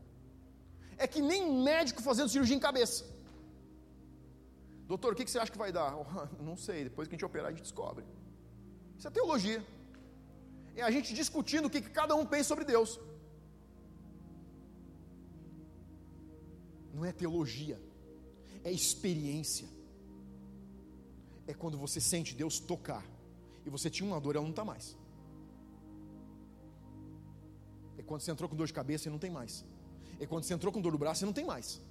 É 0.98 1.08
que 1.08 1.22
nem 1.22 1.62
médico 1.64 2.02
fazendo 2.02 2.30
cirurgia 2.30 2.56
em 2.56 2.60
cabeça. 2.60 3.06
Doutor, 4.92 5.14
o 5.14 5.16
que 5.16 5.26
você 5.26 5.40
acha 5.40 5.52
que 5.52 5.64
vai 5.66 5.72
dar? 5.72 5.92
Oh, 5.96 6.06
não 6.44 6.58
sei, 6.58 6.80
depois 6.90 7.08
que 7.08 7.14
a 7.14 7.16
gente 7.16 7.26
operar, 7.32 7.48
a 7.48 7.52
gente 7.52 7.62
descobre. 7.62 8.04
Isso 8.98 9.08
é 9.08 9.12
teologia. 9.12 9.62
É 10.76 10.82
a 10.82 10.92
gente 10.92 11.14
discutindo 11.14 11.68
o 11.68 11.70
que 11.70 11.82
cada 11.82 12.14
um 12.16 12.26
pensa 12.26 12.50
sobre 12.50 12.66
Deus. 12.66 13.00
não 17.00 17.06
é 17.06 17.14
teologia, 17.14 17.82
é 18.64 18.72
experiência. 18.72 19.68
É 21.48 21.54
quando 21.54 21.78
você 21.78 22.00
sente 22.02 22.36
Deus 22.36 22.60
tocar 22.60 23.04
e 23.66 23.70
você 23.70 23.90
tinha 23.90 24.08
uma 24.08 24.20
dor, 24.20 24.36
ela 24.36 24.44
não 24.44 24.52
está 24.52 24.66
mais. 24.66 24.98
É 27.98 28.04
quando 28.04 28.22
você 28.22 28.32
entrou 28.32 28.50
com 28.50 28.56
dor 28.56 28.68
de 28.68 28.74
cabeça 28.74 29.08
e 29.08 29.12
não 29.12 29.18
tem 29.18 29.32
mais. 29.32 29.66
É 30.20 30.26
quando 30.26 30.44
você 30.44 30.54
entrou 30.54 30.74
com 30.74 30.82
dor 30.82 30.92
do 30.92 30.98
braço 30.98 31.24
e 31.24 31.26
não 31.26 31.34
tem 31.34 31.46
mais. 31.46 31.82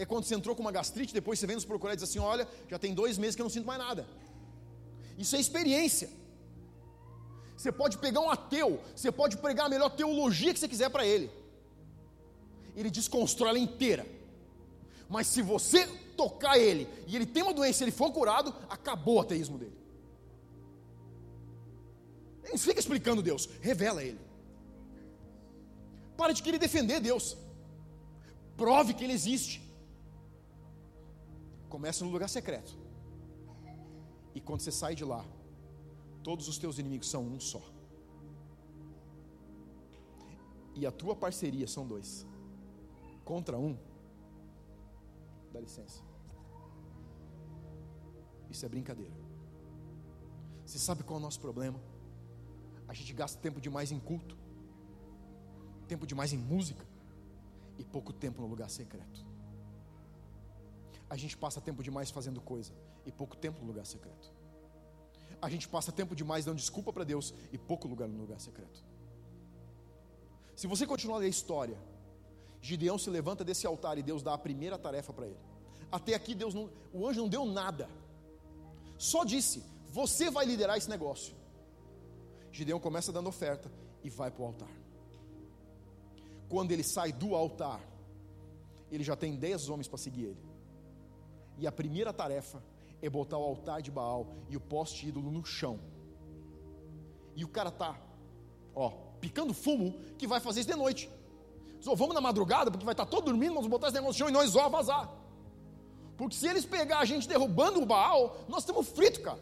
É 0.00 0.06
quando 0.06 0.24
você 0.24 0.34
entrou 0.36 0.54
com 0.54 0.62
uma 0.62 0.70
gastrite, 0.70 1.12
depois 1.12 1.38
você 1.38 1.46
vem 1.46 1.56
nos 1.56 1.64
procurar 1.64 1.92
e 1.92 1.96
diz 1.96 2.04
assim: 2.08 2.20
Olha, 2.20 2.48
já 2.70 2.78
tem 2.78 2.94
dois 2.94 3.18
meses 3.18 3.34
que 3.34 3.42
eu 3.42 3.44
não 3.44 3.50
sinto 3.50 3.66
mais 3.66 3.80
nada. 3.80 4.06
Isso 5.18 5.34
é 5.34 5.40
experiência. 5.40 6.08
Você 7.56 7.72
pode 7.72 7.98
pegar 7.98 8.20
um 8.20 8.30
ateu, 8.30 8.80
você 8.94 9.10
pode 9.10 9.36
pregar 9.38 9.66
a 9.66 9.68
melhor 9.68 9.90
teologia 9.90 10.54
que 10.54 10.60
você 10.60 10.68
quiser 10.68 10.88
para 10.88 11.04
ele. 11.04 11.28
Ele 12.76 12.88
desconstrói 12.88 13.48
ela 13.48 13.58
inteira. 13.58 14.06
Mas 15.08 15.26
se 15.26 15.42
você 15.42 15.84
tocar 16.16 16.56
ele 16.56 16.88
e 17.08 17.16
ele 17.16 17.26
tem 17.26 17.42
uma 17.42 17.52
doença 17.52 17.82
ele 17.82 17.90
for 17.90 18.12
curado, 18.12 18.54
acabou 18.70 19.16
o 19.16 19.20
ateísmo 19.20 19.58
dele. 19.58 19.76
Não 22.48 22.56
fica 22.56 22.78
explicando 22.78 23.20
Deus, 23.20 23.48
revela 23.60 24.04
ele. 24.04 24.20
Para 26.16 26.32
de 26.32 26.42
querer 26.42 26.58
defender 26.58 27.00
Deus. 27.00 27.36
Prove 28.56 28.94
que 28.94 29.02
ele 29.02 29.12
existe. 29.12 29.67
Começa 31.68 32.04
no 32.04 32.10
lugar 32.10 32.28
secreto. 32.28 32.78
E 34.34 34.40
quando 34.40 34.60
você 34.60 34.72
sai 34.72 34.94
de 34.94 35.04
lá, 35.04 35.24
todos 36.22 36.48
os 36.48 36.58
teus 36.58 36.78
inimigos 36.78 37.10
são 37.10 37.22
um 37.22 37.40
só. 37.40 37.62
E 40.74 40.86
a 40.86 40.92
tua 40.92 41.16
parceria 41.16 41.66
são 41.66 41.86
dois. 41.86 42.26
Contra 43.24 43.58
um, 43.58 43.76
Dá 45.52 45.60
licença. 45.60 46.02
Isso 48.50 48.64
é 48.64 48.68
brincadeira. 48.68 49.14
Você 50.64 50.78
sabe 50.78 51.02
qual 51.02 51.18
é 51.18 51.20
o 51.20 51.22
nosso 51.22 51.40
problema? 51.40 51.80
A 52.86 52.94
gente 52.94 53.12
gasta 53.12 53.38
tempo 53.40 53.60
demais 53.60 53.90
em 53.90 53.98
culto, 53.98 54.36
tempo 55.86 56.06
demais 56.06 56.32
em 56.32 56.38
música 56.38 56.86
e 57.78 57.84
pouco 57.84 58.12
tempo 58.12 58.40
no 58.40 58.46
lugar 58.46 58.70
secreto. 58.70 59.26
A 61.10 61.16
gente 61.16 61.36
passa 61.36 61.60
tempo 61.60 61.82
demais 61.82 62.10
fazendo 62.10 62.40
coisa 62.40 62.72
e 63.06 63.12
pouco 63.12 63.36
tempo 63.36 63.60
no 63.60 63.66
lugar 63.66 63.86
secreto. 63.86 64.32
A 65.40 65.48
gente 65.48 65.68
passa 65.68 65.92
tempo 65.92 66.14
demais 66.14 66.44
dando 66.44 66.56
desculpa 66.56 66.92
para 66.92 67.04
Deus 67.04 67.32
e 67.52 67.58
pouco 67.58 67.86
lugar 67.88 68.08
no 68.08 68.18
lugar 68.18 68.40
secreto. 68.40 68.82
Se 70.54 70.66
você 70.66 70.86
continuar 70.86 71.16
a 71.16 71.20
ler 71.20 71.26
a 71.26 71.30
história, 71.30 71.78
Gideão 72.60 72.98
se 72.98 73.08
levanta 73.08 73.44
desse 73.44 73.66
altar 73.66 73.96
e 73.96 74.02
Deus 74.02 74.22
dá 74.22 74.34
a 74.34 74.38
primeira 74.38 74.76
tarefa 74.76 75.12
para 75.12 75.26
ele. 75.26 75.38
Até 75.90 76.14
aqui 76.14 76.34
Deus 76.34 76.52
não, 76.52 76.68
o 76.92 77.06
anjo 77.06 77.20
não 77.20 77.28
deu 77.28 77.46
nada. 77.46 77.88
Só 78.98 79.24
disse: 79.24 79.62
"Você 79.90 80.30
vai 80.30 80.44
liderar 80.44 80.76
esse 80.76 80.90
negócio". 80.90 81.34
Gideão 82.50 82.80
começa 82.80 83.12
dando 83.12 83.28
oferta 83.28 83.70
e 84.02 84.10
vai 84.10 84.30
para 84.30 84.42
o 84.42 84.46
altar. 84.46 84.70
Quando 86.48 86.72
ele 86.72 86.82
sai 86.82 87.12
do 87.12 87.34
altar, 87.34 87.80
ele 88.90 89.04
já 89.04 89.14
tem 89.14 89.36
dez 89.36 89.68
homens 89.68 89.86
para 89.86 89.98
seguir 89.98 90.24
ele. 90.24 90.47
E 91.58 91.66
a 91.66 91.72
primeira 91.72 92.12
tarefa 92.12 92.62
é 93.02 93.10
botar 93.10 93.38
o 93.38 93.42
altar 93.42 93.82
de 93.82 93.90
Baal 93.90 94.26
e 94.48 94.56
o 94.56 94.60
poste 94.60 95.08
ídolo 95.08 95.30
no 95.30 95.44
chão. 95.44 95.78
E 97.34 97.44
o 97.44 97.48
cara 97.48 97.70
tá, 97.70 98.00
ó, 98.74 98.90
picando 99.20 99.52
fumo 99.52 99.98
que 100.16 100.26
vai 100.26 100.40
fazer 100.40 100.60
isso 100.60 100.70
de 100.70 100.76
noite. 100.76 101.10
Só 101.80 101.94
vamos 101.94 102.14
na 102.14 102.20
madrugada, 102.20 102.70
porque 102.70 102.84
vai 102.84 102.92
estar 102.92 103.04
tá 103.04 103.10
todo 103.10 103.26
dormindo, 103.26 103.54
vamos 103.54 103.68
botar 103.68 103.88
esse 103.88 103.94
negócio 103.94 104.12
no 104.12 104.18
chão 104.18 104.28
e 104.28 104.32
nós 104.32 104.52
vamos 104.52 104.72
vazar. 104.72 105.12
Porque 106.16 106.34
se 106.34 106.48
eles 106.48 106.64
pegar 106.64 106.98
a 106.98 107.04
gente 107.04 107.28
derrubando 107.28 107.80
o 107.80 107.86
Baal, 107.86 108.38
nós 108.48 108.62
estamos 108.62 108.88
fritos, 108.88 109.22
cara. 109.22 109.40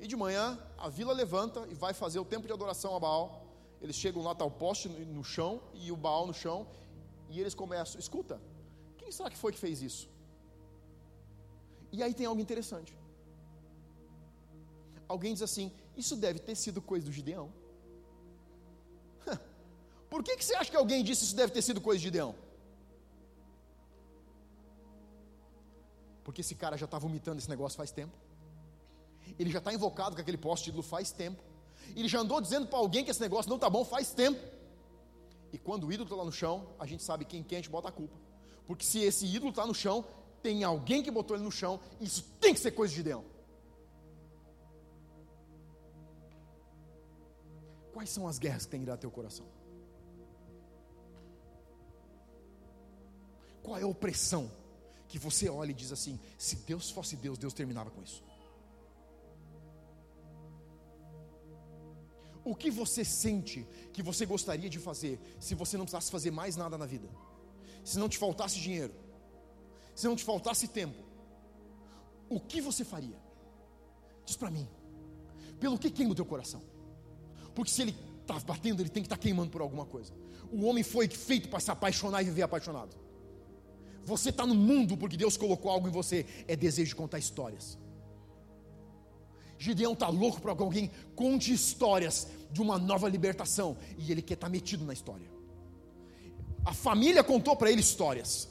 E 0.00 0.06
de 0.06 0.16
manhã, 0.16 0.58
a 0.76 0.88
vila 0.88 1.12
levanta 1.12 1.66
e 1.70 1.74
vai 1.74 1.92
fazer 1.92 2.18
o 2.18 2.24
tempo 2.24 2.46
de 2.46 2.52
adoração 2.52 2.94
a 2.94 3.00
Baal. 3.00 3.44
Eles 3.80 3.94
chegam 3.94 4.22
lá, 4.22 4.32
está 4.32 4.44
o 4.44 4.50
poste 4.50 4.88
no 4.88 5.22
chão 5.22 5.60
e 5.74 5.92
o 5.92 5.96
Baal 5.96 6.26
no 6.26 6.34
chão. 6.34 6.66
E 7.30 7.40
eles 7.40 7.54
começam, 7.54 8.00
escuta, 8.00 8.40
quem 9.08 9.12
será 9.12 9.30
que 9.30 9.38
foi 9.38 9.52
que 9.52 9.58
fez 9.58 9.80
isso? 9.80 10.06
E 11.90 12.02
aí 12.02 12.12
tem 12.12 12.26
algo 12.26 12.40
interessante. 12.46 12.92
Alguém 15.14 15.32
diz 15.32 15.42
assim: 15.42 15.72
Isso 15.96 16.14
deve 16.14 16.38
ter 16.38 16.54
sido 16.54 16.82
coisa 16.82 17.06
do 17.06 17.12
Gideão. 17.18 17.50
Por 20.10 20.22
que, 20.22 20.36
que 20.36 20.44
você 20.44 20.54
acha 20.54 20.70
que 20.70 20.76
alguém 20.76 21.02
disse 21.02 21.24
isso 21.24 21.34
deve 21.34 21.52
ter 21.54 21.62
sido 21.62 21.80
coisa 21.80 21.98
de 21.98 22.04
Gideão? 22.04 22.34
Porque 26.22 26.42
esse 26.42 26.54
cara 26.54 26.76
já 26.76 26.84
está 26.84 26.98
vomitando 26.98 27.38
esse 27.38 27.48
negócio 27.48 27.78
faz 27.78 27.90
tempo. 27.90 28.14
Ele 29.38 29.50
já 29.50 29.58
está 29.58 29.72
invocado 29.72 30.14
com 30.16 30.20
aquele 30.20 30.36
poste 30.36 30.68
ídolo 30.68 30.82
faz 30.82 31.10
tempo. 31.10 31.42
Ele 31.96 32.08
já 32.08 32.20
andou 32.20 32.42
dizendo 32.42 32.66
para 32.66 32.78
alguém 32.78 33.02
que 33.02 33.10
esse 33.10 33.22
negócio 33.22 33.48
não 33.48 33.56
está 33.56 33.70
bom 33.70 33.86
faz 33.86 34.12
tempo. 34.12 34.38
E 35.50 35.56
quando 35.56 35.86
o 35.86 35.92
ídolo 35.92 36.04
está 36.04 36.16
lá 36.16 36.26
no 36.26 36.32
chão, 36.32 36.68
a 36.78 36.84
gente 36.84 37.02
sabe 37.02 37.24
quem 37.24 37.42
quente 37.42 37.70
bota 37.70 37.88
a 37.88 37.92
culpa. 37.92 38.27
Porque 38.68 38.84
se 38.84 39.00
esse 39.00 39.24
ídolo 39.24 39.48
está 39.48 39.66
no 39.66 39.74
chão, 39.74 40.04
tem 40.42 40.62
alguém 40.62 41.02
que 41.02 41.10
botou 41.10 41.34
ele 41.34 41.42
no 41.42 41.50
chão, 41.50 41.80
isso 41.98 42.22
tem 42.38 42.52
que 42.52 42.60
ser 42.60 42.72
coisa 42.72 42.90
de 42.92 42.98
Gideão. 42.98 43.24
Quais 47.94 48.10
são 48.10 48.28
as 48.28 48.38
guerras 48.38 48.66
que 48.66 48.70
tem 48.70 48.84
que 48.84 48.96
teu 48.98 49.10
coração? 49.10 49.46
Qual 53.62 53.78
é 53.78 53.82
a 53.82 53.86
opressão 53.86 54.50
que 55.08 55.18
você 55.18 55.48
olha 55.48 55.70
e 55.70 55.74
diz 55.74 55.90
assim: 55.90 56.20
se 56.36 56.56
Deus 56.56 56.90
fosse 56.90 57.16
Deus, 57.16 57.38
Deus 57.38 57.54
terminava 57.54 57.90
com 57.90 58.02
isso? 58.02 58.22
O 62.44 62.54
que 62.54 62.70
você 62.70 63.02
sente 63.02 63.66
que 63.94 64.02
você 64.02 64.26
gostaria 64.26 64.68
de 64.68 64.78
fazer 64.78 65.18
se 65.40 65.54
você 65.54 65.78
não 65.78 65.86
precisasse 65.86 66.10
fazer 66.10 66.30
mais 66.30 66.54
nada 66.54 66.76
na 66.76 66.84
vida? 66.84 67.08
Se 67.88 67.98
não 67.98 68.08
te 68.08 68.18
faltasse 68.18 68.58
dinheiro? 68.60 68.94
se 69.98 70.06
não 70.06 70.14
te 70.14 70.22
faltasse 70.22 70.68
tempo, 70.68 71.02
o 72.28 72.38
que 72.38 72.60
você 72.60 72.84
faria? 72.84 73.16
Diz 74.24 74.36
para 74.36 74.48
mim, 74.48 74.68
pelo 75.58 75.76
que 75.76 75.90
queima 75.90 76.12
o 76.12 76.14
teu 76.14 76.24
coração? 76.24 76.62
Porque 77.52 77.72
se 77.72 77.82
ele 77.82 77.96
está 78.20 78.38
batendo, 78.38 78.80
ele 78.80 78.90
tem 78.90 79.02
que 79.02 79.08
estar 79.08 79.16
tá 79.16 79.22
queimando 79.22 79.50
por 79.50 79.60
alguma 79.60 79.84
coisa. 79.84 80.12
O 80.52 80.66
homem 80.66 80.84
foi 80.84 81.08
feito 81.08 81.48
para 81.48 81.58
se 81.58 81.68
apaixonar 81.72 82.22
e 82.22 82.26
viver 82.26 82.42
apaixonado. 82.42 82.96
Você 84.04 84.28
está 84.28 84.46
no 84.46 84.54
mundo 84.54 84.96
porque 84.96 85.16
Deus 85.16 85.36
colocou 85.36 85.68
algo 85.68 85.88
em 85.88 85.90
você, 85.90 86.24
é 86.46 86.54
desejo 86.54 86.90
de 86.90 86.94
contar 86.94 87.18
histórias. 87.18 87.76
Gideão 89.58 89.94
está 89.94 90.08
louco 90.08 90.40
para 90.40 90.54
que 90.54 90.62
alguém 90.62 90.92
conte 91.16 91.52
histórias 91.52 92.28
de 92.52 92.62
uma 92.62 92.78
nova 92.78 93.08
libertação 93.08 93.76
e 93.98 94.12
ele 94.12 94.22
quer 94.22 94.34
estar 94.34 94.46
tá 94.46 94.50
metido 94.50 94.84
na 94.84 94.92
história. 94.92 95.37
A 96.68 96.74
família 96.74 97.24
contou 97.24 97.56
para 97.56 97.70
ele 97.70 97.80
histórias 97.80 98.46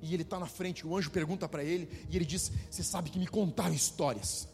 e 0.00 0.14
ele 0.14 0.22
está 0.22 0.38
na 0.38 0.46
frente. 0.46 0.86
O 0.86 0.96
anjo 0.96 1.10
pergunta 1.10 1.48
para 1.48 1.64
ele 1.64 2.06
e 2.08 2.14
ele 2.14 2.24
diz: 2.24 2.48
Você 2.70 2.84
sabe 2.84 3.10
que 3.10 3.18
me 3.18 3.26
contaram 3.26 3.74
histórias. 3.74 4.46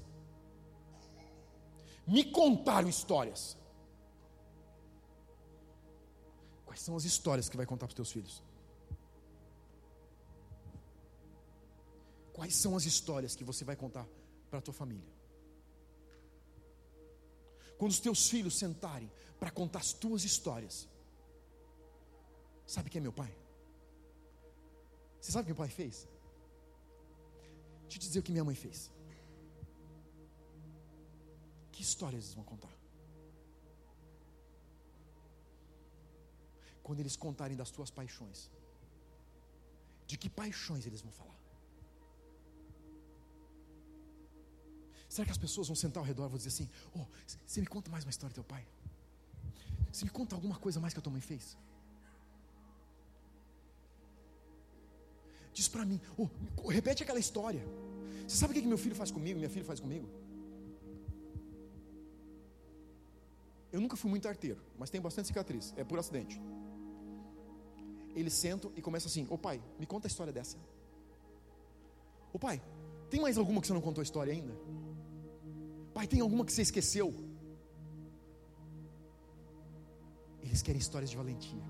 Me 2.07 2.25
contaram 2.25 2.89
histórias. 2.89 3.55
Quais 6.65 6.81
são 6.81 6.97
as 6.97 7.05
histórias 7.05 7.51
que 7.51 7.57
vai 7.59 7.67
contar 7.67 7.87
para 7.87 7.93
os 7.93 7.97
teus 8.01 8.13
filhos? 8.13 8.43
Quais 12.33 12.57
são 12.57 12.75
as 12.75 12.87
histórias 12.87 13.37
que 13.37 13.45
você 13.45 13.63
vai 13.63 13.77
contar 13.77 14.09
para 14.49 14.59
a 14.61 14.63
tua 14.63 14.73
família? 14.73 15.13
Quando 17.77 17.91
os 17.91 18.01
teus 18.01 18.27
filhos 18.31 18.57
sentarem 18.57 19.13
para 19.39 19.51
contar 19.51 19.81
as 19.81 19.93
tuas 19.93 20.25
histórias, 20.25 20.89
sabe 22.67 22.91
quem 22.91 22.99
é 22.99 23.03
meu 23.03 23.13
pai? 23.13 23.33
Você 25.21 25.33
sabe 25.33 25.43
o 25.43 25.47
que 25.47 25.53
meu 25.53 25.63
pai 25.65 25.69
fez? 25.69 26.09
Deixa 27.83 27.97
eu 27.97 28.01
te 28.03 28.07
dizer 28.09 28.19
o 28.21 28.23
que 28.23 28.33
minha 28.33 28.45
mãe 28.45 28.55
fez. 28.55 28.91
Que 31.73 31.83
histórias 31.83 32.25
eles 32.25 32.35
vão 32.35 32.45
contar? 32.45 32.75
Quando 36.83 37.01
eles 37.01 37.17
contarem 37.17 37.57
das 37.57 37.71
tuas 37.71 37.91
paixões, 37.91 38.51
de 40.07 40.17
que 40.17 40.31
paixões 40.31 40.87
eles 40.87 41.01
vão 41.01 41.13
falar? 41.13 41.37
Será 45.09 45.25
que 45.25 45.33
as 45.33 45.39
pessoas 45.39 45.67
vão 45.67 45.77
sentar 45.77 46.01
ao 46.03 46.07
redor 46.07 46.27
e 46.27 46.29
vão 46.29 46.37
dizer 46.37 46.51
assim: 46.51 46.69
Oh, 46.95 47.07
você 47.45 47.61
me 47.61 47.67
conta 47.67 47.91
mais 47.91 48.05
uma 48.05 48.11
história 48.11 48.33
do 48.33 48.35
teu 48.35 48.45
pai? 48.45 48.67
Você 49.93 50.05
me 50.05 50.11
conta 50.11 50.35
alguma 50.35 50.57
coisa 50.59 50.79
mais 50.79 50.93
que 50.93 50.99
a 50.99 51.03
tua 51.03 51.13
mãe 51.13 51.21
fez? 51.21 51.57
Diz 55.57 55.69
para 55.69 55.87
mim, 55.87 55.99
oh, 56.19 56.29
repete 56.69 57.03
aquela 57.03 57.19
história. 57.19 57.67
Você 58.29 58.37
sabe 58.37 58.53
o 58.53 58.55
que, 58.55 58.67
meu 58.67 58.77
filho 58.77 58.95
faz 58.95 59.11
comigo, 59.11 59.39
minha 59.39 59.49
filha 59.49 59.65
faz 59.65 59.81
comigo? 59.81 60.07
Eu 63.73 63.81
nunca 63.81 63.97
fui 63.97 64.11
muito 64.11 64.29
arteiro, 64.29 64.61
mas 64.79 64.91
tenho 64.91 65.03
bastante 65.03 65.29
cicatriz, 65.29 65.73
é 65.77 65.83
por 65.83 65.99
acidente. 65.99 66.39
Eles 68.15 68.35
sentam 68.35 68.71
e 68.77 68.83
começam 68.83 69.09
assim: 69.09 69.25
Ô 69.31 69.35
oh, 69.35 69.39
pai, 69.39 69.63
me 69.79 69.87
conta 69.87 70.07
a 70.07 70.11
história 70.11 70.33
dessa. 70.33 70.59
Ô 70.59 72.35
oh, 72.35 72.39
pai, 72.39 72.63
tem 73.09 73.21
mais 73.21 73.39
alguma 73.39 73.61
que 73.61 73.67
você 73.67 73.73
não 73.73 73.81
contou 73.81 74.03
a 74.03 74.05
história 74.05 74.33
ainda? 74.33 74.55
Pai, 75.95 76.07
tem 76.07 76.21
alguma 76.21 76.45
que 76.45 76.53
você 76.53 76.63
esqueceu? 76.63 77.15
Eles 80.43 80.61
querem 80.61 80.79
histórias 80.79 81.11
de 81.11 81.17
valentia. 81.17 81.63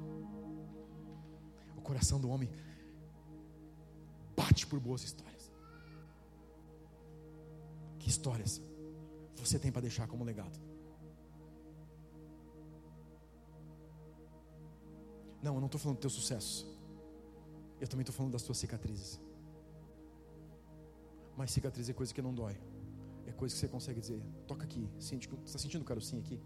O 1.77 1.81
coração 1.81 2.21
do 2.21 2.29
homem 2.29 2.51
bate 4.37 4.67
por 4.67 4.79
boas 4.79 5.03
histórias. 5.03 5.51
Que 7.99 8.09
histórias 8.09 8.63
você 9.47 9.59
tem 9.59 9.71
para 9.71 9.83
deixar 9.83 10.07
como 10.09 10.25
legado? 10.25 10.59
Não, 15.43 15.55
eu 15.55 15.61
não 15.61 15.67
estou 15.67 15.81
falando 15.81 15.99
do 15.99 16.01
teu 16.01 16.11
sucesso. 16.11 16.67
Eu 17.81 17.87
também 17.87 18.03
estou 18.03 18.15
falando 18.15 18.33
das 18.33 18.43
tuas 18.43 18.59
cicatrizes. 18.59 19.21
Mas 21.37 21.51
cicatriz 21.51 21.89
é 21.89 21.93
coisa 21.93 22.13
que 22.13 22.23
não 22.23 22.35
dói. 22.35 22.59
É 23.27 23.33
coisa 23.33 23.55
que 23.55 23.61
você 23.61 23.69
consegue 23.69 24.01
dizer. 24.01 24.21
Toca 24.47 24.65
aqui. 24.65 24.89
Sente, 24.99 25.29
você 25.29 25.45
está 25.45 25.59
sentindo 25.59 25.83
o 25.83 25.85
carocinho 25.85 26.21
aqui? 26.21 26.41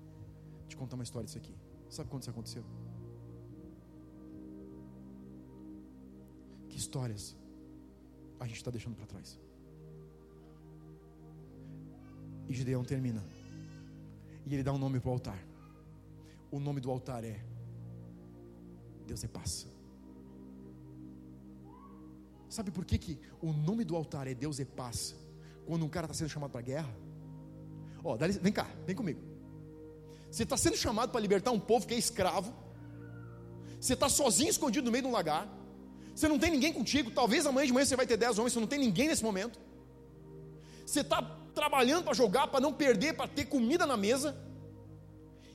Te 0.69 0.77
contar 0.77 0.97
uma 0.97 1.05
história 1.05 1.25
disso 1.25 1.39
aqui. 1.39 1.55
Sabe 1.89 2.11
quando 2.11 2.23
isso 2.23 2.31
aconteceu? 2.31 2.65
Que 6.69 6.77
histórias 6.77 7.37
a 8.41 8.47
gente 8.47 8.57
está 8.57 8.71
deixando 8.71 8.97
para 8.97 9.07
trás. 9.07 9.39
E 12.49 12.55
Gideão 12.55 12.83
termina. 12.83 13.23
E 14.47 14.55
ele 14.55 14.63
dá 14.63 14.73
um 14.73 14.79
nome 14.79 14.99
para 14.99 15.11
o 15.11 15.13
altar. 15.13 15.39
O 16.51 16.59
nome 16.59 16.81
do 16.81 16.91
altar 16.91 17.23
é 17.23 17.39
Deus 19.07 19.23
é 19.23 19.29
paz. 19.29 19.69
Sabe 22.49 22.73
por 22.73 22.85
que, 22.85 22.99
que 22.99 23.21
o 23.41 23.53
nome 23.53 23.85
do 23.85 23.95
altar 23.95 24.27
é 24.27 24.35
Deus 24.35 24.59
é 24.59 24.65
paz? 24.65 25.15
Quando 25.67 25.85
um 25.85 25.89
cara 25.89 26.07
está 26.07 26.15
sendo 26.15 26.31
chamado 26.31 26.51
para 26.51 26.61
a 26.61 26.65
guerra? 26.65 26.93
Ó, 28.03 28.15
oh, 28.15 28.19
vem 28.19 28.53
cá, 28.53 28.69
vem 28.87 28.97
comigo. 28.97 29.21
Você 30.31 30.45
está 30.45 30.57
sendo 30.57 30.77
chamado 30.77 31.11
para 31.11 31.21
libertar 31.21 31.51
um 31.51 31.61
povo 31.61 31.87
que 31.87 31.95
é 31.95 31.99
escravo. 31.99 32.53
Você 33.81 33.95
está 33.95 34.09
sozinho, 34.09 34.51
escondido 34.51 34.87
no 34.87 34.91
meio 34.91 35.03
de 35.03 35.09
um 35.09 35.13
lagar. 35.13 35.60
Você 36.21 36.29
não 36.29 36.39
tem 36.39 36.51
ninguém 36.51 36.71
contigo. 36.71 37.11
Talvez 37.11 37.47
amanhã 37.47 37.67
de 37.67 37.73
manhã 37.73 37.87
você 37.87 37.97
vai 37.97 38.07
ter 38.07 38.19
dez 38.19 38.39
homens, 38.39 38.53
você 38.53 38.61
não 38.61 38.67
tem 38.67 38.79
ninguém 38.79 39.09
nesse 39.09 39.25
momento. 39.25 39.59
Você 40.85 41.01
está 41.01 41.23
trabalhando 41.55 42.05
para 42.05 42.13
jogar, 42.13 42.47
para 42.49 42.61
não 42.61 42.75
perder, 42.75 43.15
para 43.15 43.27
ter 43.27 43.47
comida 43.47 43.87
na 43.87 43.97
mesa. 43.97 44.37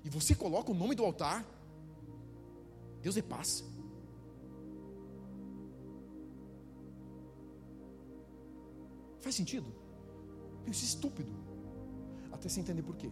E 0.03 0.09
você 0.09 0.33
coloca 0.33 0.71
o 0.71 0.73
nome 0.73 0.95
do 0.95 1.05
altar. 1.05 1.45
Deus 3.03 3.15
é 3.15 3.21
paz. 3.21 3.63
Faz 9.21 9.35
sentido? 9.35 9.67
Isso 10.65 10.83
é 10.83 10.87
estúpido. 10.87 11.31
Até 12.31 12.49
você 12.49 12.59
entender 12.59 12.81
por 12.81 12.95
quê. 12.95 13.11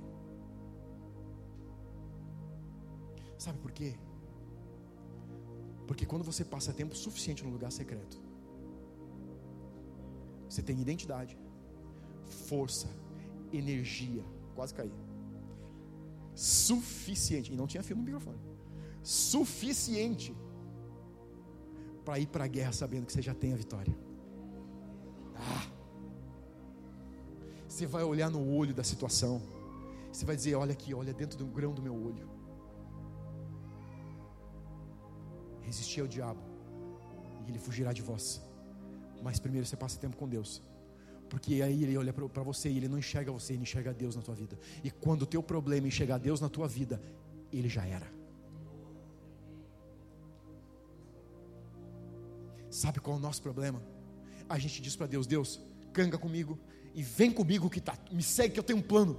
Sabe 3.37 3.59
por 3.59 3.71
quê? 3.71 3.93
Porque 5.93 6.07
quando 6.07 6.23
você 6.23 6.43
passa 6.43 6.73
tempo 6.73 6.95
suficiente 6.95 7.43
no 7.43 7.51
lugar 7.51 7.71
secreto, 7.71 8.19
você 10.49 10.59
tem 10.63 10.81
identidade, 10.81 11.37
força, 12.47 12.87
energia, 13.51 14.23
quase 14.55 14.73
caí. 14.73 14.91
Suficiente, 16.33 17.53
e 17.53 17.55
não 17.55 17.67
tinha 17.67 17.83
fio 17.83 17.95
no 17.95 18.01
microfone. 18.01 18.39
Suficiente 19.03 20.35
para 22.03 22.17
ir 22.17 22.25
para 22.25 22.45
a 22.45 22.47
guerra 22.47 22.71
sabendo 22.71 23.05
que 23.05 23.13
você 23.13 23.21
já 23.21 23.35
tem 23.35 23.53
a 23.53 23.55
vitória. 23.55 23.95
Ah, 25.35 25.67
você 27.67 27.85
vai 27.85 28.03
olhar 28.03 28.31
no 28.31 28.51
olho 28.51 28.73
da 28.73 28.83
situação. 28.83 29.39
Você 30.11 30.25
vai 30.25 30.35
dizer: 30.35 30.55
Olha 30.55 30.73
aqui, 30.73 30.91
olha 30.91 31.13
dentro 31.13 31.37
do 31.37 31.45
grão 31.45 31.71
do 31.71 31.83
meu 31.83 31.93
olho. 31.93 32.32
Resistir 35.65 36.01
ao 36.01 36.07
diabo 36.07 36.39
e 37.45 37.51
ele 37.51 37.59
fugirá 37.59 37.91
de 37.93 38.01
vós. 38.01 38.41
Mas 39.21 39.39
primeiro 39.39 39.65
você 39.65 39.75
passa 39.75 39.99
tempo 39.99 40.15
com 40.17 40.27
Deus. 40.27 40.61
Porque 41.29 41.61
aí 41.61 41.83
ele 41.83 41.97
olha 41.97 42.13
para 42.13 42.43
você 42.43 42.69
e 42.69 42.77
ele 42.77 42.87
não 42.87 42.97
enxerga 42.97 43.31
você, 43.31 43.53
ele 43.53 43.63
enxerga 43.63 43.93
Deus 43.93 44.15
na 44.15 44.21
tua 44.21 44.35
vida. 44.35 44.57
E 44.83 44.91
quando 44.91 45.23
o 45.23 45.25
teu 45.25 45.41
problema 45.41 45.87
enxergar 45.87 46.17
Deus 46.17 46.39
na 46.39 46.49
tua 46.49 46.67
vida, 46.67 47.01
ele 47.51 47.69
já 47.69 47.85
era. 47.85 48.07
Sabe 52.69 52.99
qual 52.99 53.15
é 53.15 53.19
o 53.19 53.21
nosso 53.21 53.41
problema? 53.41 53.81
A 54.49 54.59
gente 54.59 54.81
diz 54.81 54.95
para 54.95 55.07
Deus: 55.07 55.25
Deus, 55.25 55.59
canga 55.91 56.17
comigo 56.17 56.59
e 56.93 57.01
vem 57.01 57.31
comigo 57.31 57.69
que 57.69 57.79
tá, 57.79 57.97
me 58.11 58.21
segue 58.21 58.53
que 58.53 58.59
eu 58.59 58.63
tenho 58.63 58.79
um 58.79 58.83
plano. 58.83 59.17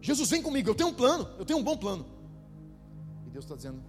Jesus, 0.00 0.30
vem 0.30 0.42
comigo, 0.42 0.70
eu 0.70 0.74
tenho 0.74 0.90
um 0.90 0.94
plano, 0.94 1.28
eu 1.38 1.44
tenho 1.44 1.58
um 1.58 1.62
bom 1.62 1.76
plano. 1.76 2.06
E 3.26 3.30
Deus 3.30 3.44
está 3.44 3.56
dizendo: 3.56 3.82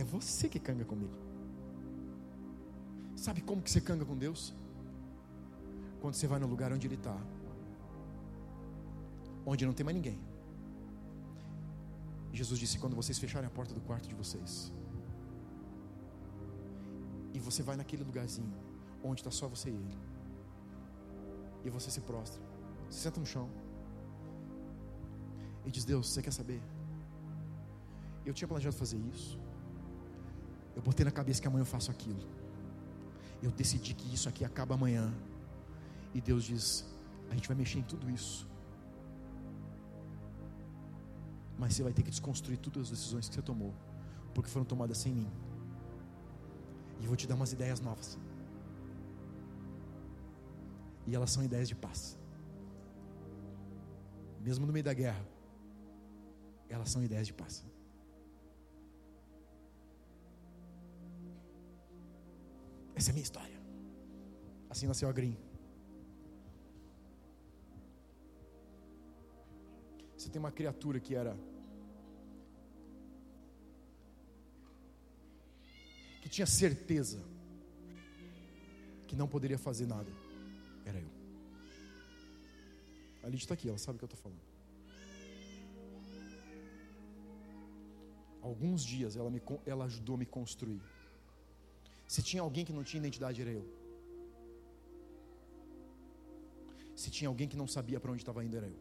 É 0.00 0.04
você 0.04 0.46
que 0.52 0.60
canga 0.68 0.84
comigo. 0.84 1.16
Sabe 3.24 3.40
como 3.40 3.62
que 3.62 3.70
você 3.70 3.80
canga 3.80 4.04
com 4.04 4.16
Deus? 4.24 4.42
Quando 6.00 6.14
você 6.14 6.26
vai 6.32 6.38
no 6.38 6.46
lugar 6.46 6.70
onde 6.70 6.86
Ele 6.86 6.96
está, 6.96 7.16
onde 9.52 9.64
não 9.64 9.72
tem 9.72 9.84
mais 9.86 9.96
ninguém. 9.96 10.18
Jesus 12.40 12.60
disse: 12.60 12.78
quando 12.78 12.94
vocês 12.94 13.18
fecharem 13.18 13.46
a 13.46 13.54
porta 13.58 13.72
do 13.72 13.80
quarto 13.80 14.06
de 14.06 14.14
vocês, 14.14 14.70
e 17.32 17.38
você 17.38 17.62
vai 17.62 17.76
naquele 17.76 18.04
lugarzinho, 18.04 18.52
onde 19.02 19.22
está 19.22 19.30
só 19.30 19.48
você 19.48 19.70
e 19.70 19.76
Ele, 19.82 19.98
e 21.64 21.70
você 21.70 21.90
se 21.90 22.02
prostra, 22.02 22.42
se 22.90 22.98
senta 22.98 23.18
no 23.18 23.24
chão, 23.24 23.48
e 25.64 25.70
diz: 25.70 25.86
Deus, 25.86 26.06
você 26.10 26.22
quer 26.22 26.34
saber? 26.40 26.62
Eu 28.26 28.34
tinha 28.34 28.46
planejado 28.46 28.76
fazer 28.76 28.98
isso, 29.14 29.45
eu 30.76 30.82
botei 30.82 31.04
na 31.04 31.10
cabeça 31.10 31.40
que 31.40 31.48
amanhã 31.48 31.62
eu 31.62 31.66
faço 31.66 31.90
aquilo. 31.90 32.22
Eu 33.42 33.50
decidi 33.50 33.94
que 33.94 34.12
isso 34.14 34.28
aqui 34.28 34.44
acaba 34.44 34.74
amanhã. 34.74 35.12
E 36.14 36.20
Deus 36.20 36.44
diz: 36.44 36.66
a 37.30 37.34
gente 37.34 37.48
vai 37.48 37.56
mexer 37.56 37.78
em 37.78 37.82
tudo 37.82 38.10
isso. 38.10 38.46
Mas 41.58 41.74
você 41.74 41.82
vai 41.82 41.92
ter 41.92 42.02
que 42.02 42.10
desconstruir 42.10 42.58
todas 42.58 42.82
as 42.82 42.90
decisões 42.90 43.28
que 43.28 43.34
você 43.34 43.42
tomou, 43.42 43.72
porque 44.34 44.50
foram 44.50 44.66
tomadas 44.66 44.98
sem 44.98 45.12
mim. 45.12 45.30
E 47.00 47.04
eu 47.04 47.08
vou 47.08 47.16
te 47.16 47.26
dar 47.26 47.34
umas 47.34 47.52
ideias 47.52 47.80
novas. 47.80 48.18
E 51.06 51.14
elas 51.14 51.30
são 51.30 51.42
ideias 51.42 51.68
de 51.68 51.74
paz. 51.74 52.18
Mesmo 54.40 54.66
no 54.66 54.72
meio 54.72 54.84
da 54.84 54.92
guerra, 54.92 55.24
elas 56.68 56.90
são 56.90 57.02
ideias 57.02 57.26
de 57.26 57.32
paz. 57.32 57.64
Essa 62.96 63.10
é 63.10 63.12
a 63.12 63.14
minha 63.14 63.22
história. 63.22 63.60
Assim 64.70 64.86
nasceu 64.86 65.08
a 65.08 65.12
Green. 65.12 65.36
Você 70.16 70.30
tem 70.30 70.40
uma 70.40 70.50
criatura 70.50 70.98
que 70.98 71.14
era. 71.14 71.36
que 76.22 76.30
tinha 76.30 76.46
certeza 76.46 77.22
que 79.06 79.14
não 79.14 79.28
poderia 79.28 79.58
fazer 79.58 79.86
nada. 79.86 80.10
Era 80.84 80.98
eu. 80.98 81.10
A 83.22 83.28
Lid 83.28 83.42
está 83.42 83.54
aqui, 83.54 83.68
ela 83.68 83.78
sabe 83.78 83.96
o 83.96 83.98
que 84.00 84.04
eu 84.04 84.12
estou 84.12 84.20
falando. 84.20 84.40
Alguns 88.42 88.84
dias 88.84 89.16
ela, 89.16 89.30
me, 89.30 89.40
ela 89.64 89.84
ajudou 89.84 90.16
a 90.16 90.18
me 90.18 90.26
construir. 90.26 90.82
Se 92.06 92.22
tinha 92.22 92.42
alguém 92.42 92.64
que 92.64 92.72
não 92.72 92.84
tinha 92.84 93.00
identidade, 93.00 93.40
era 93.40 93.50
eu. 93.50 93.66
Se 96.94 97.10
tinha 97.10 97.28
alguém 97.28 97.48
que 97.48 97.56
não 97.56 97.66
sabia 97.66 97.98
para 98.00 98.10
onde 98.10 98.22
estava 98.22 98.44
indo, 98.44 98.56
era 98.56 98.66
eu. 98.66 98.78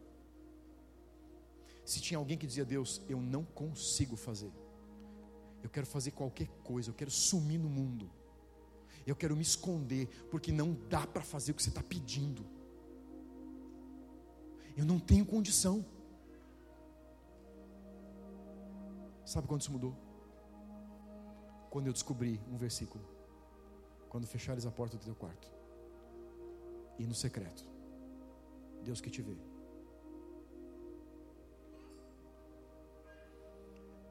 Se 1.83 1.99
tinha 1.99 2.17
alguém 2.17 2.37
que 2.37 2.47
dizia, 2.47 2.63
Deus, 2.63 3.01
eu 3.09 3.19
não 3.19 3.43
consigo 3.43 4.15
fazer. 4.15 4.51
Eu 5.61 5.69
quero 5.69 5.85
fazer 5.85 6.11
qualquer 6.11 6.47
coisa, 6.63 6.89
eu 6.89 6.93
quero 6.93 7.11
sumir 7.11 7.57
no 7.57 7.69
mundo. 7.69 8.09
Eu 9.05 9.15
quero 9.15 9.35
me 9.35 9.41
esconder, 9.41 10.07
porque 10.29 10.51
não 10.51 10.73
dá 10.89 11.05
para 11.05 11.21
fazer 11.21 11.51
o 11.51 11.55
que 11.55 11.61
você 11.61 11.69
está 11.69 11.83
pedindo. 11.83 12.45
Eu 14.77 14.85
não 14.85 14.99
tenho 14.99 15.25
condição. 15.25 15.85
Sabe 19.25 19.47
quando 19.47 19.61
isso 19.61 19.71
mudou? 19.71 19.95
Quando 21.69 21.87
eu 21.87 21.93
descobri 21.93 22.39
um 22.49 22.57
versículo 22.57 23.14
quando 24.15 24.27
fechares 24.27 24.65
a 24.65 24.71
porta 24.71 24.95
do 24.95 25.03
teu 25.03 25.13
quarto. 25.13 25.51
E 26.97 27.05
no 27.05 27.13
secreto, 27.13 27.65
Deus 28.81 29.01
que 29.01 29.09
te 29.09 29.21
vê. 29.21 29.35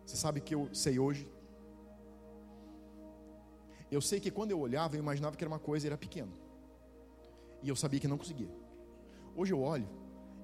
Você 0.05 0.15
sabe 0.15 0.43
que 0.43 0.55
eu 0.55 0.69
sei 0.75 0.99
hoje? 0.99 1.27
Eu 3.91 4.03
sei 4.03 4.21
que 4.21 4.31
quando 4.31 4.51
eu 4.51 4.61
olhava, 4.61 4.95
eu 4.95 5.01
imaginava 5.01 5.39
que 5.39 5.43
era 5.43 5.49
uma 5.49 5.59
coisa 5.71 5.87
era 5.87 5.97
pequeno. 5.97 6.35
E 7.63 7.71
eu 7.71 7.75
sabia 7.75 7.99
que 7.99 8.07
não 8.07 8.19
conseguia. 8.19 8.55
Hoje 9.35 9.55
eu 9.55 9.63
olho 9.63 9.89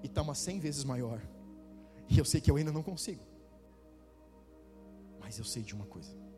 e 0.02 0.06
está 0.06 0.22
uma 0.22 0.34
cem 0.34 0.58
vezes 0.58 0.84
maior. 0.84 1.20
E 2.08 2.18
eu 2.18 2.24
sei 2.24 2.40
que 2.40 2.50
eu 2.50 2.56
ainda 2.56 2.72
não 2.72 2.82
consigo. 2.82 3.22
Mas 5.20 5.38
eu 5.38 5.44
sei 5.44 5.62
de 5.62 5.74
uma 5.74 5.84
coisa. 5.84 6.29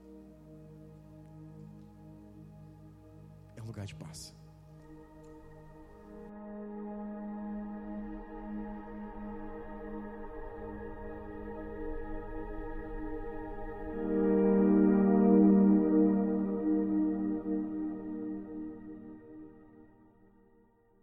É 3.63 3.65
um 3.65 3.69
lugar 3.69 3.87
de 3.87 3.95
paz. 3.95 4.35